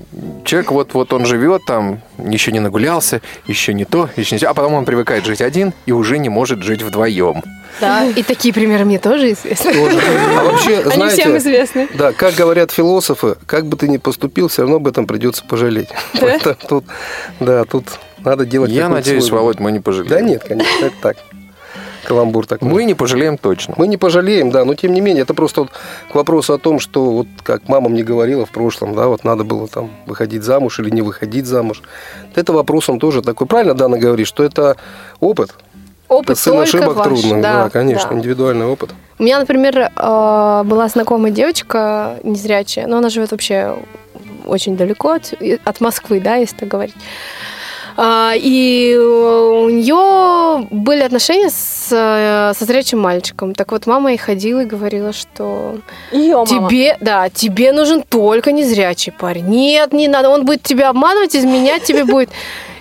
человек 0.45 0.71
вот, 0.73 0.95
вот 0.95 1.13
он 1.13 1.27
живет 1.27 1.65
там, 1.67 2.01
еще 2.19 2.53
не 2.53 2.61
нагулялся, 2.61 3.21
еще 3.47 3.73
не 3.75 3.85
то, 3.85 4.09
еще 4.17 4.35
не 4.37 4.41
то, 4.41 4.51
а 4.51 4.55
потом 4.55 4.75
он 4.75 4.85
привыкает 4.85 5.25
жить 5.25 5.41
один 5.41 5.73
и 5.87 5.93
уже 5.93 6.19
не 6.19 6.29
может 6.29 6.63
жить 6.63 6.83
вдвоем. 6.83 7.43
Да, 7.81 8.05
и 8.05 8.23
такие 8.25 8.53
примеры 8.53 8.85
мне 8.85 8.99
тоже 8.99 9.33
известны. 9.33 9.73
Тоже. 9.73 10.01
А 10.39 10.45
вообще, 10.45 10.81
Они 10.81 10.91
знаете, 10.93 11.23
всем 11.23 11.37
известны. 11.37 11.89
Да, 11.95 12.13
как 12.13 12.35
говорят 12.35 12.73
философы, 12.73 13.37
как 13.47 13.67
бы 13.67 13.77
ты 13.77 13.89
ни 13.89 13.97
поступил, 13.97 14.49
все 14.49 14.63
равно 14.63 14.77
об 14.77 14.89
этом 14.89 15.07
придется 15.07 15.45
пожалеть. 15.49 15.89
Поэтому 16.21 16.57
тут, 16.69 16.85
да, 17.39 17.50
тут 17.69 17.85
надо 18.19 18.47
делать. 18.47 18.71
Я 18.71 18.89
надеюсь, 18.89 19.25
свой 19.25 19.41
Володь, 19.41 19.61
мы 19.61 19.73
не 19.73 19.81
пожалеем. 19.81 20.11
Да 20.11 20.21
нет, 20.21 20.45
конечно, 20.45 20.87
это 20.87 20.95
так. 21.01 21.17
Каламбур 22.05 22.47
такой. 22.47 22.69
Мы 22.69 22.85
не 22.85 22.95
пожалеем 22.95 23.37
точно. 23.37 23.75
Мы 23.77 23.87
не 23.87 23.97
пожалеем, 23.97 24.51
да, 24.51 24.65
но 24.65 24.75
тем 24.75 24.93
не 24.93 25.01
менее, 25.01 25.23
это 25.23 25.35
просто 25.35 25.63
вот 25.63 25.71
к 26.11 26.15
вопросу 26.15 26.55
о 26.55 26.59
том, 26.59 26.81
что 26.81 27.11
вот 27.11 27.27
как 27.43 27.69
мама 27.69 27.89
мне 27.89 28.03
говорила 28.03 28.47
в 28.47 28.51
прошлом, 28.51 28.95
да, 28.95 29.07
вот 29.07 29.23
надо 29.25 29.45
было 29.45 29.69
там 29.69 29.91
выходить 30.07 30.43
замуж 30.43 30.81
или 30.81 30.91
не 30.91 31.03
выходить 31.03 31.47
замуж. 31.47 31.83
Это 32.35 32.53
вопрос 32.53 32.89
он 32.89 32.99
тоже 32.99 33.23
такой. 33.23 33.47
Правильно 33.47 33.75
Дана 33.75 33.99
говорит, 33.99 34.27
что 34.27 34.43
это 34.43 34.77
опыт. 35.21 35.55
Опыт 36.09 36.39
сын 36.39 36.55
только 36.55 36.63
ошибок 36.65 36.97
ваш. 36.97 37.07
трудных, 37.07 37.41
да, 37.41 37.65
да, 37.65 37.71
конечно, 37.71 38.11
да. 38.11 38.17
индивидуальный 38.17 38.67
опыт. 38.67 38.91
У 39.19 39.23
меня, 39.23 39.39
например, 39.39 39.93
э, 39.95 40.63
была 40.65 40.89
знакомая 40.89 41.31
девочка 41.31 42.17
незрячая, 42.25 42.89
но 42.89 42.99
она 42.99 43.11
живет 43.11 43.31
вообще 43.31 43.77
очень 44.51 44.77
далеко 44.77 45.13
от, 45.13 45.35
от 45.65 45.81
Москвы, 45.81 46.21
да, 46.21 46.37
если 46.37 46.57
так 46.57 46.69
говорить. 46.69 46.97
А, 47.97 48.33
И 48.37 48.97
у 48.97 49.69
нее 49.69 50.67
были 50.71 51.03
отношения 51.03 51.51
с, 51.51 51.89
со 51.89 52.65
зрячим 52.65 52.99
мальчиком. 53.01 53.55
Так 53.55 53.73
вот, 53.73 53.87
мама 53.87 54.11
ей 54.11 54.19
ходила 54.19 54.61
и 54.61 54.65
говорила, 54.65 55.13
что 55.13 55.79
мама. 56.47 56.69
тебе, 56.71 56.97
да, 57.01 57.29
тебе 57.29 57.73
нужен 57.73 58.03
только 58.03 58.53
незрячий 58.53 59.13
парень. 59.13 59.47
Нет, 59.47 59.93
не 59.93 60.09
надо, 60.09 60.31
он 60.31 60.45
будет 60.45 60.63
тебя 60.63 60.89
обманывать, 60.89 61.37
изменять 61.37 61.83
тебе 61.83 62.05
будет. 62.05 62.31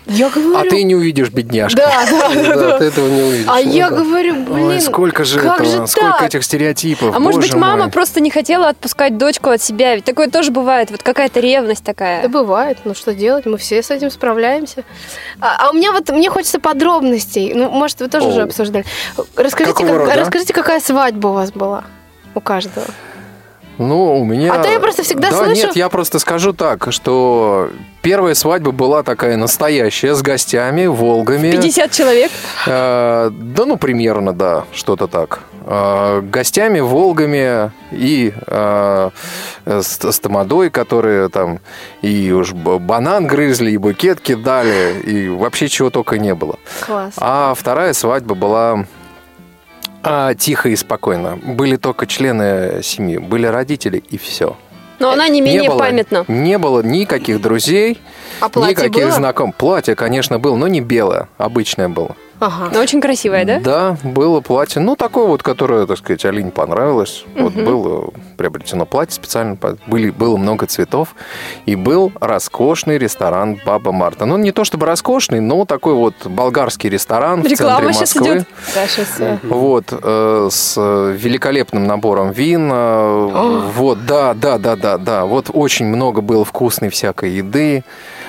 Я 0.09 0.29
говорю, 0.29 0.57
А 0.57 0.63
ты 0.63 0.83
не 0.83 0.95
увидишь 0.95 1.29
бедняжку. 1.29 1.77
да, 1.77 2.05
да, 2.09 2.55
да, 2.55 2.77
ты 2.79 2.85
этого 2.85 3.07
не 3.07 3.21
увидишь. 3.21 3.45
А 3.47 3.61
Ну 3.63 3.71
я 3.71 3.89
да. 3.89 3.95
говорю, 3.97 4.35
блин, 4.43 4.67
Ой, 4.69 4.81
сколько 4.81 5.23
же 5.23 5.39
как 5.39 5.61
этого, 5.61 5.81
же 5.83 5.87
сколько 5.87 6.11
так? 6.17 6.23
этих 6.23 6.43
стереотипов. 6.43 7.15
А 7.15 7.19
может 7.19 7.41
быть, 7.41 7.53
мама 7.53 7.83
мой. 7.83 7.91
просто 7.91 8.19
не 8.19 8.29
хотела 8.31 8.69
отпускать 8.69 9.17
дочку 9.17 9.49
от 9.51 9.61
себя? 9.61 9.95
Ведь 9.95 10.03
такое 10.05 10.29
тоже 10.29 10.51
бывает. 10.51 10.91
Вот 10.91 11.03
какая-то 11.03 11.39
ревность 11.39 11.83
такая. 11.83 12.21
Да 12.23 12.27
бывает, 12.29 12.79
ну 12.85 12.93
что 12.95 13.13
делать, 13.13 13.45
мы 13.45 13.57
все 13.57 13.83
с 13.83 13.91
этим 13.91 14.09
справляемся. 14.11 14.83
А, 15.39 15.67
а 15.67 15.71
у 15.71 15.73
меня 15.73 15.91
вот, 15.91 16.09
мне 16.09 16.29
хочется 16.29 16.59
подробностей. 16.59 17.53
Ну, 17.53 17.69
может, 17.69 17.99
вы 17.99 18.07
тоже 18.07 18.27
О. 18.27 18.29
уже 18.29 18.41
обсуждали. 18.41 18.85
Расскажите, 19.35 19.73
Какого 19.77 19.89
как- 19.99 20.07
рода? 20.07 20.15
расскажите, 20.19 20.53
какая 20.53 20.79
свадьба 20.79 21.27
у 21.27 21.33
вас 21.33 21.51
была? 21.51 21.83
У 22.35 22.41
каждого. 22.41 22.85
Ну, 23.79 24.19
у 24.19 24.25
меня... 24.25 24.53
А 24.53 24.61
то 24.61 24.69
я 24.69 24.79
просто 24.79 25.03
всегда 25.03 25.31
да, 25.31 25.45
слышу- 25.45 25.67
нет, 25.67 25.75
я 25.77 25.87
просто 25.87 26.19
скажу 26.19 26.51
так, 26.51 26.91
что 26.91 27.69
первая 28.01 28.35
свадьба 28.35 28.71
была 28.71 29.03
такая 29.03 29.37
настоящая, 29.37 30.15
с 30.15 30.21
гостями, 30.21 30.85
волгами. 30.85 31.49
50 31.49 31.91
человек. 31.91 32.29
Э, 32.67 33.31
да, 33.31 33.65
ну, 33.65 33.77
примерно, 33.77 34.33
да, 34.33 34.65
что-то 34.73 35.07
так. 35.07 35.39
Э, 35.65 36.19
гостями, 36.21 36.81
волгами 36.81 37.71
и 37.91 38.33
э, 38.47 39.09
с, 39.65 40.11
с 40.11 40.19
тамадой, 40.19 40.69
которые 40.71 41.29
там 41.29 41.59
и 42.01 42.31
уж 42.33 42.51
банан 42.51 43.27
грызли, 43.27 43.71
и 43.71 43.77
букет 43.77 44.19
кидали, 44.19 44.99
и 45.05 45.29
вообще 45.29 45.69
чего 45.69 45.89
только 45.89 46.17
не 46.17 46.35
было. 46.35 46.59
Класс. 46.85 47.13
А 47.17 47.53
вторая 47.55 47.93
свадьба 47.93 48.35
была 48.35 48.85
а, 50.03 50.33
тихо 50.35 50.69
и 50.69 50.75
спокойно. 50.75 51.37
Были 51.43 51.75
только 51.75 52.05
члены 52.07 52.81
семьи, 52.83 53.17
были 53.17 53.45
родители 53.47 53.97
и 54.09 54.17
все. 54.17 54.55
Но 54.99 55.11
она 55.11 55.29
не 55.29 55.39
менее 55.41 55.69
было, 55.69 55.79
памятна. 55.79 56.25
Не 56.27 56.57
было 56.57 56.81
никаких 56.81 57.41
друзей, 57.41 57.99
А 58.41 58.47
никаких 58.47 59.03
было? 59.05 59.11
знакомых. 59.11 59.55
Платье, 59.55 59.95
конечно, 59.95 60.39
было, 60.39 60.55
но 60.55 60.67
не 60.67 60.81
белое, 60.81 61.29
обычное 61.37 61.87
было. 61.87 62.15
Ага. 62.39 62.69
Но 62.73 62.79
очень 62.79 63.01
красивая, 63.01 63.45
да? 63.45 63.59
Да, 63.59 63.97
было 64.03 64.39
платье. 64.39 64.81
Ну, 64.81 64.95
такое 64.95 65.27
вот, 65.27 65.43
которое, 65.43 65.85
так 65.85 65.97
сказать, 65.97 66.23
Алине 66.25 66.51
понравилось. 66.51 67.25
Вот 67.35 67.53
было 67.53 68.11
приобретено 68.37 68.85
платье 68.85 69.13
специально. 69.15 69.57
Были, 69.87 70.11
было 70.11 70.37
много 70.37 70.65
цветов. 70.65 71.15
И 71.65 71.75
был 71.75 72.11
роскошный 72.19 72.97
ресторан 72.97 73.59
«Баба 73.65 73.91
Марта». 73.91 74.25
Ну, 74.25 74.37
не 74.37 74.51
то 74.51 74.63
чтобы 74.63 74.85
роскошный, 74.85 75.41
но 75.41 75.65
такой 75.65 75.93
вот 75.93 76.15
болгарский 76.25 76.89
ресторан 76.89 77.41
в 77.41 77.45
Реклама 77.47 77.91
центре 77.91 77.93
щас 77.93 78.15
Москвы. 78.15 78.35
идет. 78.35 78.47
Да, 78.73 78.87
сейчас 78.87 79.39
Вот, 79.43 79.85
э, 79.91 80.47
с 80.51 80.75
э, 80.77 81.15
великолепным 81.17 81.87
набором 81.87 82.31
вин. 82.31 82.69
э, 82.71 83.69
вот, 83.75 84.05
да, 84.05 84.33
да, 84.33 84.57
да, 84.57 84.75
да, 84.75 84.97
да. 84.97 85.25
Вот 85.25 85.49
очень 85.51 85.87
много 85.87 86.21
было 86.21 86.45
вкусной 86.45 86.89
всякой 86.89 87.31
еды. 87.31 87.83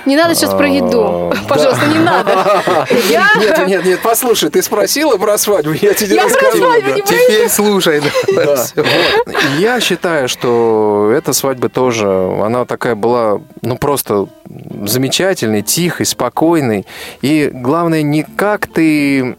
Не 0.07 0.17
надо 0.17 0.35
сейчас 0.35 0.55
про 0.55 0.69
еду. 0.69 1.03
А. 1.03 1.33
Пожалуйста, 1.49 1.87
не 1.87 1.99
надо. 1.99 2.31
Нет, 3.11 3.69
нет, 3.69 3.85
нет, 3.85 4.01
послушай, 4.03 4.51
ты 4.51 4.63
спросила 4.63 5.17
про 5.17 5.37
свадьбу, 5.39 5.73
я 5.73 5.95
тебе 5.95 6.23
расскажу. 6.23 6.65
Теперь 7.05 7.49
слушай. 7.49 8.03
Я 9.59 9.81
считаю, 9.81 10.29
что 10.29 11.13
эта 11.15 11.33
свадьба 11.33 11.69
тоже, 11.69 12.07
она 12.09 12.65
такая 12.65 12.95
была, 12.95 13.41
ну, 13.63 13.77
просто 13.77 14.27
замечательной, 14.85 15.63
тихой, 15.63 16.07
спокойной. 16.07 16.87
И 17.23 17.51
главное, 17.53 18.03
не 18.03 18.23
как 18.23 18.67
ты 18.67 19.35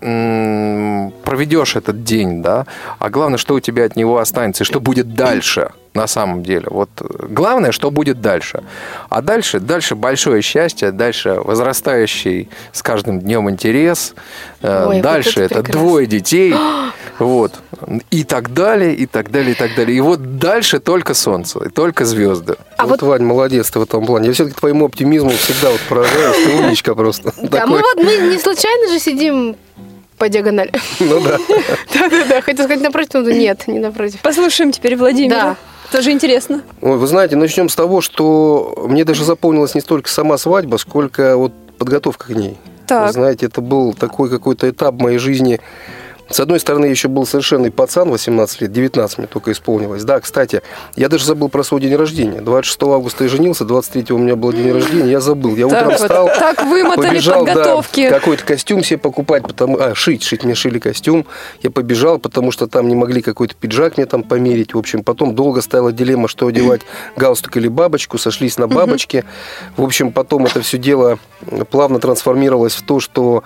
проведешь 1.23 1.75
этот 1.75 2.03
день, 2.03 2.41
да, 2.41 2.65
а 2.99 3.09
главное, 3.09 3.37
что 3.37 3.55
у 3.55 3.59
тебя 3.59 3.85
от 3.85 3.95
него 3.95 4.17
останется, 4.17 4.63
и 4.63 4.67
что 4.67 4.79
будет 4.79 5.13
дальше 5.13 5.71
на 5.93 6.07
самом 6.07 6.43
деле. 6.43 6.67
Вот 6.69 6.89
э, 7.01 7.05
главное, 7.29 7.71
что 7.71 7.91
будет 7.91 8.21
дальше. 8.21 8.63
А 9.09 9.21
дальше, 9.21 9.59
дальше 9.59 9.95
большое 9.95 10.41
счастье, 10.41 10.91
дальше 10.91 11.35
возрастающий 11.43 12.49
с 12.71 12.81
каждым 12.81 13.19
днем 13.19 13.49
интерес, 13.49 14.13
э, 14.61 14.85
Ой, 14.87 14.95
вот 14.95 15.01
дальше 15.01 15.41
это 15.41 15.55
это 15.55 15.63
прекрасно. 15.63 15.81
двое 15.81 16.07
детей, 16.07 16.55
вот, 17.19 17.53
и 18.09 18.23
так 18.23 18.53
далее, 18.53 18.95
и 18.95 19.05
так 19.05 19.31
далее, 19.31 19.51
и 19.51 19.55
так 19.55 19.75
далее. 19.75 19.97
И 19.97 20.01
вот 20.01 20.37
дальше 20.37 20.79
только 20.79 21.13
солнце, 21.13 21.59
и 21.65 21.69
только 21.69 22.05
звезды. 22.05 22.55
А 22.77 22.87
вот, 22.87 23.01
Вань, 23.01 23.23
молодец 23.23 23.69
ты 23.69 23.79
в 23.79 23.83
этом 23.83 24.05
плане. 24.05 24.27
Я 24.27 24.33
все-таки 24.33 24.57
твоему 24.57 24.85
оптимизму 24.85 25.31
всегда 25.31 25.71
вот 25.71 25.81
поражаюсь. 25.89 26.37
Ты 26.45 26.51
умничка 26.57 26.95
просто. 26.95 27.33
Да, 27.43 27.67
мы 27.67 27.79
вот 27.79 27.97
мы 27.97 28.15
не 28.17 28.39
случайно 28.39 28.91
же 28.91 28.99
сидим 28.99 29.57
по 30.17 30.29
диагонали. 30.29 30.71
Ну 30.99 31.19
да. 31.19 31.37
Да-да-да, 31.93 32.41
хотел 32.41 32.65
сказать 32.65 32.83
напротив, 32.83 33.13
но 33.15 33.31
нет, 33.31 33.67
не 33.67 33.79
напротив. 33.79 34.21
Послушаем 34.21 34.71
теперь 34.71 34.95
Владимира. 34.95 35.41
Да. 35.41 35.57
Тоже 35.91 36.11
интересно. 36.11 36.61
Ой, 36.81 36.97
вы 36.97 37.05
знаете, 37.05 37.35
начнем 37.35 37.67
с 37.67 37.75
того, 37.75 37.99
что 37.99 38.85
мне 38.87 39.03
даже 39.03 39.25
запомнилась 39.25 39.75
не 39.75 39.81
столько 39.81 40.09
сама 40.09 40.37
свадьба, 40.37 40.77
сколько 40.77 41.35
вот 41.35 41.51
подготовка 41.77 42.27
к 42.27 42.29
ней. 42.29 42.57
Так. 42.87 43.07
Вы 43.07 43.13
знаете, 43.13 43.47
это 43.47 43.61
был 43.61 43.93
такой 43.93 44.29
какой-то 44.29 44.69
этап 44.69 44.95
моей 44.95 45.17
жизни. 45.17 45.59
С 46.31 46.39
одной 46.39 46.59
стороны, 46.59 46.85
еще 46.85 47.07
был 47.07 47.25
совершенный 47.25 47.71
пацан, 47.71 48.09
18 48.09 48.61
лет, 48.61 48.71
19 48.71 49.17
мне 49.17 49.27
только 49.27 49.51
исполнилось. 49.51 50.03
Да, 50.03 50.19
кстати, 50.19 50.61
я 50.95 51.09
даже 51.09 51.25
забыл 51.25 51.49
про 51.49 51.63
свой 51.63 51.81
день 51.81 51.95
рождения. 51.95 52.41
26 52.41 52.83
августа 52.83 53.23
я 53.25 53.29
женился, 53.29 53.65
23 53.65 54.15
у 54.15 54.17
меня 54.17 54.35
был 54.35 54.53
день 54.53 54.71
рождения, 54.71 55.11
я 55.11 55.19
забыл. 55.19 55.55
Я 55.55 55.67
Так 55.67 55.77
утром 55.77 55.91
вот, 55.91 56.01
встал, 56.01 56.27
так 56.27 56.63
вымотали 56.63 57.09
побежал, 57.09 57.45
да, 57.45 57.53
подготовки. 57.53 58.09
какой-то 58.09 58.45
костюм 58.45 58.83
себе 58.83 58.97
покупать, 58.97 59.43
потому, 59.43 59.77
а, 59.79 59.93
шить, 59.95 60.23
шить, 60.23 60.43
мне 60.43 60.55
шили 60.55 60.79
костюм. 60.79 61.25
Я 61.61 61.69
побежал, 61.69 62.17
потому 62.17 62.51
что 62.51 62.67
там 62.67 62.87
не 62.87 62.95
могли 62.95 63.21
какой-то 63.21 63.55
пиджак 63.55 63.97
мне 63.97 64.05
там 64.05 64.23
померить. 64.23 64.73
В 64.73 64.77
общем, 64.77 65.03
потом 65.03 65.35
долго 65.35 65.61
стояла 65.61 65.91
дилемма, 65.91 66.27
что 66.27 66.47
одевать, 66.47 66.81
галстук 67.15 67.57
или 67.57 67.67
бабочку, 67.67 68.17
сошлись 68.17 68.57
на 68.57 68.67
бабочке. 68.67 69.25
В 69.75 69.83
общем, 69.83 70.11
потом 70.11 70.45
это 70.45 70.61
все 70.61 70.77
дело 70.77 71.19
плавно 71.69 71.99
трансформировалось 71.99 72.73
в 72.73 72.83
то, 72.83 72.99
что 72.99 73.43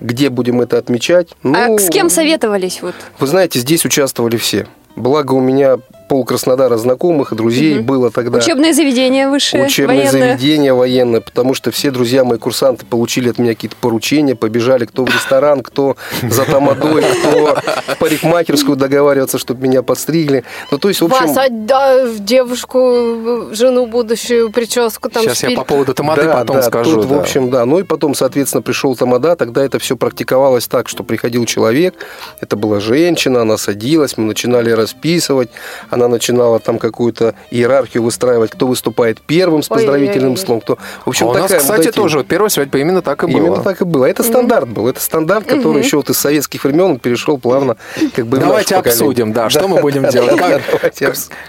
где 0.00 0.30
будем 0.30 0.60
это 0.60 0.78
отмечать. 0.78 1.28
А 1.42 1.68
Ну, 1.68 1.78
с 1.78 1.88
кем 1.88 2.10
советовались? 2.10 2.82
Вот? 2.82 2.94
Вы 3.18 3.26
знаете, 3.26 3.58
здесь 3.58 3.84
участвовали 3.84 4.36
все. 4.36 4.66
Благо 4.96 5.32
у 5.32 5.40
меня 5.40 5.78
пол 6.08 6.24
Краснодара 6.24 6.76
знакомых, 6.76 7.34
друзей 7.34 7.78
было 7.78 8.10
тогда. 8.10 8.38
Учебное 8.38 8.72
заведение 8.72 9.28
высшее, 9.28 9.66
Учебное 9.66 9.96
военное. 9.96 10.36
заведение 10.36 10.74
военное, 10.74 11.20
потому 11.20 11.54
что 11.54 11.70
все 11.70 11.90
друзья 11.90 12.24
мои 12.24 12.38
курсанты 12.38 12.86
получили 12.86 13.30
от 13.30 13.38
меня 13.38 13.54
какие-то 13.54 13.76
поручения, 13.76 14.34
побежали 14.34 14.84
кто 14.84 15.04
в 15.04 15.08
ресторан, 15.08 15.62
кто 15.62 15.96
за 16.22 16.44
тамадой, 16.44 17.02
кто 17.02 17.56
в 17.56 17.98
парикмахерскую 17.98 18.76
договариваться, 18.76 19.38
чтобы 19.38 19.66
меня 19.66 19.82
подстригли. 19.82 20.44
Ну, 20.70 20.78
то 20.78 20.88
есть, 20.88 21.00
в 21.00 21.06
общем... 21.06 21.26
Вас 21.26 21.36
отдав 21.36 22.18
девушку, 22.18 23.48
жену 23.52 23.86
будущую, 23.86 24.50
прическу 24.50 25.08
там 25.08 25.22
Сейчас 25.22 25.42
я 25.42 25.48
шпиль. 25.48 25.56
по 25.56 25.64
поводу 25.64 25.94
тамады 25.94 26.24
да, 26.24 26.34
потом 26.40 26.56
да, 26.56 26.62
скажу. 26.62 26.94
тут, 26.96 27.08
да. 27.08 27.14
в 27.14 27.18
общем, 27.20 27.50
да. 27.50 27.64
Ну 27.64 27.78
и 27.78 27.82
потом, 27.82 28.14
соответственно, 28.14 28.62
пришел 28.62 28.94
тамада, 28.96 29.36
тогда 29.36 29.64
это 29.64 29.78
все 29.78 29.96
практиковалось 29.96 30.66
так, 30.66 30.88
что 30.88 31.04
приходил 31.04 31.44
человек, 31.46 31.94
это 32.40 32.56
была 32.56 32.80
женщина, 32.80 33.42
она 33.42 33.56
садилась, 33.56 34.16
мы 34.16 34.24
начинали 34.24 34.70
расписывать, 34.70 35.50
она 35.94 36.08
начинала 36.08 36.58
там 36.58 36.78
какую-то 36.78 37.34
иерархию 37.50 38.02
выстраивать, 38.02 38.50
кто 38.50 38.66
выступает 38.66 39.20
первым 39.20 39.62
с 39.62 39.68
поздравительным 39.68 40.32
Ой-ой-ой. 40.32 40.36
словом, 40.44 40.60
кто... 40.60 40.78
В 41.04 41.08
общем, 41.08 41.26
А 41.26 41.30
у 41.30 41.32
нас, 41.34 41.42
такая 41.42 41.58
вот 41.60 41.62
кстати, 41.70 41.88
эти- 41.88 41.94
тоже 41.96 42.18
вот 42.18 42.26
первая 42.26 42.48
свадьба 42.50 42.78
именно 42.78 43.00
так 43.02 43.22
и 43.24 43.26
Именно 43.30 43.46
было. 43.52 43.62
так 43.62 43.80
и 43.80 43.84
было. 43.84 44.04
Это 44.06 44.22
стандарт 44.22 44.68
был. 44.68 44.88
Это 44.88 45.00
стандарт, 45.00 45.46
который 45.46 45.82
еще 45.82 45.96
вот 45.98 46.10
из 46.10 46.18
советских 46.18 46.64
времен 46.64 46.98
перешел 46.98 47.38
плавно 47.38 47.76
как 48.14 48.26
бы 48.26 48.38
Давайте 48.38 48.74
обсудим, 48.76 49.32
да, 49.32 49.48
что 49.50 49.68
мы 49.68 49.80
будем 49.80 50.08
делать. 50.08 50.38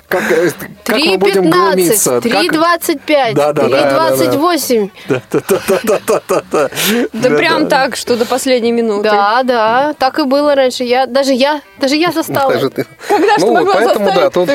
Как, 0.07 0.31
э, 0.31 0.49
как 0.83 0.99
мы 0.99 1.17
будем 1.17 1.45
3.15, 1.45 1.51
глумиться. 1.51 2.21
Как- 2.21 2.31
3.25, 2.31 3.33
Да, 3.33 3.53
да, 3.53 3.67
да, 3.67 4.09
3.28. 4.15 4.89
Да-да-да-да-да. 5.09 6.69
Да 7.13 7.29
прям 7.29 7.67
так, 7.67 7.95
что 7.95 8.15
до 8.15 8.25
последней 8.25 8.71
минуты. 8.71 9.09
Да, 9.09 9.43
да, 9.43 9.93
так 9.97 10.19
и 10.19 10.23
было 10.23 10.55
раньше. 10.55 10.83
Я, 10.83 11.05
даже 11.07 11.33
я, 11.33 11.61
даже 11.79 11.95
я 11.95 12.11
застала. 12.11 12.53
Ты- 12.53 12.85
Когда 13.07 13.33
ж 13.37 13.41
ты 13.41 13.45
Ну, 13.45 13.53
могла 13.53 13.73
поэтому, 13.75 14.05
да, 14.13 14.29
тут 14.35 14.49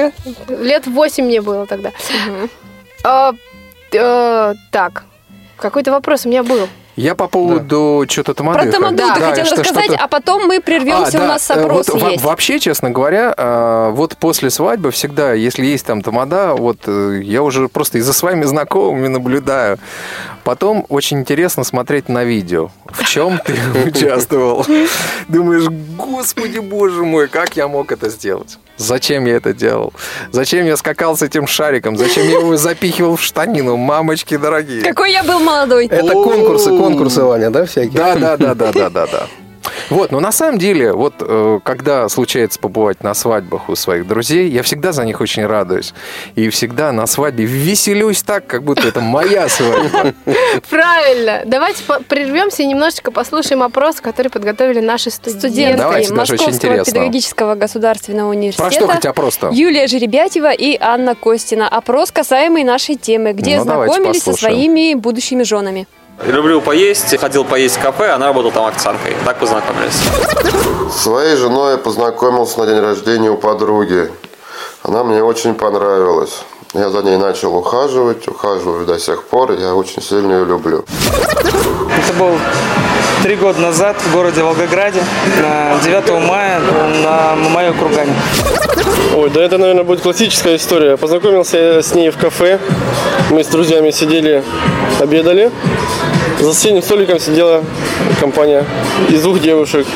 Лет 0.49 0.87
8 0.87 1.25
мне 1.25 1.41
было 1.41 1.67
тогда. 1.67 1.91
А, 3.03 3.33
э, 3.93 4.55
так, 4.71 5.05
какой-то 5.57 5.91
вопрос 5.91 6.27
у 6.27 6.29
меня 6.29 6.43
был. 6.43 6.69
Я 6.97 7.15
по 7.15 7.29
поводу 7.29 8.05
что-то 8.09 8.35
тамады. 8.35 8.63
Про 8.63 8.73
тамаду 8.73 8.97
Да, 8.97 9.15
ты 9.15 9.21
хотела 9.23 9.47
что- 9.47 9.57
рассказать, 9.57 9.85
что-то- 9.87 10.05
а 10.05 10.09
потом 10.09 10.47
мы 10.47 10.61
прервемся, 10.61 11.17
А, 11.19 11.21
у 11.21 11.23
да, 11.23 11.27
нас 11.29 11.51
э, 11.51 11.55
опрос 11.55 11.89
вот 11.89 12.03
во- 12.03 12.11
есть. 12.11 12.23
Вообще, 12.25 12.59
честно 12.59 12.91
говоря, 12.91 13.33
э, 13.35 13.91
вот 13.95 14.19
после 14.19 14.51
свадьбы 14.51 14.91
всегда, 14.91 15.33
если 15.33 15.65
есть 15.65 15.87
там 15.87 16.03
тамада, 16.03 16.53
вот 16.55 16.87
я 16.87 17.43
уже 17.43 17.69
просто 17.69 17.99
и 17.99 18.01
за 18.03 18.13
своими 18.13 18.45
знакомыми 18.45 19.09
наблюдаю. 19.09 19.79
Потом 20.45 20.85
очень 20.91 21.21
интересно 21.21 21.65
смотреть 21.65 22.11
на 22.11 22.25
видео, 22.25 22.71
в 22.87 23.05
чем 23.05 23.39
ты 23.39 23.55
участвовал. 23.87 24.67
Думаешь, 25.29 25.69
господи, 25.97 26.59
боже 26.59 27.03
мой, 27.05 27.29
как 27.29 27.57
я 27.57 27.67
мог 27.69 27.93
это 27.93 28.11
сделать? 28.11 28.59
Зачем 28.81 29.27
я 29.27 29.37
это 29.37 29.53
делал? 29.53 29.93
Зачем 30.33 30.65
я 30.65 30.75
скакал 30.75 31.15
с 31.15 31.21
этим 31.21 31.47
шариком? 31.47 31.99
Зачем 31.99 32.27
я 32.27 32.39
его 32.39 32.57
запихивал 32.57 33.17
в 33.17 33.23
штанину? 33.23 33.77
Мамочки 33.77 34.39
дорогие. 34.39 34.83
Какой 34.83 35.13
я 35.13 35.23
был 35.23 35.39
молодой. 35.39 35.87
это 35.87 36.13
конкурсы, 36.13 36.71
конкурсы, 36.71 37.23
Ваня, 37.23 37.51
да, 37.51 37.67
всякие? 37.67 37.93
Да, 37.93 38.15
да, 38.15 38.37
да, 38.39 38.55
да, 38.55 38.73
да, 38.73 38.89
да, 38.89 39.07
да. 39.07 39.27
Вот, 39.91 40.13
но 40.13 40.21
на 40.21 40.33
самом 40.33 40.59
деле, 40.59 40.93
вот 40.93 41.15
э, 41.21 41.61
когда 41.63 42.09
случается 42.09 42.59
побывать 42.59 43.03
на 43.03 43.15
свадьбах 43.15 43.69
у 43.69 43.77
своих 43.77 44.07
друзей, 44.07 44.49
я 44.49 44.63
всегда 44.63 44.93
за 44.93 45.05
них 45.05 45.21
очень 45.21 45.47
радуюсь. 45.47 45.95
И 46.35 46.49
всегда 46.49 46.93
на 46.93 47.07
свадьбе 47.07 47.45
веселюсь 47.45 48.23
так, 48.23 48.47
как 48.47 48.63
будто 48.63 48.87
это 48.87 49.01
моя 49.01 49.49
свадьба. 49.49 50.15
Правильно. 50.69 51.43
Давайте 51.47 51.83
прервемся 52.09 52.63
и 52.63 52.67
немножечко 52.67 53.11
послушаем 53.11 53.63
опрос, 53.63 54.01
который 54.01 54.29
подготовили 54.29 54.81
наши 54.81 55.11
студенты. 55.11 55.41
Студентки 55.41 55.79
Давайте, 55.79 56.15
Московского 56.15 56.85
педагогического 56.85 57.55
государственного 57.55 58.31
университета. 58.31 58.63
Про 58.63 58.73
что 58.73 58.89
хоть 58.89 59.07
опрос-то? 59.07 59.51
Юлия 59.53 59.87
Жеребятева 59.87 60.53
и 60.53 60.77
Анна 60.81 61.15
Костина. 61.15 61.69
Опрос, 61.69 62.11
касаемый 62.11 62.65
нашей 62.65 62.97
темы, 62.97 63.33
где 63.33 63.59
Ну, 63.59 63.65
знакомились 63.65 64.23
со 64.23 64.33
своими 64.33 64.95
будущими 64.95 65.43
женами. 65.43 65.87
Люблю 66.27 66.61
поесть, 66.61 67.17
ходил 67.19 67.45
поесть 67.45 67.77
в 67.77 67.83
кафе, 67.83 68.11
она 68.11 68.27
работала 68.27 68.53
там 68.53 68.67
официанткой. 68.67 69.17
Так 69.25 69.39
познакомились. 69.39 69.99
С 70.93 71.03
своей 71.03 71.37
женой 71.37 71.73
я 71.73 71.79
познакомился 71.79 72.59
на 72.61 72.67
день 72.67 72.81
рождения 72.81 73.31
у 73.31 73.37
подруги. 73.37 74.11
Она 74.83 75.03
мне 75.03 75.23
очень 75.23 75.55
понравилась. 75.55 76.43
Я 76.75 76.91
за 76.91 77.03
ней 77.03 77.17
начал 77.17 77.57
ухаживать, 77.57 78.29
ухаживаю 78.29 78.85
до 78.85 78.99
сих 78.99 79.25
пор. 79.25 79.53
Я 79.53 79.75
очень 79.75 80.03
сильно 80.03 80.33
ее 80.33 80.45
люблю. 80.45 80.85
Это 81.97 82.13
был 82.19 82.39
три 83.23 83.37
года 83.37 83.61
назад 83.61 83.97
в 84.01 84.13
городе 84.13 84.43
Волгограде, 84.43 85.03
на 85.41 85.79
9 85.83 86.29
мая 86.29 86.61
на 87.03 87.35
Мамаю 87.35 87.75
Кургане. 87.75 88.15
Ой, 89.17 89.31
да 89.31 89.43
это, 89.43 89.59
наверное, 89.59 89.85
будет 89.85 90.03
классическая 90.03 90.57
история. 90.57 90.97
Познакомился 90.97 91.57
я 91.57 91.83
с 91.83 91.95
ней 91.95 92.11
в 92.11 92.19
кафе. 92.19 92.59
Мы 93.31 93.43
с 93.43 93.49
друзьями 93.49 93.91
сидели, 93.91 94.45
обедали. 95.01 95.51
За 96.41 96.55
соседним 96.55 96.83
столиком 96.83 97.19
сидела 97.19 97.63
компания 98.19 98.65
из 99.11 99.23
двух 99.23 99.41
девушек. 99.41 99.87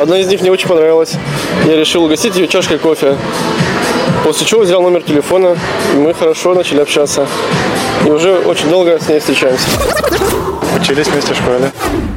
Одна 0.00 0.18
из 0.20 0.28
них 0.28 0.40
мне 0.40 0.52
очень 0.52 0.68
понравилась. 0.68 1.14
Я 1.66 1.76
решил 1.76 2.04
угостить 2.04 2.36
ее 2.36 2.46
чашкой 2.46 2.78
кофе. 2.78 3.16
После 4.24 4.46
чего 4.46 4.60
взял 4.62 4.80
номер 4.80 5.02
телефона, 5.02 5.56
и 5.94 5.96
мы 5.96 6.14
хорошо 6.14 6.54
начали 6.54 6.80
общаться. 6.80 7.26
И 8.06 8.10
уже 8.10 8.32
очень 8.38 8.68
долго 8.70 8.98
с 9.00 9.08
ней 9.08 9.18
встречаемся. 9.18 9.66
Учились 10.80 11.08
вместе 11.08 11.34
в 11.34 11.36
школе. 11.36 11.70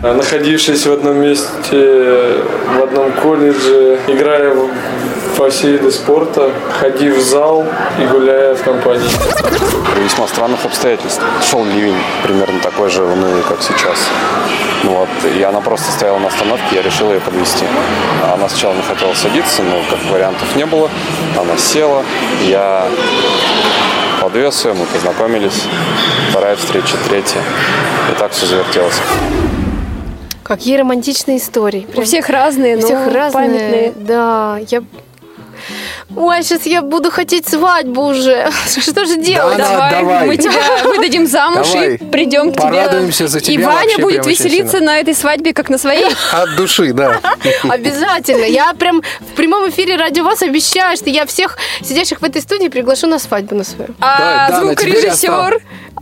Находившись 0.04 0.86
в 0.86 0.92
одном 0.92 1.18
месте, 1.18 1.48
в 1.72 2.84
одном 2.84 3.12
колледже, 3.14 4.00
играя 4.08 4.54
в- 4.54 4.70
во 5.42 5.50
все 5.50 5.72
виды 5.72 5.92
спорта, 5.92 6.52
ходив 6.80 7.18
в 7.18 7.22
зал 7.22 7.66
и 8.00 8.06
гуляя 8.06 8.56
в 8.56 8.62
компании. 8.64 9.10
При 9.94 10.04
весьма 10.04 10.28
странных 10.28 10.64
обстоятельств. 10.66 11.22
Шел 11.50 11.66
ливень, 11.66 11.98
примерно 12.24 12.60
такой 12.60 12.90
же 12.90 13.04
волны, 13.04 13.42
как 13.48 13.62
сейчас. 13.62 13.98
Ну 14.84 14.92
Вот, 14.92 15.10
и 15.38 15.42
она 15.44 15.62
просто 15.62 15.92
стояла 15.92 16.20
на 16.20 16.28
остановке, 16.28 16.76
я 16.76 16.82
решил 16.82 17.12
ее 17.12 17.20
подвести. 17.20 17.66
Она 18.34 18.48
сначала 18.50 18.74
не 18.74 18.82
хотела 18.82 19.14
садиться, 19.14 19.64
но 19.64 19.82
как 19.90 20.00
вариантов 20.12 20.56
не 20.56 20.66
было. 20.66 20.90
Она 21.40 21.58
села, 21.58 22.04
я 22.44 22.88
подвез 24.22 24.64
ее, 24.66 24.74
мы 24.74 24.86
познакомились. 24.86 25.64
Вторая 26.30 26.56
встреча, 26.56 26.96
третья. 27.10 27.42
И 28.12 28.20
так 28.20 28.32
все 28.32 28.46
завертелось. 28.46 29.00
Какие 30.44 30.78
романтичные 30.78 31.38
истории. 31.38 31.88
У 31.96 32.02
всех 32.02 32.30
разные, 32.30 32.76
У 32.76 32.82
но 32.82 32.86
всех 32.86 33.08
разные. 33.08 33.32
памятные. 33.32 33.94
Да, 33.96 34.60
я... 34.70 34.84
Ой, 36.16 36.44
сейчас 36.44 36.66
я 36.66 36.82
буду 36.82 37.10
хотеть 37.10 37.48
свадьбу 37.48 38.02
уже. 38.08 38.50
Что 38.68 39.06
же 39.06 39.18
делать? 39.18 39.58
Да, 39.58 39.70
давай, 39.70 39.92
давай. 39.92 40.28
мы 40.28 40.38
тебя 40.38 40.84
выдадим 40.84 41.26
замуж 41.28 41.68
Давай. 41.72 41.96
и 41.96 41.98
придем 41.98 42.52
к 42.52 42.56
тебе. 42.56 42.64
Порадуемся 42.64 43.28
за 43.28 43.40
тебя 43.40 43.54
И 43.54 43.66
Ваня 43.66 43.98
будет 44.00 44.26
веселиться 44.26 44.78
сильно. 44.78 44.94
на 44.94 45.00
этой 45.00 45.16
свадьбе, 45.16 45.54
как 45.54 45.70
на 45.70 45.78
своей. 45.78 46.08
От 46.32 46.56
души, 46.56 46.94
да. 46.94 47.20
Обязательно. 47.64 48.46
Я 48.46 48.74
прям 48.74 49.02
в 49.20 49.36
прямом 49.36 49.70
эфире 49.70 49.96
радио 49.96 50.24
вас 50.24 50.42
обещаю, 50.42 50.98
что 50.98 51.10
я 51.10 51.26
всех 51.26 51.58
сидящих 51.82 52.22
в 52.22 52.24
этой 52.24 52.42
студии 52.42 52.68
приглашу 52.68 53.08
на 53.08 53.20
свадьбу 53.20 53.56
на 53.56 53.64
свою. 53.64 53.92
А 54.00 54.50
Да, 54.50 54.60
звукорежиссер, 54.62 55.62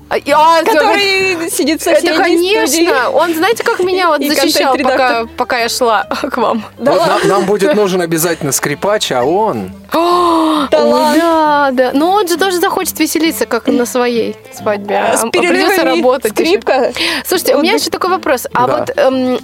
А, 0.10 0.16
а, 0.16 0.64
который 0.64 1.50
сидит 1.52 1.82
в 1.82 1.88
Это, 1.88 2.00
соседней 2.00 2.18
конечно. 2.18 2.68
студии. 2.68 3.14
Он, 3.14 3.34
знаете, 3.36 3.64
как 3.64 3.80
меня 3.80 4.08
вот 4.08 4.22
И 4.22 4.30
защищал, 4.30 4.76
пока, 4.76 5.26
пока 5.38 5.60
я 5.60 5.70
шла 5.70 6.04
к 6.04 6.36
вам. 6.38 6.66
Да 6.80 6.94
Вот 6.94 7.08
нам, 7.08 7.28
нам 7.28 7.46
будет 7.46 7.76
нужен 7.76 8.02
обязательно 8.02 8.52
скрипач, 8.52 9.12
а 9.12 9.24
он... 9.24 9.72
О, 9.92 9.99
Талант. 10.72 11.18
да, 11.20 11.70
да. 11.72 11.92
Но 11.94 12.12
он 12.12 12.28
же 12.28 12.38
тоже 12.38 12.60
захочет 12.60 13.00
веселиться, 13.00 13.46
как 13.46 13.68
на 13.68 13.86
своей 13.86 14.36
свадьбе. 14.54 14.98
А 14.98 15.18
с 15.18 15.24
А 15.24 15.28
придется 15.30 15.84
работать. 15.84 16.34
еще. 16.40 16.46
скрипка. 16.50 16.92
Слушайте, 17.26 17.56
у 17.56 17.62
меня 17.62 17.74
еще 17.74 17.90
такой 17.90 18.10
вопрос. 18.10 18.48
А 18.54 18.68
Да. 18.68 18.78
вот 18.78 18.98
эм, 18.98 19.40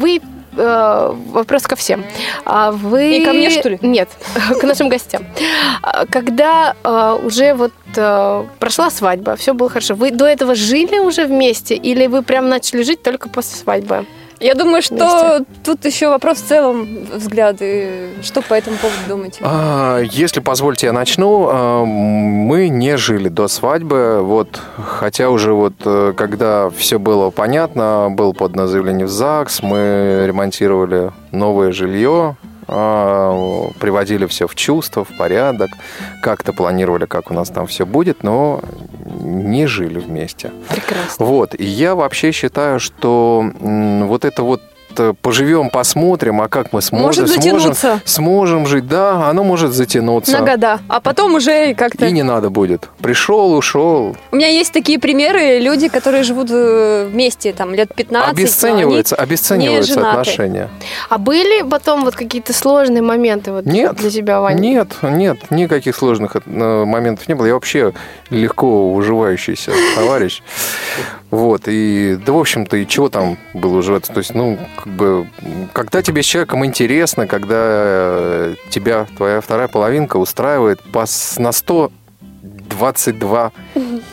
вы 0.00 0.20
э, 0.56 1.14
вопрос 1.32 1.62
ко 1.64 1.76
всем. 1.76 2.04
А 2.44 2.72
вы... 2.72 3.18
И 3.18 3.24
ко 3.24 3.32
мне, 3.32 3.50
что 3.50 3.68
ли? 3.70 3.78
Нет, 3.82 4.08
к 4.60 4.62
нашим 4.64 4.88
гостям. 4.88 5.24
А, 5.82 6.04
Когда 6.06 6.74
э, 6.82 7.18
уже 7.24 7.54
вот 7.54 7.72
э, 7.96 8.44
прошла 8.58 8.90
свадьба, 8.90 9.36
все 9.36 9.54
было 9.54 9.68
хорошо, 9.70 9.94
вы 9.94 10.10
до 10.10 10.24
этого 10.26 10.54
жили 10.54 10.98
уже 10.98 11.26
вместе 11.26 11.74
или 11.74 12.06
вы 12.06 12.22
прям 12.22 12.48
начали 12.48 12.82
жить 12.82 13.02
только 13.02 13.28
после 13.28 13.56
свадьбы? 13.56 14.04
Я 14.40 14.54
думаю, 14.54 14.82
что 14.82 15.44
тут 15.64 15.84
еще 15.84 16.08
вопрос 16.08 16.38
в 16.38 16.46
целом 16.46 17.06
взгляды. 17.12 18.10
Что 18.22 18.40
по 18.42 18.54
этому 18.54 18.76
поводу 18.76 18.98
думаете? 19.08 19.40
А, 19.42 20.00
Если 20.00 20.40
позвольте, 20.40 20.86
я 20.86 20.92
начну. 20.92 21.48
А, 21.50 21.84
Мы 21.84 22.68
не 22.68 22.96
жили 22.96 23.28
до 23.28 23.48
свадьбы, 23.48 24.20
вот, 24.22 24.60
хотя 24.76 25.30
уже 25.30 25.52
вот 25.52 25.74
э, 25.84 26.12
когда 26.16 26.70
все 26.70 26.98
было 26.98 27.30
понятно, 27.30 28.08
был 28.10 28.32
подано 28.32 28.66
заявление 28.66 29.06
в 29.06 29.10
ЗАГС, 29.10 29.62
мы 29.62 30.24
ремонтировали 30.26 31.10
новое 31.32 31.72
жилье, 31.72 32.36
приводили 32.68 34.26
все 34.26 34.46
в 34.46 34.54
чувство, 34.54 35.04
в 35.04 35.16
порядок, 35.16 35.70
как-то 36.22 36.52
планировали, 36.52 37.06
как 37.06 37.30
у 37.30 37.34
нас 37.34 37.48
там 37.48 37.66
все 37.66 37.86
будет, 37.86 38.22
но 38.22 38.60
не 39.20 39.66
жили 39.66 39.98
вместе. 39.98 40.52
Прекрасно. 40.68 41.24
Вот, 41.24 41.54
и 41.58 41.64
я 41.64 41.94
вообще 41.94 42.30
считаю, 42.32 42.78
что 42.78 43.50
вот 43.60 44.24
это 44.24 44.42
вот 44.42 44.62
э, 44.98 45.14
поживем, 45.20 45.70
посмотрим, 45.70 46.40
а 46.40 46.48
как 46.48 46.72
мы 46.72 46.82
сможем, 46.82 47.06
Может 47.06 47.28
сможем, 47.28 47.60
затянуться. 47.60 48.00
сможем 48.04 48.66
жить, 48.66 48.86
да, 48.86 49.28
оно 49.28 49.44
может 49.44 49.72
затянуться. 49.72 50.38
На 50.38 50.44
года. 50.44 50.80
А 50.88 51.00
потом 51.00 51.34
уже 51.34 51.74
как-то... 51.74 52.06
И 52.06 52.12
не 52.12 52.22
надо 52.22 52.50
будет. 52.50 52.88
Пришел, 53.00 53.54
ушел. 53.54 54.16
У 54.32 54.36
меня 54.36 54.48
есть 54.48 54.72
такие 54.72 54.98
примеры, 54.98 55.58
люди, 55.58 55.88
которые 55.88 56.22
живут 56.22 56.48
э, 56.50 57.08
вместе 57.10 57.52
там 57.52 57.74
лет 57.74 57.94
15. 57.94 58.10
но 58.10 58.30
они 58.30 58.42
Обесцениваются, 58.42 59.16
обесцениваются 59.16 60.10
отношения. 60.10 60.68
А 61.08 61.18
были 61.18 61.62
потом 61.62 62.04
вот 62.04 62.14
какие-то 62.14 62.52
сложные 62.52 63.02
моменты 63.02 63.52
вот 63.52 63.64
Нет. 63.66 63.96
для 63.96 64.10
тебя, 64.10 64.40
Ваня? 64.40 64.58
Нет, 64.58 64.88
нет, 65.02 65.50
никаких 65.50 65.96
сложных 65.96 66.36
э, 66.36 66.84
моментов 66.84 67.28
не 67.28 67.34
было. 67.34 67.46
Я 67.46 67.54
вообще 67.54 67.92
легко 68.30 68.92
уживающийся 68.94 69.72
товарищ. 69.96 70.42
Вот, 71.30 71.62
и, 71.66 72.18
да, 72.24 72.32
в 72.32 72.38
общем-то, 72.38 72.76
и 72.78 72.86
чего 72.86 73.10
там 73.10 73.36
было 73.52 73.76
уживаться? 73.78 74.12
То 74.12 74.18
есть, 74.18 74.34
ну, 74.34 74.58
как 74.76 74.88
бы, 74.92 75.26
когда 75.74 76.00
тебе 76.02 76.22
с 76.22 76.26
человеком 76.26 76.64
интересно, 76.64 77.26
когда 77.26 77.56
э, 77.58 78.54
тебя 78.70 79.06
твоя 79.16 79.40
вторая 79.42 79.68
половинка 79.68 80.16
устраивает 80.16 80.80
по, 80.82 81.04
на 81.36 81.52
122 81.52 83.52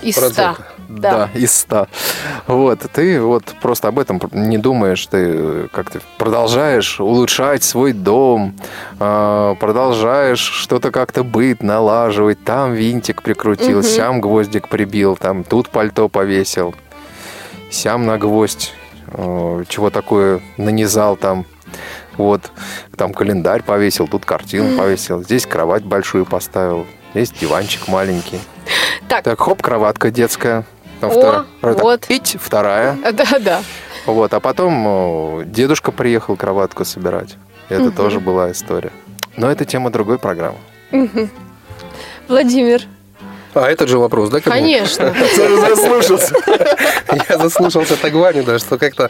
Из 0.01 0.15
ста. 0.15 0.57
да. 0.89 1.29
из 1.33 1.53
100. 1.53 1.87
Вот, 2.47 2.79
ты 2.93 3.21
вот 3.21 3.43
просто 3.61 3.87
об 3.87 3.99
этом 3.99 4.19
не 4.33 4.57
думаешь, 4.57 5.05
ты 5.07 5.17
э, 5.17 5.67
как-то 5.71 5.99
продолжаешь 6.17 6.99
улучшать 6.99 7.63
свой 7.63 7.93
дом, 7.93 8.53
э, 8.99 9.55
продолжаешь 9.59 10.39
что-то 10.39 10.91
как-то 10.91 11.23
быт 11.23 11.63
налаживать, 11.63 12.43
там 12.43 12.73
винтик 12.73 13.21
прикрутил, 13.21 13.83
сям 13.83 14.21
гвоздик 14.21 14.67
прибил, 14.67 15.15
там 15.15 15.43
тут 15.43 15.69
пальто 15.69 16.09
повесил, 16.09 16.75
сям 17.75 18.05
на 18.05 18.17
гвоздь, 18.17 18.73
э, 19.07 19.63
чего 19.67 19.89
такое 19.89 20.41
нанизал 20.57 21.15
там, 21.17 21.45
вот, 22.17 22.51
там 22.97 23.13
календарь 23.13 23.61
повесил, 23.63 24.07
тут 24.07 24.25
картину 24.25 24.77
повесил, 24.77 25.23
здесь 25.23 25.45
кровать 25.45 25.83
большую 25.83 26.25
поставил, 26.25 26.85
здесь 27.13 27.31
диванчик 27.31 27.87
маленький. 27.87 28.39
Так. 29.07 29.39
хоп, 29.39 29.61
кроватка 29.61 30.09
детская. 30.09 30.65
Там 31.01 31.11
О, 31.11 31.13
вторая. 31.13 31.45
Вот. 31.83 32.07
пить, 32.07 32.37
вторая. 32.39 32.97
Да, 33.11 33.39
да. 33.39 33.61
Вот, 34.05 34.33
а 34.33 34.39
потом 34.39 34.87
о, 34.87 35.43
дедушка 35.45 35.91
приехал 35.91 36.35
кроватку 36.37 36.85
собирать. 36.85 37.35
Это 37.69 37.83
Мгм. 37.83 37.91
тоже 37.91 38.19
была 38.19 38.51
история. 38.51 38.91
Но 39.35 39.51
это 39.51 39.65
тема 39.65 39.89
другой 39.89 40.17
программы. 40.19 40.57
Владимир. 42.27 42.83
А, 43.55 43.69
этот 43.69 43.87
же 43.87 43.97
вопрос, 43.97 44.29
да? 44.29 44.41
Конечно. 44.41 45.15
Заслушался. 45.69 46.35
Я 47.29 47.37
заслушался 47.37 47.95
так 47.95 48.13
Ваню, 48.13 48.43
да, 48.43 48.59
что 48.59 48.77
как-то... 48.77 49.09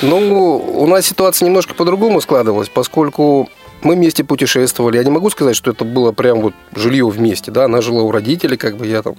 Ну, 0.00 0.56
у 0.56 0.86
нас 0.86 1.06
ситуация 1.06 1.46
немножко 1.46 1.74
по-другому 1.74 2.22
складывалась, 2.22 2.70
поскольку 2.70 3.50
мы 3.86 3.94
вместе 3.94 4.24
путешествовали. 4.24 4.96
Я 4.96 5.04
не 5.04 5.10
могу 5.10 5.30
сказать, 5.30 5.54
что 5.54 5.70
это 5.70 5.84
было 5.84 6.10
прям 6.12 6.40
вот 6.40 6.54
жилье 6.74 7.06
вместе, 7.06 7.50
да. 7.50 7.64
Она 7.64 7.80
жила 7.80 8.02
у 8.02 8.10
родителей, 8.10 8.56
как 8.56 8.76
бы 8.76 8.86
я 8.86 9.02
там 9.02 9.14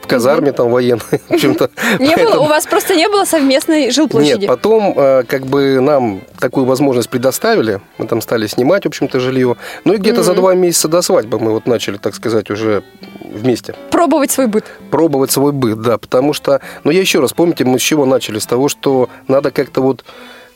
в 0.00 0.06
казарме 0.06 0.52
там 0.52 0.70
военной. 0.70 1.00
В 1.28 1.32
общем-то, 1.32 1.70
Не 1.98 2.16
было, 2.16 2.40
у 2.40 2.46
вас 2.46 2.66
просто 2.66 2.94
не 2.94 3.08
было 3.08 3.24
совместной 3.24 3.90
жилплощади. 3.90 4.40
Нет, 4.40 4.48
потом 4.48 4.94
э, 4.96 5.24
как 5.24 5.46
бы 5.46 5.80
нам 5.80 6.20
такую 6.38 6.66
возможность 6.66 7.08
предоставили. 7.08 7.80
Мы 7.98 8.06
там 8.06 8.20
стали 8.20 8.46
снимать, 8.46 8.84
в 8.84 8.88
общем-то, 8.88 9.18
жилье. 9.18 9.56
Ну 9.84 9.94
и 9.94 9.96
где-то 9.96 10.22
за 10.22 10.34
два 10.34 10.54
месяца 10.54 10.88
до 10.88 11.02
свадьбы 11.02 11.38
мы 11.38 11.52
вот 11.52 11.66
начали, 11.66 11.96
так 11.96 12.14
сказать, 12.14 12.50
уже 12.50 12.82
вместе 13.20 13.74
Пробовать 13.90 14.30
свой 14.30 14.46
быт. 14.46 14.64
пробовать 14.90 15.30
свой 15.30 15.52
быт, 15.52 15.80
да, 15.80 15.98
потому 15.98 16.32
что, 16.32 16.60
ну 16.84 16.90
я 16.90 17.00
еще 17.00 17.20
раз, 17.20 17.32
помните, 17.32 17.64
мы 17.64 17.78
с 17.78 17.82
чего 17.82 18.04
начали? 18.04 18.38
С 18.38 18.46
того, 18.46 18.68
что 18.68 19.08
надо 19.28 19.50
как-то 19.50 19.80
вот 19.80 20.04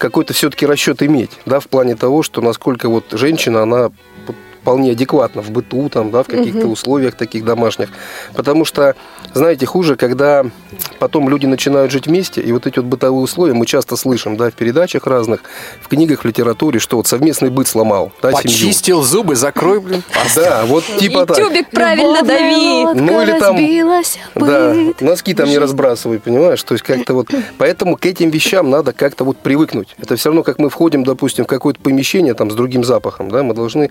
какой-то 0.01 0.33
все-таки 0.33 0.65
расчет 0.65 1.03
иметь, 1.03 1.31
да, 1.45 1.61
в 1.61 1.69
плане 1.69 1.95
того, 1.95 2.23
что 2.23 2.41
насколько 2.41 2.89
вот 2.89 3.05
женщина, 3.11 3.63
она 3.63 3.93
вполне 4.61 4.93
адекватна 4.93 5.43
в 5.43 5.51
быту, 5.51 5.89
там, 5.89 6.11
да, 6.11 6.23
в 6.23 6.27
каких-то 6.27 6.61
Мгм. 6.61 6.73
условиях 6.73 7.15
таких 7.15 7.45
домашних. 7.45 7.89
Потому 8.35 8.65
что, 8.65 8.95
знаете, 9.33 9.67
хуже, 9.67 9.97
когда 9.97 10.45
потом 10.99 11.29
люди 11.29 11.47
начинают 11.47 11.91
жить 11.91 12.07
вместе, 12.07 12.41
и 12.41 12.53
вот 12.53 12.67
эти 12.67 12.79
вот 12.79 12.87
бытовые 12.87 13.23
условия 13.23 13.55
мы 13.55 13.67
часто 13.67 13.97
слышим, 13.97 14.37
да, 14.37 14.51
в 14.51 14.55
передачах 14.55 15.07
разных, 15.07 15.43
в 15.81 15.89
книгах, 15.89 16.23
в 16.23 16.25
литературе, 16.27 16.79
что 16.79 16.97
вот 16.97 17.07
совместный 17.07 17.51
быт 17.51 17.69
сломал, 17.69 18.13
да, 18.23 18.33
семью. 18.33 18.43
Почистил 18.43 19.03
зубы, 19.03 19.37
закрой, 19.37 19.81
блин. 19.81 20.03
Да, 20.37 20.65
вот 20.67 20.85
типа 20.99 21.27
так. 21.27 21.37
Тюбик 21.37 21.71
правильно 21.71 22.23
дави. 22.23 22.85
Ну 23.01 23.23
или 23.23 23.39
там, 23.39 23.57
да, 24.35 24.75
носки 25.01 25.35
там 25.35 25.49
не 25.49 25.59
разбрасывай, 25.59 26.19
понимаешь? 26.19 26.63
То 26.63 26.75
есть 26.75 26.85
как-то 26.85 27.15
вот, 27.15 27.29
поэтому 27.59 27.97
к 27.97 28.05
этим 28.07 28.31
вещам 28.31 28.69
надо 28.71 28.93
как-то 28.93 29.25
вот 29.25 29.39
привыкнуть. 29.39 29.97
Это 29.99 30.17
все 30.17 30.29
равно, 30.29 30.43
как 30.43 30.59
мы 30.59 30.69
входим, 30.69 31.05
допустим, 31.05 31.45
в 31.45 31.49
какое-то 31.49 31.81
помещение 31.81 32.35
там 32.35 32.51
с 32.51 32.55
другим 32.55 32.85
запахом, 32.85 33.31
да, 33.31 33.43
мы 33.43 33.55
должны 33.55 33.91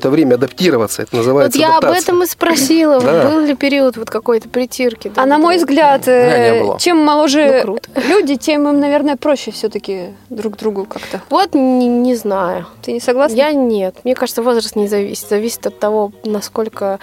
какое-то 0.00 0.10
время 0.10 0.34
адаптироваться. 0.34 1.02
Это 1.02 1.10
Вот 1.12 1.18
называется 1.18 1.58
я 1.58 1.68
об 1.76 1.84
адаптация. 1.84 2.02
этом 2.02 2.22
и 2.22 2.26
спросила. 2.26 2.94
Вот 2.94 3.04
Да. 3.04 3.28
Был 3.28 3.40
ли 3.40 3.54
период 3.54 3.96
вот 3.96 4.10
какой-то 4.10 4.48
притирки? 4.48 5.12
А 5.16 5.26
на 5.26 5.38
мой 5.38 5.58
взгляд, 5.58 6.08
э, 6.08 6.60
было. 6.62 6.78
чем 6.78 6.98
моложе 6.98 7.64
Ну, 7.66 7.78
люди, 8.08 8.36
тем 8.36 8.68
им, 8.68 8.80
наверное, 8.80 9.16
проще 9.16 9.50
все-таки 9.50 10.14
друг 10.30 10.56
другу 10.56 10.84
как-то. 10.86 11.20
Вот 11.30 11.54
не, 11.54 11.86
не 11.86 12.14
знаю. 12.14 12.66
Ты 12.82 12.92
не 12.92 13.00
согласна? 13.00 13.36
Я 13.36 13.52
нет. 13.52 13.96
Мне 14.04 14.14
кажется, 14.14 14.42
возраст 14.42 14.76
не 14.76 14.88
зависит. 14.88 15.28
Зависит 15.28 15.66
от 15.66 15.78
того, 15.78 16.12
насколько 16.24 16.98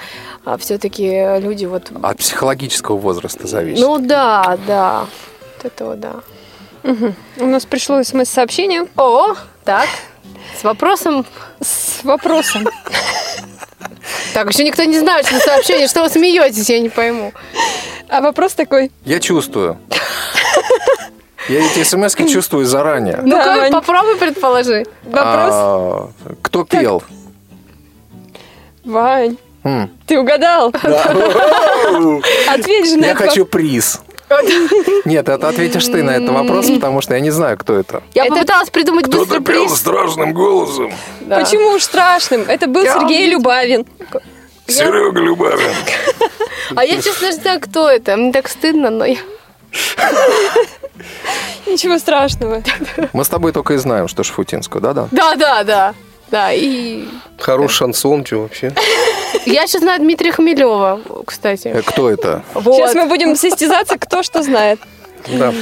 все-таки 0.58 1.40
люди 1.40 1.66
вот... 1.66 1.92
От 2.02 2.18
психологического 2.18 2.98
возраста 2.98 3.48
зависит. 3.48 3.82
Ну 3.82 4.00
да, 4.00 4.58
да. 4.68 5.06
Вот 5.58 5.66
этого 5.66 5.96
да. 5.96 6.14
Мгм. 6.84 7.16
У 7.40 7.46
нас 7.46 7.66
пришло 7.66 8.02
смс-сообщение. 8.04 8.88
О, 8.96 9.36
так. 9.64 9.88
С 10.60 10.64
вопросом? 10.64 11.26
С 11.62 11.87
вопросом. 12.04 12.68
Так, 14.34 14.50
еще 14.52 14.64
никто 14.64 14.84
не 14.84 15.00
знает, 15.00 15.26
что 15.26 15.40
сообщение. 15.40 15.88
Что 15.88 16.04
вы 16.04 16.10
смеетесь, 16.10 16.70
я 16.70 16.80
не 16.80 16.90
пойму. 16.90 17.34
А 18.10 18.22
вопрос 18.22 18.54
такой. 18.54 18.92
Я 19.04 19.20
чувствую. 19.20 19.78
Я 21.50 21.66
эти 21.66 21.84
смс 21.84 22.16
чувствую 22.16 22.66
заранее. 22.66 23.20
Ну-ка, 23.24 23.70
попробуй 23.72 24.18
предположи. 24.18 24.86
А, 25.14 26.10
кто 26.42 26.66
пел? 26.66 27.04
Вань, 28.84 29.38
ты 30.06 30.20
угадал? 30.20 30.74
Ответь 32.48 32.90
же 32.90 32.98
на 32.98 33.06
Я 33.06 33.12
этот 33.12 33.28
хочу 33.30 33.46
приз. 33.46 34.02
Нет, 35.06 35.30
это 35.30 35.48
ответишь 35.48 35.86
ты 35.86 36.04
на 36.04 36.12
этот 36.12 36.30
вопрос, 36.30 36.68
потому 36.68 37.02
что 37.02 37.14
я 37.14 37.20
не 37.20 37.32
знаю, 37.32 37.58
кто 37.58 37.76
это. 37.76 38.04
Я 38.14 38.26
попыталась 38.26 38.70
придумать 38.70 39.08
быстро 39.08 39.40
приз. 39.40 39.74
страшным 39.74 40.34
голосом. 40.34 40.94
Да. 41.22 41.40
Почему 41.40 41.70
уж 41.70 41.84
страшным? 41.84 42.42
Это 42.42 42.68
был 42.68 42.84
Я 42.84 42.94
Сергей. 42.94 43.30
Любавин. 43.30 43.86
Серега 44.68 45.20
Любавин. 45.20 45.72
А 46.76 46.84
я, 46.84 47.02
честно, 47.02 47.28
не 47.28 47.32
знаю, 47.32 47.62
кто 47.62 47.90
это. 47.90 48.18
Мне 48.18 48.34
так 48.34 48.50
стыдно, 48.50 48.90
но 48.90 49.06
я... 49.06 49.16
Ничего 51.66 51.98
страшного. 51.98 52.62
Мы 53.14 53.24
с 53.24 53.30
тобой 53.30 53.54
только 53.54 53.76
и 53.76 53.78
знаем, 53.78 54.10
что 54.10 54.24
Шфутинскую, 54.24 54.82
да-да? 54.82 55.08
Да, 56.30 56.48
да, 56.48 56.48
да. 56.48 56.48
Да, 56.48 56.54
и 56.54 57.06
Хороший 57.40 57.76
шансон, 57.76 58.26
что 58.26 58.38
вообще? 58.42 58.74
я 59.46 59.68
сейчас 59.68 59.82
знаю 59.82 60.00
Дмитрия 60.02 60.32
Хмелева, 60.32 61.02
кстати. 61.26 61.68
Э, 61.70 61.82
Кто 61.82 62.10
это? 62.10 62.44
Сейчас 62.54 62.96
мы 62.96 63.06
будем 63.06 63.36
состязаться, 63.36 63.98
кто 63.98 64.24
что 64.24 64.44
знает. 64.44 64.80
Да. 65.28 65.54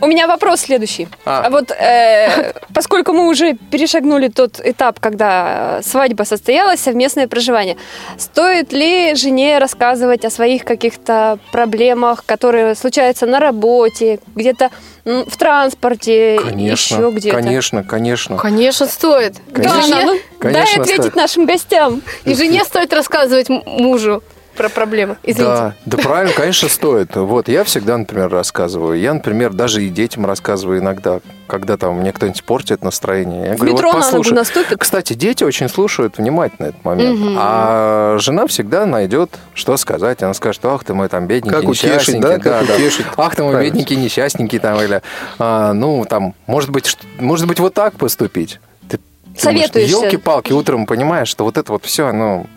У 0.00 0.06
меня 0.06 0.26
вопрос 0.28 0.60
следующий. 0.60 1.08
А. 1.24 1.42
А 1.46 1.50
вот 1.50 1.70
э, 1.72 2.52
поскольку 2.74 3.12
мы 3.12 3.28
уже 3.28 3.54
перешагнули 3.54 4.28
тот 4.28 4.60
этап, 4.64 5.00
когда 5.00 5.80
свадьба 5.82 6.22
состоялась, 6.22 6.80
совместное 6.80 7.26
проживание, 7.26 7.76
стоит 8.16 8.72
ли 8.72 9.14
жене 9.16 9.58
рассказывать 9.58 10.24
о 10.24 10.30
своих 10.30 10.64
каких-то 10.64 11.38
проблемах, 11.50 12.24
которые 12.24 12.74
случаются 12.76 13.26
на 13.26 13.40
работе, 13.40 14.20
где-то 14.36 14.70
в 15.04 15.36
транспорте, 15.36 16.34
еще 16.34 16.44
Конечно, 16.44 17.10
где-то? 17.10 17.36
конечно, 17.36 17.82
конечно. 17.84 18.36
Конечно, 18.36 18.86
стоит. 18.86 19.34
Конечно. 19.52 19.78
И 19.78 19.80
жене- 19.90 20.04
ну, 20.04 20.18
Конечно, 20.38 20.64
дай 20.64 20.80
ответить 20.82 21.00
стоит. 21.02 21.16
нашим 21.16 21.46
гостям. 21.46 22.02
И 22.24 22.34
жене 22.34 22.64
стоит 22.64 22.92
рассказывать 22.92 23.48
мужу 23.48 24.22
про 24.58 24.68
проблемы. 24.68 25.16
Извините. 25.22 25.54
Да, 25.54 25.74
да 25.86 25.96
правильно, 25.98 26.34
конечно, 26.34 26.68
стоит. 26.68 27.16
Вот, 27.16 27.48
я 27.48 27.64
всегда, 27.64 27.96
например, 27.96 28.28
рассказываю. 28.28 28.98
Я, 29.00 29.14
например, 29.14 29.54
даже 29.54 29.82
и 29.82 29.88
детям 29.88 30.26
рассказываю 30.26 30.80
иногда, 30.80 31.20
когда 31.46 31.76
там 31.78 31.94
мне 32.00 32.12
кто-нибудь 32.12 32.44
портит 32.44 32.82
настроение. 32.84 33.46
Я 33.46 33.52
В 33.54 33.56
говорю, 33.58 33.72
метро 33.74 33.88
вот 33.92 33.94
на 34.00 34.00
ногу 34.00 34.10
послушай. 34.18 34.34
наступит. 34.34 34.78
Кстати, 34.78 35.14
дети 35.14 35.44
очень 35.44 35.68
слушают 35.70 36.18
внимательно 36.18 36.66
этот 36.66 36.84
момент. 36.84 37.18
Мгм. 37.18 37.36
А 37.38 38.16
жена 38.18 38.46
всегда 38.48 38.84
найдет, 38.84 39.30
что 39.54 39.76
сказать. 39.78 40.22
Она 40.22 40.34
скажет, 40.34 40.62
ах 40.66 40.84
ты 40.84 40.92
мой 40.92 41.08
там 41.08 41.26
бедненький, 41.26 41.58
Как 41.60 41.68
утешить, 41.68 41.84
несчастненький. 41.90 42.20
да, 42.20 42.38
как 42.38 42.62
утешить. 42.64 43.06
Ах 43.16 43.34
ты 43.36 43.42
мой 43.44 43.52
Правильно. 43.52 43.72
бедненький, 43.72 43.96
несчастненький 43.96 44.58
там. 44.58 44.78
Или, 44.82 45.00
а, 45.38 45.72
ну, 45.72 46.04
там, 46.04 46.34
может 46.46 46.70
быть, 46.70 46.86
что- 46.86 47.06
может 47.18 47.46
быть, 47.46 47.60
вот 47.60 47.72
так 47.74 47.94
поступить. 47.94 48.60
Ты 48.88 48.98
Советуешься. 49.36 49.96
Елки-палки, 50.04 50.52
утром 50.52 50.84
понимаешь, 50.84 51.28
что 51.28 51.44
вот 51.44 51.56
это 51.58 51.70
вот 51.70 51.84
все, 51.84 52.10
ну, 52.12 52.48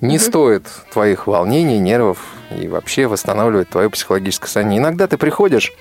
не 0.00 0.18
стоит 0.18 0.64
твоих 0.92 1.26
волнений, 1.26 1.78
нервов 1.78 2.18
и 2.56 2.68
вообще 2.68 3.06
восстанавливает 3.06 3.68
твое 3.68 3.90
психологическое 3.90 4.46
состояние. 4.46 4.78
Иногда 4.78 5.06
ты 5.06 5.16
приходишь 5.16 5.72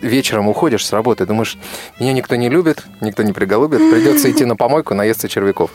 вечером 0.00 0.48
уходишь 0.48 0.86
с 0.86 0.92
работы, 0.92 1.26
думаешь, 1.26 1.58
меня 1.98 2.12
никто 2.12 2.36
не 2.36 2.48
любит, 2.48 2.84
никто 3.00 3.22
не 3.22 3.32
приголубит, 3.32 3.78
придется 3.78 4.30
идти 4.30 4.44
на 4.44 4.56
помойку, 4.56 4.94
наесться 4.94 5.28
червяков. 5.28 5.70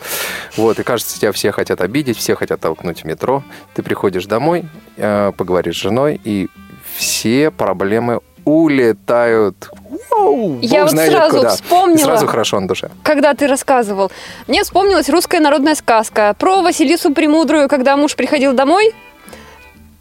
Вот, 0.56 0.78
и 0.78 0.82
кажется, 0.82 1.18
тебя 1.18 1.32
все 1.32 1.52
хотят 1.52 1.80
обидеть, 1.80 2.16
все 2.16 2.34
хотят 2.34 2.60
толкнуть 2.60 3.02
в 3.02 3.04
метро. 3.04 3.42
Ты 3.74 3.82
приходишь 3.82 4.26
домой, 4.26 4.64
э, 4.96 5.32
поговоришь 5.36 5.76
с 5.76 5.80
женой, 5.80 6.20
и 6.24 6.48
все 6.96 7.50
проблемы 7.50 8.20
улетают. 8.44 9.70
Воу, 10.10 10.58
Я 10.60 10.82
вот 10.82 10.90
знает 10.90 11.12
сразу 11.12 11.36
куда. 11.38 11.50
вспомнила. 11.50 11.98
И 11.98 12.02
Сразу 12.02 12.26
хорошо 12.26 12.60
на 12.60 12.68
душе. 12.68 12.90
Когда 13.02 13.34
ты 13.34 13.46
рассказывал, 13.46 14.10
мне 14.46 14.62
вспомнилась 14.62 15.08
русская 15.08 15.40
народная 15.40 15.74
сказка 15.74 16.34
про 16.38 16.62
Василису 16.62 17.12
Премудрую, 17.12 17.68
когда 17.68 17.96
муж 17.96 18.14
приходил 18.16 18.52
домой, 18.52 18.94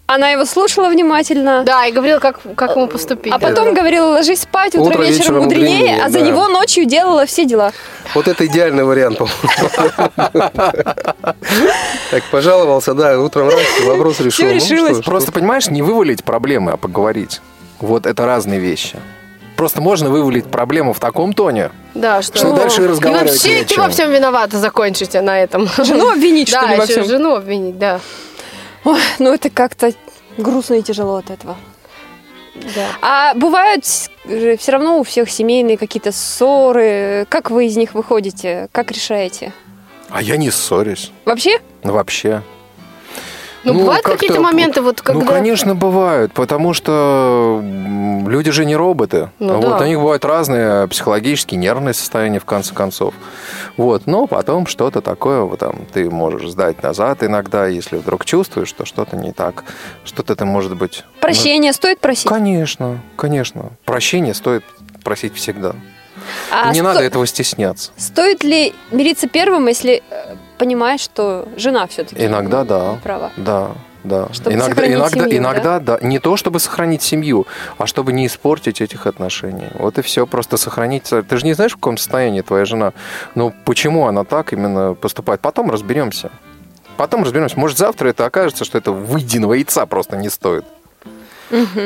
она 0.05 0.29
его 0.29 0.45
слушала 0.45 0.89
внимательно. 0.89 1.63
Да, 1.63 1.85
и 1.85 1.91
говорила, 1.91 2.19
как, 2.19 2.39
как 2.55 2.75
ему 2.75 2.87
поступить. 2.87 3.33
А 3.33 3.39
потом 3.39 3.73
говорила, 3.73 4.07
ложись 4.09 4.41
спать, 4.41 4.75
утро, 4.75 4.91
Утро 4.91 5.01
вечером 5.03 5.17
вечером 5.17 5.43
мудренее, 5.43 5.77
мудренее, 5.77 6.03
а 6.03 6.09
за 6.09 6.19
да. 6.19 6.25
него 6.25 6.47
ночью 6.49 6.85
делала 6.85 7.25
все 7.25 7.45
дела. 7.45 7.71
Вот 8.13 8.27
это 8.27 8.45
идеальный 8.45 8.83
вариант, 8.83 9.17
по-моему. 9.17 10.51
Так, 12.11 12.23
пожаловался, 12.31 12.93
да, 12.93 13.19
утром 13.19 13.47
раз, 13.49 13.61
вопрос 13.85 14.19
решил. 14.19 14.93
Ну, 14.93 15.01
Просто, 15.01 15.31
понимаешь, 15.31 15.67
не 15.69 15.81
вывалить 15.81 16.23
проблемы, 16.23 16.73
а 16.73 16.77
поговорить. 16.77 17.41
Вот 17.83 18.05
это 18.05 18.25
разные 18.25 18.59
вещи. 18.59 18.97
Просто 19.57 19.81
можно 19.81 20.09
вывалить 20.09 20.45
проблему 20.45 20.93
в 20.93 20.99
таком 21.01 21.33
тоне, 21.33 21.69
Да, 21.93 22.21
что, 22.21 22.37
Что 22.37 22.55
дальше 22.55 22.81
и 22.81 22.85
И 22.85 22.87
разговаривать 22.87 23.31
вообще 23.33 23.55
не 23.55 23.59
о 23.59 23.63
ты 23.65 23.73
чем. 23.75 23.83
во 23.83 23.89
всем 23.89 24.09
виновата, 24.11 24.57
закончите 24.57 25.19
на 25.19 25.37
этом. 25.37 25.67
Жену 25.83 26.09
обвинить, 26.09 26.47
что 26.47 26.65
ли, 26.65 26.77
во 26.77 26.85
всем? 26.85 27.03
жену 27.05 27.35
обвинить, 27.35 27.77
да. 27.77 27.99
Ой, 28.85 28.99
ну 29.19 29.33
это 29.33 29.49
как-то 29.49 29.91
грустно 30.37 30.75
и 30.75 30.81
тяжело 30.81 31.17
от 31.17 31.29
этого. 31.29 31.57
Да. 32.55 32.87
А 33.01 33.33
бывают 33.33 33.83
все 33.85 34.71
равно 34.71 34.99
у 34.99 35.03
всех 35.03 35.29
семейные 35.29 35.77
какие-то 35.77 36.13
ссоры. 36.13 37.27
Как 37.29 37.51
вы 37.51 37.65
из 37.65 37.75
них 37.75 37.95
выходите? 37.95 38.69
Как 38.71 38.91
решаете? 38.91 39.51
а 40.09 40.21
я 40.21 40.37
не 40.37 40.51
ссорюсь. 40.51 41.11
Вообще? 41.25 41.59
Ну, 41.83 41.91
Вообще. 41.93 42.43
Ну, 43.63 43.73
бывают 43.79 44.03
как-то- 44.03 44.19
какие-то 44.19 44.41
моменты, 44.41 44.81
вот 44.81 45.01
когда... 45.01 45.21
Ну, 45.21 45.25
конечно, 45.25 45.75
бывают, 45.75 46.33
потому 46.33 46.73
что 46.73 47.61
люди 48.27 48.51
же 48.51 48.65
не 48.65 48.75
роботы. 48.75 49.29
Ну, 49.39 49.55
вот, 49.59 49.77
да. 49.79 49.83
У 49.85 49.87
них 49.87 49.97
бывают 49.99 50.25
разные 50.25 50.87
психологические, 50.87 51.59
нервные 51.59 51.93
состояния, 51.93 52.39
в 52.39 52.45
конце 52.45 52.73
концов. 52.73 53.13
Вот, 53.77 54.05
но 54.05 54.27
потом 54.27 54.67
что-то 54.67 55.01
такое, 55.01 55.41
вот, 55.41 55.59
там, 55.59 55.85
ты 55.93 56.09
можешь 56.09 56.49
сдать 56.51 56.83
назад 56.83 57.23
иногда, 57.23 57.67
если 57.67 57.97
вдруг 57.97 58.25
чувствуешь, 58.25 58.67
что 58.67 58.85
что-то 58.85 59.15
не 59.15 59.31
так. 59.31 59.63
Что-то 60.03 60.33
это 60.33 60.45
может 60.45 60.75
быть... 60.75 61.03
Прощение 61.21 61.73
стоит 61.73 61.99
просить? 61.99 62.25
Ну, 62.25 62.31
конечно, 62.31 62.99
конечно. 63.15 63.71
Прощение 63.85 64.33
стоит 64.33 64.63
просить 65.03 65.35
всегда. 65.35 65.73
А 66.51 66.67
И 66.67 66.73
не 66.73 66.75
сто- 66.75 66.83
надо 66.83 66.99
этого 67.01 67.25
стесняться. 67.27 67.91
Стоит 67.97 68.43
ли 68.43 68.73
мириться 68.91 69.27
первым, 69.27 69.67
если 69.67 70.03
э, 70.09 70.35
понимаешь, 70.63 71.01
что 71.01 71.47
жена 71.57 71.85
все-таки 71.87 72.25
Иногда 72.25 72.63
да. 72.63 72.97
права? 73.03 73.31
Да, 73.35 73.71
да. 74.05 74.29
Чтобы 74.31 74.53
иногда, 74.53 74.87
иногда, 74.87 75.09
семью, 75.09 75.37
иногда 75.37 75.79
да? 75.79 75.99
Не 76.01 76.19
то, 76.19 76.37
чтобы 76.37 76.59
сохранить 76.59 77.01
семью, 77.01 77.45
а 77.77 77.85
чтобы 77.85 78.13
не 78.13 78.25
испортить 78.27 78.79
этих 78.79 79.05
отношений. 79.05 79.67
Вот 79.73 79.97
и 79.97 80.01
все. 80.01 80.25
Просто 80.25 80.55
сохранить. 80.55 81.03
Ты 81.03 81.37
же 81.37 81.45
не 81.45 81.53
знаешь, 81.53 81.73
в 81.73 81.75
каком 81.75 81.97
состоянии 81.97 82.41
твоя 82.41 82.63
жена. 82.63 82.93
Ну, 83.35 83.53
почему 83.65 84.07
она 84.07 84.23
так 84.23 84.53
именно 84.53 84.93
поступает? 84.93 85.41
Потом 85.41 85.69
разберемся. 85.69 86.31
Потом 86.95 87.23
разберемся. 87.23 87.59
Может, 87.59 87.77
завтра 87.77 88.07
это 88.09 88.25
окажется, 88.25 88.63
что 88.63 88.77
это 88.77 88.93
выеденного 88.93 89.53
яйца 89.53 89.85
просто 89.85 90.15
не 90.15 90.29
стоит. 90.29 90.63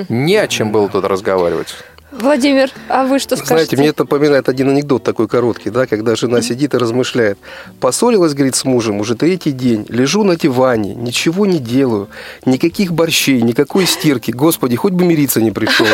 Не 0.08 0.36
о 0.36 0.48
чем 0.48 0.72
было 0.72 0.88
тут 0.88 1.04
разговаривать. 1.06 1.74
Владимир, 2.12 2.72
а 2.88 3.06
вы 3.06 3.20
что 3.20 3.36
скажете? 3.36 3.54
Знаете, 3.54 3.76
мне 3.78 3.90
это 3.90 4.04
напоминает 4.04 4.48
один 4.48 4.70
анекдот 4.70 5.04
такой 5.04 5.28
короткий, 5.28 5.70
да, 5.70 5.88
когда 5.88 6.16
жена 6.16 6.42
сидит 6.42 6.74
и 6.74 6.78
размышляет. 6.78 7.38
Поссорилась, 7.82 8.34
говорит, 8.34 8.56
с 8.56 8.64
мужем 8.64 9.02
уже 9.02 9.16
третий 9.16 9.52
день. 9.52 9.86
Лежу 9.90 10.24
на 10.24 10.38
диване, 10.38 10.96
ничего 10.96 11.46
не 11.46 11.60
делаю. 11.60 12.08
Никаких 12.46 12.94
борщей, 12.94 13.42
никакой 13.42 13.86
стирки. 13.86 14.32
Господи, 14.32 14.78
хоть 14.78 14.94
бы 14.94 15.04
мириться 15.04 15.42
не 15.42 15.52
пришел, 15.52 15.86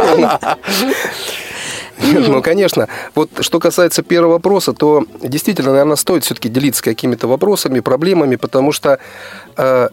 да? 0.00 0.58
Ну, 1.98 2.42
конечно. 2.42 2.88
Вот 3.14 3.30
что 3.40 3.58
касается 3.58 4.02
первого 4.02 4.34
вопроса, 4.34 4.72
то 4.72 5.04
действительно, 5.22 5.70
наверное, 5.72 5.96
стоит 5.96 6.24
все-таки 6.24 6.48
делиться 6.48 6.82
какими-то 6.82 7.26
вопросами, 7.26 7.80
проблемами, 7.80 8.36
потому 8.36 8.70
что 8.70 8.98
э, 9.56 9.88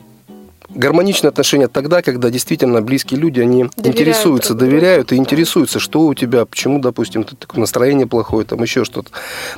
гармоничные 0.76 1.30
отношения 1.30 1.68
тогда, 1.68 2.02
когда 2.02 2.30
действительно 2.30 2.82
близкие 2.82 3.20
люди, 3.20 3.40
они 3.40 3.64
Доверяют 3.64 3.88
интересуются, 3.88 4.54
друг 4.54 4.70
доверяют 4.70 5.12
и 5.12 5.16
интересуются, 5.16 5.80
что 5.80 6.02
у 6.02 6.14
тебя, 6.14 6.46
почему, 6.46 6.80
допустим, 6.80 7.24
ты 7.24 7.36
такое 7.36 7.60
настроение 7.60 8.08
плохое, 8.08 8.46
там 8.46 8.62
еще 8.62 8.86
что-то. 8.86 9.12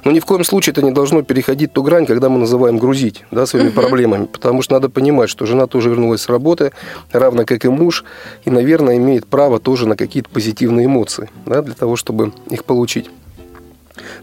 Но 0.04 0.12
ни 0.12 0.20
в 0.20 0.26
коем 0.26 0.44
случае 0.44 0.72
это 0.72 0.82
не 0.82 0.92
должно 0.92 1.22
переходить 1.22 1.74
ту 1.74 1.84
грань, 1.84 2.06
когда 2.06 2.30
мы 2.30 2.40
называем 2.40 2.78
грузить 2.78 3.24
да, 3.32 3.46
своими 3.46 3.70
проблемами, 3.70 4.26
потому 4.26 4.62
что 4.62 4.74
надо 4.74 4.90
понимать, 4.90 5.30
что 5.30 5.46
жена 5.46 5.68
тоже 5.68 5.90
вернулась 5.90 6.22
с 6.22 6.30
работы, 6.30 6.72
равно 7.12 7.46
как 7.46 7.66
и 7.66 7.70
муж, 7.70 8.04
и, 8.44 8.50
наверное, 8.50 8.98
имеет 8.98 9.26
право 9.28 9.60
тоже 9.60 9.88
на 9.88 9.96
какие-то 9.96 10.30
позитивные 10.30 10.86
эмоции, 10.86 11.30
да, 11.46 11.62
для 11.62 11.74
того, 11.74 11.96
чтобы 11.96 12.34
их 12.50 12.66
получить. 12.66 13.10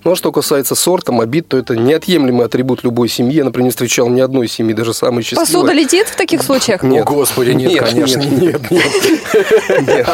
Ну, 0.04 0.12
а 0.12 0.16
что 0.16 0.32
касается 0.32 0.74
ссор, 0.74 1.02
там, 1.02 1.20
обид, 1.20 1.48
то 1.48 1.58
это 1.58 1.76
неотъемлемый 1.76 2.46
атрибут 2.46 2.84
любой 2.84 3.08
семьи. 3.08 3.36
Я, 3.36 3.44
например, 3.44 3.64
не 3.64 3.70
встречал 3.70 4.08
ни 4.08 4.20
одной 4.20 4.48
семьи, 4.48 4.72
даже 4.72 4.94
самой 4.94 5.22
счастливой. 5.22 5.46
Посуда 5.46 5.72
летит 5.72 6.08
в 6.08 6.16
таких 6.16 6.42
случаях? 6.42 6.82
Нет. 6.82 7.06
О, 7.06 7.12
Господи, 7.12 7.50
нет, 7.50 7.72
Нет, 7.72 7.84
конечно, 7.84 8.20
нет, 8.20 8.70
нет. 8.70 10.06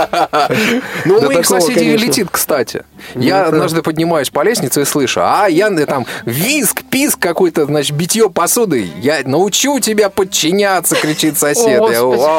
Ну, 1.05 1.19
у 1.19 1.23
моих 1.23 1.47
соседей 1.47 1.97
летит, 1.97 2.29
кстати. 2.31 2.85
Ну, 3.15 3.23
Я 3.23 3.47
однажды 3.47 3.83
поднимаюсь 3.83 4.31
по 4.31 4.43
лестнице 4.43 4.83
и 4.83 4.85
слышу, 4.85 5.21
а 5.23 5.47
я 5.49 5.69
э, 5.69 5.87
там 5.87 6.07
виск, 6.25 6.83
писк 6.85 7.19
какой-то, 7.19 7.67
значит, 7.67 7.97
битье 7.97 8.31
посуды. 8.31 8.89
Я 9.01 9.21
научу 9.25 9.79
тебя 9.81 10.09
подчиняться, 10.11 10.97
кричит 10.97 11.39
сосед. 11.39 11.83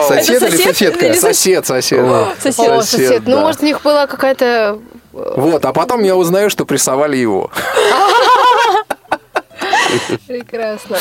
Сосед 0.07 0.41
или 0.41 0.57
сосед 0.57 0.79
соседка? 0.79 1.13
Сосед, 1.13 1.65
сосед. 1.65 2.05
Сосед. 2.41 2.85
Сосед. 2.85 3.23
Ну, 3.25 3.41
может, 3.41 3.61
у 3.61 3.65
них 3.65 3.81
была 3.81 4.07
какая-то... 4.07 4.79
Вот, 5.11 5.65
а 5.65 5.73
потом 5.73 6.03
я 6.03 6.15
узнаю, 6.15 6.49
что 6.49 6.65
прессовали 6.65 7.08
его. 7.15 7.51
Прекрасно. 10.27 10.97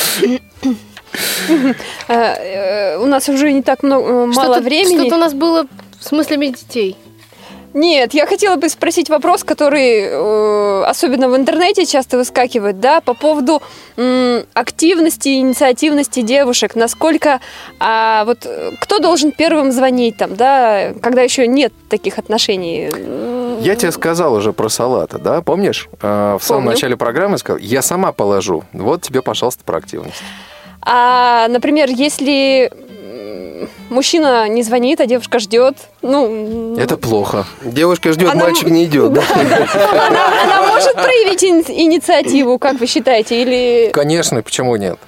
Э, 2.09 2.15
э, 2.15 2.99
У 2.99 3.07
нас 3.07 3.29
уже 3.29 3.53
не 3.53 3.63
так 3.63 3.83
много, 3.83 4.09
э, 4.09 4.27
мало 4.27 4.61
времени. 4.61 5.01
Что-то 5.01 5.17
у 5.17 5.19
нас 5.19 5.35
было 5.35 5.67
с 6.01 6.13
мыслями 6.13 6.47
детей. 6.47 6.97
Нет, 7.75 8.15
я 8.15 8.27
хотела 8.27 8.57
бы 8.57 8.69
спросить 8.69 9.11
вопрос, 9.11 9.45
который 9.45 10.01
э, 10.03 10.85
особенно 10.85 11.29
в 11.29 11.37
интернете 11.37 11.85
часто 11.87 12.17
выскакивает, 12.17 12.81
да, 12.81 13.01
по 13.01 13.15
поводу 13.15 13.63
м, 13.97 14.45
активности 14.55 15.29
и 15.29 15.41
инициативности 15.41 16.23
девушек. 16.23 16.75
Насколько, 16.75 17.41
а, 17.79 18.25
вот, 18.25 18.39
э, 18.47 18.73
кто 18.81 18.99
должен 19.01 19.33
первым 19.33 19.71
звонить 19.73 20.17
там, 20.17 20.35
да, 20.35 20.93
когда 21.03 21.23
еще 21.23 21.47
нет 21.47 21.73
таких 21.91 22.19
отношений? 22.19 22.91
Я 23.61 23.75
тебе 23.77 23.93
сказал 23.93 24.35
уже 24.35 24.53
про 24.53 24.69
салаты, 24.69 25.19
да, 25.19 25.43
помнишь? 25.43 25.89
Э, 26.01 26.39
В 26.41 26.45
самом 26.45 26.63
Помню. 26.63 26.71
начале 26.77 26.97
программы 26.97 27.39
сказал, 27.39 27.59
я 27.59 27.83
сама 27.83 28.13
положу. 28.13 28.65
Вот 28.73 29.03
тебе, 29.03 29.21
пожалуйста, 29.23 29.63
про 29.65 29.79
активность. 29.79 30.23
А, 30.81 31.49
например, 31.49 31.89
если 31.91 32.71
мужчина 33.91 34.49
не 34.49 34.63
звонит, 34.63 35.01
а 35.01 35.07
девушка 35.07 35.39
ждет, 35.39 35.77
ну, 36.03 36.77
Это 36.79 36.97
плохо. 36.97 37.47
Девушка 37.63 38.13
ждет, 38.13 38.31
Она- 38.31 38.45
мальчик 38.45 38.69
не 38.69 38.85
идет. 38.85 39.13
да? 39.15 39.23
она, 40.07 40.43
она 40.45 40.73
может 40.73 40.95
проявить 40.95 41.43
ини- 41.43 41.73
инициативу, 41.73 42.59
как 42.59 42.79
вы 42.81 42.87
считаете, 42.87 43.43
или... 43.43 43.91
Конечно, 43.93 44.43
почему 44.43 44.77
нет? 44.77 44.99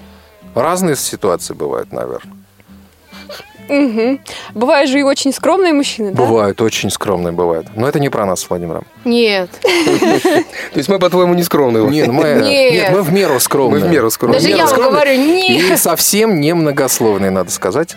Разные 0.55 0.97
ситуации 0.97 1.55
бывают, 1.55 1.93
наверное. 1.93 2.35
Мгм. 3.71 4.21
Бывают 4.55 4.91
же 4.91 4.99
и 4.99 5.03
очень 5.03 5.33
скромные 5.33 5.73
мужчины, 5.73 6.11
да? 6.11 6.16
Бывают, 6.23 6.61
очень 6.61 6.91
скромные 6.91 7.33
бывают. 7.33 7.68
Но 7.77 7.89
это 7.89 8.01
не 8.01 8.09
про 8.09 8.27
нас 8.27 8.41
с 8.41 8.51
Владимиром. 8.51 8.85
Нет. 9.05 9.49
То 9.62 10.45
есть 10.75 10.89
мы, 10.89 10.99
по-твоему, 10.99 11.35
не 11.35 11.43
скромные? 11.45 11.87
Нет, 11.87 12.09
мы, 12.09 12.43
Нет. 12.45 12.73
нет, 12.73 12.91
мы 12.93 13.03
в 13.03 13.12
меру 13.12 13.39
скромные. 13.39 13.81
Мы 13.83 13.89
в 13.89 13.91
меру 13.91 14.11
скромные. 14.11 14.41
Даже 14.41 14.51
я 14.55 14.66
вам 14.66 14.91
говорю, 14.91 15.14
нет. 15.16 15.71
И 15.71 15.77
совсем 15.77 16.41
не 16.41 16.53
многословные, 16.53 17.31
надо 17.31 17.51
сказать. 17.51 17.95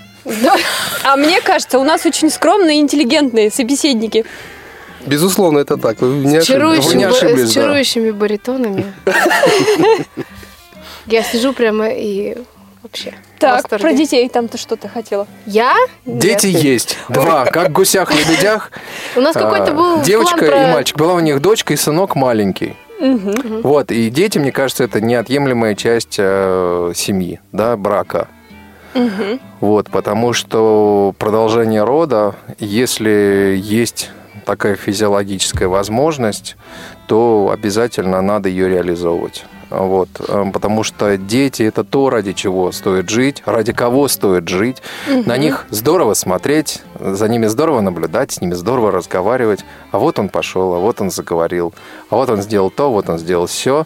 А 1.03 1.15
мне 1.17 1.41
кажется, 1.41 1.80
у 1.80 1.84
нас 1.84 2.05
очень 2.05 2.30
скромные 2.30 2.78
и 2.78 2.82
интеллигентные 2.82 3.49
собеседники. 3.51 4.26
Безусловно, 5.05 5.59
это 5.59 5.76
так. 5.78 5.99
Вы 6.01 6.07
не 6.26 6.38
ошиблись. 6.38 6.47
Чарующим 6.47 6.89
Вы 6.91 6.95
не 6.95 7.05
ба- 7.07 7.11
ошиблись, 7.17 7.49
с 7.49 7.53
чарующими 7.53 8.11
баритонами. 8.11 8.93
Я 11.07 11.24
сижу 11.24 11.51
прямо 11.53 11.89
и 11.89 12.38
вообще. 12.82 13.13
Так, 13.43 13.63
восторге. 13.63 13.83
про 13.83 13.93
детей 13.93 14.29
там 14.29 14.47
ты 14.47 14.57
что-то 14.57 14.87
хотела. 14.87 15.27
Я? 15.45 15.75
Дети 16.05 16.47
Нет. 16.47 16.63
есть. 16.63 16.97
Два. 17.09 17.45
Как 17.45 17.69
в 17.69 17.71
гусях-лебедях. 17.73 18.71
У 19.15 19.21
нас 19.21 19.33
какой-то 19.33 19.71
А, 19.71 19.73
был 19.73 20.01
Девочка 20.01 20.45
и 20.45 20.71
мальчик. 20.71 20.97
Была 20.97 21.13
у 21.13 21.19
них 21.19 21.41
дочка 21.41 21.73
и 21.73 21.77
сынок 21.77 22.15
маленький. 22.15 22.75
Вот, 22.99 23.91
и 23.91 24.09
дети, 24.09 24.37
мне 24.37 24.51
кажется, 24.53 24.85
это 24.85 25.01
неотъемлемая 25.01 25.75
часть 25.75 26.15
э, 26.17 26.93
семьи, 26.95 27.41
да, 27.51 27.75
брака. 27.75 28.29
Вот, 29.59 29.89
потому 29.89 30.33
что 30.33 31.13
продолжение 31.17 31.83
рода, 31.83 32.35
если 32.59 33.59
есть 33.61 34.09
такая 34.45 34.75
физиологическая 34.75 35.67
возможность, 35.67 36.55
то 37.07 37.51
обязательно 37.53 38.21
надо 38.21 38.49
ее 38.49 38.69
реализовывать. 38.69 39.45
Вот, 39.74 40.09
э, 40.19 40.45
потому 40.53 40.84
что 40.84 41.17
дети 41.17 41.63
это 41.63 41.84
то, 41.84 42.11
ради 42.11 42.34
чего 42.34 42.71
стоит 42.71 43.09
жить, 43.09 43.41
ради 43.45 43.74
кого 43.74 44.07
стоит 44.07 44.47
жить. 44.47 44.84
Мгм. 45.09 45.24
На 45.26 45.36
них 45.38 45.65
здорово 45.71 46.13
смотреть, 46.13 46.82
за 46.99 47.28
ними 47.28 47.47
здорово 47.47 47.82
наблюдать, 47.82 48.32
с 48.34 48.39
ними 48.39 48.53
здорово 48.53 48.91
разговаривать. 48.91 49.65
А 49.91 49.97
вот 49.97 50.19
он 50.19 50.30
пошел, 50.30 50.76
а 50.76 50.80
вот 50.80 51.01
он 51.01 51.09
заговорил, 51.09 51.74
а 52.11 52.17
вот 52.17 52.30
он 52.30 52.43
сделал 52.43 52.69
то, 52.69 52.91
вот 52.91 53.09
он 53.09 53.17
сделал 53.17 53.47
все, 53.47 53.86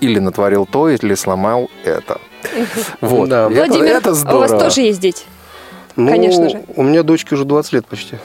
или 0.00 0.20
натворил 0.20 0.66
то, 0.66 0.88
или 0.88 1.14
сломал 1.16 1.68
это. 1.84 2.20
Вот. 3.00 3.28
Да. 3.28 3.46
Это- 3.50 3.54
Владимир, 3.56 3.96
это 3.96 4.10
у 4.10 4.12
вас 4.12 4.18
здорово. 4.20 4.60
тоже 4.60 4.82
есть 4.82 5.00
дети? 5.00 5.24
Ну, 5.96 6.10
Конечно 6.10 6.48
же. 6.48 6.62
У 6.76 6.84
меня 6.84 7.02
дочке 7.02 7.34
уже 7.34 7.44
20 7.44 7.72
лет 7.72 7.86
почти. 7.86 8.18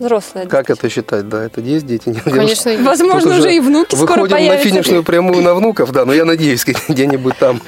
Взрослые. 0.00 0.46
Как 0.46 0.70
это 0.70 0.88
считать? 0.88 1.28
Да, 1.28 1.44
это 1.44 1.60
есть 1.60 1.86
дети? 1.86 2.08
Нет, 2.08 2.22
Конечно, 2.24 2.72
уж- 2.72 2.80
Возможно, 2.80 3.38
уже 3.38 3.54
и 3.54 3.60
внуки 3.60 3.94
скоро 3.94 4.22
Выходим 4.22 4.30
на 4.30 4.36
появятся. 4.36 4.68
финишную 4.68 5.04
прямую 5.04 5.42
на 5.42 5.54
внуков, 5.54 5.92
да, 5.92 6.04
но 6.06 6.12
я 6.14 6.24
надеюсь, 6.24 6.64
где-нибудь 6.88 7.36
там 7.38 7.60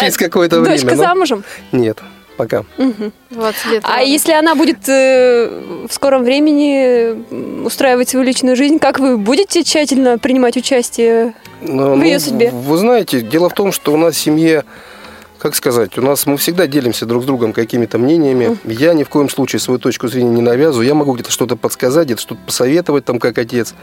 через 0.00 0.16
какое-то 0.16 0.60
время. 0.60 0.76
Дочка 0.80 0.96
замужем? 0.96 1.44
Нет, 1.70 2.00
пока. 2.36 2.64
Мгм. 2.78 3.12
20 3.30 3.66
лет. 3.66 3.84
А 3.86 4.00
если 4.02 4.32
она 4.32 4.56
будет 4.56 4.88
э, 4.88 5.86
в 5.88 5.92
скором 5.94 6.24
времени 6.24 7.62
устраивать 7.64 8.08
свою 8.08 8.26
личную 8.26 8.56
жизнь, 8.56 8.80
как 8.80 8.98
вы 8.98 9.16
будете 9.16 9.62
тщательно 9.62 10.18
принимать 10.18 10.56
участие 10.56 11.34
Но, 11.62 11.94
в 11.94 12.02
ее 12.02 12.14
ну, 12.14 12.20
судьбе? 12.20 12.50
Вы 12.50 12.76
знаете, 12.76 13.20
дело 13.20 13.48
в 13.50 13.54
том, 13.54 13.70
что 13.70 13.92
у 13.92 13.96
нас 13.96 14.16
в 14.16 14.18
семье, 14.18 14.64
как 15.38 15.54
сказать, 15.54 15.96
у 15.98 16.02
нас 16.02 16.26
мы 16.26 16.36
всегда 16.36 16.66
делимся 16.66 17.06
друг 17.06 17.22
с 17.22 17.26
другом 17.26 17.52
какими-то 17.52 17.98
мнениями. 17.98 18.58
Я 18.64 18.92
ни 18.94 19.04
в 19.04 19.08
коем 19.08 19.28
случае 19.28 19.60
свою 19.60 19.78
точку 19.78 20.08
зрения 20.08 20.30
не 20.30 20.42
навязываю. 20.42 20.86
Я 20.86 20.94
могу 20.94 21.12
где-то 21.14 21.30
что-то 21.30 21.56
подсказать, 21.56 22.06
где-то 22.06 22.20
что-то 22.20 22.40
посоветовать, 22.44 23.04
там, 23.04 23.18
как 23.18 23.38
отец. 23.38 23.74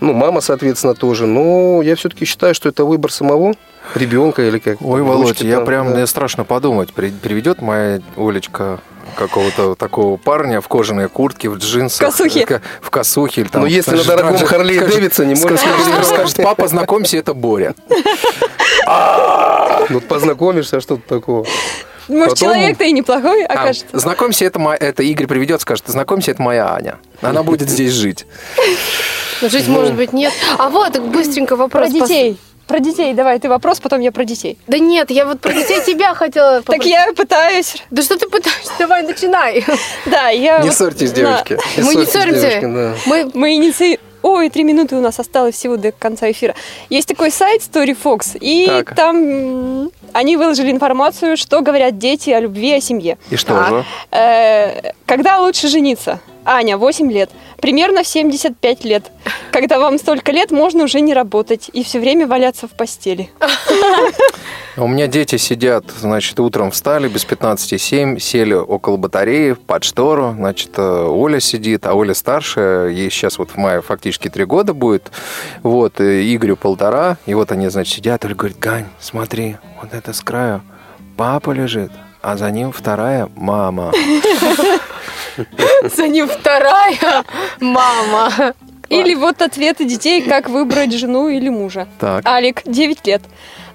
Ну, 0.00 0.12
мама, 0.12 0.40
соответственно, 0.40 0.94
тоже. 0.94 1.26
Но 1.26 1.80
я 1.82 1.96
все-таки 1.96 2.24
считаю, 2.24 2.54
что 2.54 2.68
это 2.68 2.84
выбор 2.84 3.10
самого 3.10 3.54
ребенка 3.94 4.42
или 4.42 4.58
как. 4.58 4.80
Ой, 4.82 5.02
Володь, 5.02 5.40
я 5.40 5.56
там, 5.56 5.66
прям, 5.66 5.88
да. 5.88 5.94
мне 5.96 6.06
страшно 6.06 6.44
подумать, 6.44 6.92
при- 6.92 7.10
приведет 7.10 7.62
моя 7.62 8.00
Олечка 8.16 8.80
какого-то 9.16 9.74
такого 9.74 10.16
парня 10.16 10.60
в 10.60 10.68
кожаной 10.68 11.08
куртке, 11.08 11.48
в 11.48 11.56
джинсах. 11.56 12.08
Косухе. 12.08 12.46
э, 12.48 12.60
В 12.80 12.90
косухе. 12.90 13.40
Или 13.40 13.48
там, 13.48 13.62
Ну, 13.62 13.66
если 13.66 13.96
на 13.96 14.04
дорогом 14.04 14.32
можно 14.32 14.46
скажет, 14.46 15.14
сказать. 15.84 16.06
скажет, 16.06 16.36
папа, 16.44 16.68
знакомься, 16.68 17.16
это 17.16 17.34
Боря. 17.34 17.74
Ну, 19.90 20.00
познакомишься, 20.02 20.78
а 20.78 20.80
что-то 20.80 21.02
такого. 21.08 21.46
Может, 22.08 22.30
Потом- 22.30 22.36
человек-то 22.48 22.84
и 22.84 22.92
неплохой 22.92 23.44
А, 23.44 23.52
окажется. 23.52 23.98
знакомься, 23.98 24.44
это, 24.44 24.58
моя, 24.58 24.78
это 24.78 25.02
Игорь 25.02 25.26
приведет, 25.26 25.60
скажет, 25.60 25.84
знакомься, 25.88 26.30
это 26.30 26.42
моя 26.42 26.72
Аня. 26.74 26.98
Она 27.20 27.42
будет 27.42 27.68
здесь 27.68 27.92
жить. 27.92 28.26
Но 29.42 29.48
жить, 29.52 29.68
может 29.68 29.94
быть, 29.94 30.12
нет. 30.12 30.32
А 30.58 30.68
вот, 30.70 30.98
быстренько 30.98 31.56
вопрос. 31.56 31.90
Про 31.90 32.00
детей. 32.00 32.38
Про 32.68 32.80
детей, 32.80 33.14
давай, 33.14 33.38
ты 33.38 33.48
вопрос, 33.48 33.80
потом 33.80 34.00
я 34.00 34.12
про 34.12 34.24
детей. 34.24 34.58
Да 34.66 34.78
нет, 34.78 35.10
я 35.10 35.24
вот 35.24 35.40
про 35.40 35.54
детей 35.54 35.80
тебя 35.86 36.14
хотела 36.14 36.60
Так 36.66 36.84
я 36.84 37.10
пытаюсь. 37.14 37.82
Да 37.90 38.02
что 38.02 38.18
ты 38.18 38.28
пытаешься? 38.28 38.72
Давай, 38.78 39.02
начинай. 39.02 39.64
Да, 40.06 40.28
я... 40.28 40.58
Не 40.58 40.70
ссорьтесь, 40.70 41.12
девочки. 41.12 41.58
Мы 41.78 41.94
не 41.94 42.04
ссоримся. 42.06 42.60
Мы, 43.06 43.30
мы 43.34 43.54
иници... 43.56 43.98
Ой, 44.20 44.50
три 44.50 44.64
минуты 44.64 44.96
у 44.96 45.00
нас 45.00 45.18
осталось 45.20 45.54
всего 45.54 45.76
до 45.76 45.92
конца 45.92 46.30
эфира. 46.30 46.54
Есть 46.90 47.08
такой 47.08 47.30
сайт 47.30 47.62
StoryFox, 47.62 48.36
и 48.40 48.66
Так. 48.66 48.94
там 48.96 49.90
они 50.12 50.36
выложили 50.36 50.72
информацию, 50.72 51.36
что 51.36 51.60
говорят 51.60 51.98
дети 51.98 52.30
о 52.30 52.40
любви, 52.40 52.74
о 52.74 52.80
семье. 52.80 53.16
И 53.30 53.36
что 53.36 53.64
же? 53.64 53.84
Э, 54.10 54.92
Когда 55.06 55.38
лучше 55.38 55.68
жениться? 55.68 56.20
Аня, 56.44 56.76
8 56.76 57.12
лет. 57.12 57.30
Примерно 57.60 58.02
в 58.02 58.06
75 58.06 58.84
лет. 58.84 59.10
Когда 59.50 59.78
вам 59.78 59.98
столько 59.98 60.32
лет, 60.32 60.50
можно 60.50 60.84
уже 60.84 61.00
не 61.00 61.14
работать 61.14 61.70
и 61.72 61.82
все 61.82 62.00
время 62.00 62.26
валяться 62.26 62.68
в 62.68 62.72
постели. 62.72 63.30
У 64.76 64.86
меня 64.86 65.08
дети 65.08 65.36
сидят, 65.36 65.86
значит, 65.98 66.38
утром 66.38 66.70
встали 66.70 67.08
без 67.08 67.26
15,7, 67.26 68.20
сели 68.20 68.54
около 68.54 68.96
батареи 68.96 69.54
под 69.54 69.82
штору, 69.82 70.34
значит, 70.36 70.70
э, 70.76 70.82
Оля 70.82 71.40
сидит, 71.40 71.84
а 71.84 71.94
Оля 71.94 72.14
старшая, 72.14 72.88
ей 72.88 73.10
сейчас 73.10 73.38
вот 73.38 73.50
в 73.50 73.56
мае 73.56 73.82
фактически 73.82 74.28
три 74.28 74.44
года 74.44 74.74
будет, 74.74 75.10
вот, 75.64 76.00
э, 76.00 76.22
Игорю 76.32 76.54
полтора, 76.56 77.16
и 77.26 77.34
вот 77.34 77.50
они, 77.50 77.68
значит, 77.70 77.92
сидят, 77.92 78.24
Оля 78.24 78.36
говорит, 78.36 78.60
Гань, 78.60 78.86
смотри, 79.00 79.56
вот 79.82 79.92
это 79.94 80.12
с 80.12 80.20
краю 80.20 80.62
папа 81.18 81.50
лежит, 81.50 81.90
а 82.22 82.36
за 82.36 82.50
ним 82.50 82.70
вторая 82.70 83.28
мама. 83.34 83.92
За 85.96 86.08
ним 86.08 86.28
вторая 86.28 87.24
мама. 87.60 88.54
Или 88.88 89.14
вот 89.14 89.42
ответы 89.42 89.84
детей, 89.84 90.22
как 90.22 90.48
выбрать 90.48 90.92
жену 90.92 91.28
или 91.28 91.48
мужа. 91.48 91.86
Так. 92.00 92.26
Алик, 92.26 92.62
9 92.64 93.06
лет. 93.06 93.22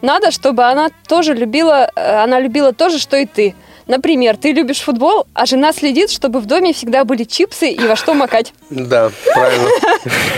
Надо, 0.01 0.31
чтобы 0.31 0.63
она 0.63 0.89
тоже 1.07 1.33
любила, 1.33 1.89
э, 1.95 2.23
она 2.23 2.39
любила 2.39 2.73
то 2.73 2.89
же, 2.89 2.97
что 2.99 3.17
и 3.17 3.25
ты. 3.25 3.55
Например, 3.85 4.37
ты 4.37 4.53
любишь 4.53 4.79
футбол, 4.79 5.27
а 5.33 5.45
жена 5.45 5.71
следит, 5.71 6.09
чтобы 6.09 6.39
в 6.39 6.45
доме 6.45 6.73
всегда 6.73 7.03
были 7.03 7.25
чипсы 7.25 7.69
и 7.69 7.79
во 7.79 7.95
что 7.95 8.13
макать. 8.13 8.53
Да, 8.69 9.11
правильно. 9.33 9.69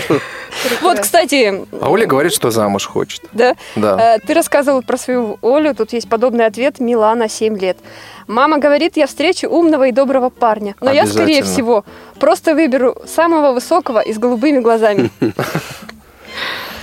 Вот, 0.80 1.00
кстати, 1.00 1.64
А 1.80 1.90
Оля 1.90 2.06
говорит, 2.06 2.32
что 2.32 2.50
замуж 2.50 2.86
хочет. 2.86 3.22
да, 3.32 3.54
Да. 3.76 4.16
э, 4.16 4.18
ты 4.26 4.34
рассказывал 4.34 4.82
про 4.82 4.96
свою 4.96 5.38
Олю, 5.42 5.74
тут 5.74 5.92
есть 5.92 6.08
подобный 6.08 6.46
ответ, 6.46 6.80
Милана, 6.80 7.28
7 7.28 7.58
лет. 7.58 7.78
Мама 8.26 8.58
говорит, 8.58 8.96
я 8.96 9.06
встречу 9.06 9.48
умного 9.48 9.88
и 9.88 9.92
доброго 9.92 10.30
парня. 10.30 10.74
Но 10.80 10.90
я, 10.92 11.06
скорее 11.06 11.42
всего, 11.42 11.84
просто 12.18 12.54
выберу 12.54 12.96
самого 13.06 13.52
высокого 13.52 14.00
и 14.00 14.12
с 14.12 14.18
голубыми 14.18 14.60
глазами. 14.60 15.10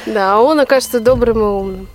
Да, 0.05 0.33
а 0.35 0.39
он 0.41 0.59
окажется 0.59 0.99
добрым 0.99 1.37
и 1.39 1.41
умным. 1.43 1.87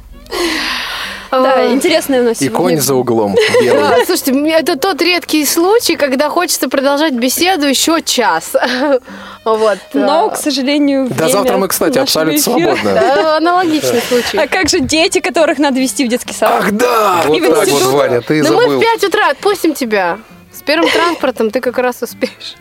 Да, 1.31 1.66
интересная 1.70 2.22
у 2.22 2.24
нас 2.24 2.41
И 2.41 2.49
конь 2.49 2.81
за 2.81 2.95
углом 2.95 3.35
Да, 3.55 3.61
белый. 3.62 4.07
слушайте, 4.07 4.33
это 4.51 4.79
тот 4.79 5.01
редкий 5.03 5.45
случай, 5.45 5.97
когда 5.97 6.29
хочется 6.31 6.68
продолжать 6.68 7.12
беседу 7.14 7.66
еще 7.66 8.01
час. 8.03 8.53
Вот. 9.45 9.79
Но, 9.95 10.29
к 10.29 10.37
сожалению, 10.37 11.07
Да, 11.09 11.14
время 11.14 11.29
завтра 11.33 11.57
мы, 11.57 11.68
кстати, 11.68 11.97
абсолютно 11.99 12.39
свободны. 12.39 12.93
Да, 12.93 13.37
аналогичный 13.39 14.03
случай. 14.03 14.37
А 14.37 14.47
как 14.47 14.68
же 14.68 14.81
дети, 14.81 15.20
которых 15.20 15.59
надо 15.59 15.81
вести 15.81 16.05
в 16.05 16.09
детский 16.09 16.35
сад? 16.35 16.51
Ах, 16.59 16.72
да! 16.72 17.22
Вот 17.24 17.41
так 17.41 17.66
вот. 17.68 17.83
Ваня, 17.95 18.20
ты 18.20 18.43
Ну 18.43 18.51
мы 18.53 18.59
в 18.59 18.62
забыл. 18.64 18.81
5 18.81 19.05
утра 19.05 19.31
отпустим 19.31 19.72
тебя. 19.72 20.18
С 20.53 20.61
первым 20.62 20.91
транспортом 20.91 21.51
ты 21.51 21.61
как 21.61 21.79
раз 21.79 22.03
успеешь. 22.03 22.57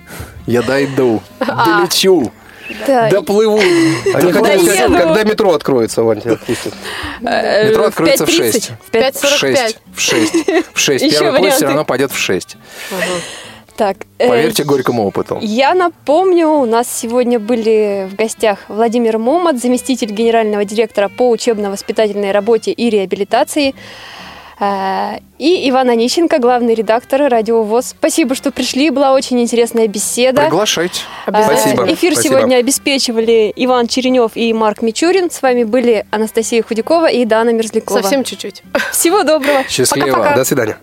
Я 0.45 0.61
дойду, 0.61 1.21
долечу, 1.39 2.31
Да. 2.85 3.09
доплыву. 3.09 3.59
Они 3.59 4.31
сказать, 4.33 4.91
когда 4.91 5.23
метро 5.23 5.53
откроется, 5.53 6.03
Вань, 6.03 6.21
тебя 6.21 6.33
отпустят. 6.33 6.73
Э, 7.23 7.69
Метро 7.69 7.85
откроется 7.85 8.25
в 8.25 8.29
5:30. 8.29 8.51
6. 8.53 8.71
В 8.85 8.91
пять- 8.91 9.15
В 9.15 9.27
6. 9.29 9.77
В 9.95 9.99
6. 9.99 10.33
В 10.73 10.79
6. 10.79 11.03
Еще 11.05 11.19
Первый 11.19 11.39
поезд 11.39 11.57
все 11.57 11.65
равно 11.65 11.85
пойдет 11.85 12.11
в 12.11 12.17
6. 12.17 12.57
Так, 13.75 13.97
э, 14.17 14.27
Поверьте 14.27 14.63
горькому 14.63 15.05
опыту. 15.05 15.37
Я 15.39 15.75
напомню, 15.75 16.47
у 16.47 16.65
нас 16.65 16.87
сегодня 16.91 17.39
были 17.39 18.09
в 18.11 18.15
гостях 18.15 18.57
Владимир 18.69 19.19
Момот, 19.19 19.57
заместитель 19.61 20.09
генерального 20.09 20.65
директора 20.65 21.09
по 21.09 21.29
учебно-воспитательной 21.29 22.31
работе 22.31 22.71
и 22.71 22.89
реабилитации, 22.89 23.69
э, 23.69 23.73
и 24.59 25.69
Иван 25.69 25.89
Онищенко, 25.89 26.39
главный 26.39 26.73
редактор 26.73 27.29
Радио 27.29 27.61
ВОЗ. 27.61 27.89
Спасибо, 27.89 28.33
что 28.33 28.49
пришли, 28.51 28.89
была 28.89 29.13
очень 29.13 29.39
интересная 29.39 29.87
беседа. 29.87 30.41
Приглашайте. 30.41 31.01
Э, 31.27 31.43
Спасибо. 31.43 31.85
Эфир 31.93 32.13
Спасибо. 32.13 32.37
сегодня 32.37 32.55
обеспечивали 32.55 33.53
Иван 33.55 33.87
Черенев 33.87 34.31
и 34.33 34.51
Марк 34.53 34.81
Мичурин. 34.81 35.29
С 35.29 35.43
вами 35.43 35.63
были 35.63 36.07
Анастасия 36.09 36.63
Худякова 36.63 37.07
и 37.07 37.23
Дана 37.25 37.51
Мерзлякова. 37.51 38.01
Совсем 38.01 38.23
чуть-чуть. 38.23 38.63
Всего 38.91 39.21
доброго. 39.21 39.63
Счастливо. 39.69 40.07
Пока-пока. 40.07 40.35
До 40.35 40.43
свидания. 40.43 40.77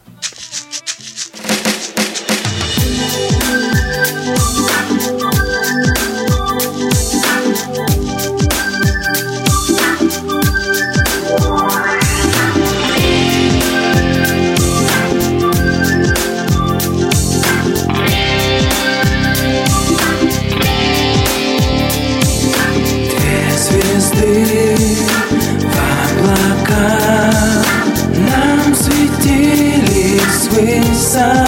sun. 31.14 31.43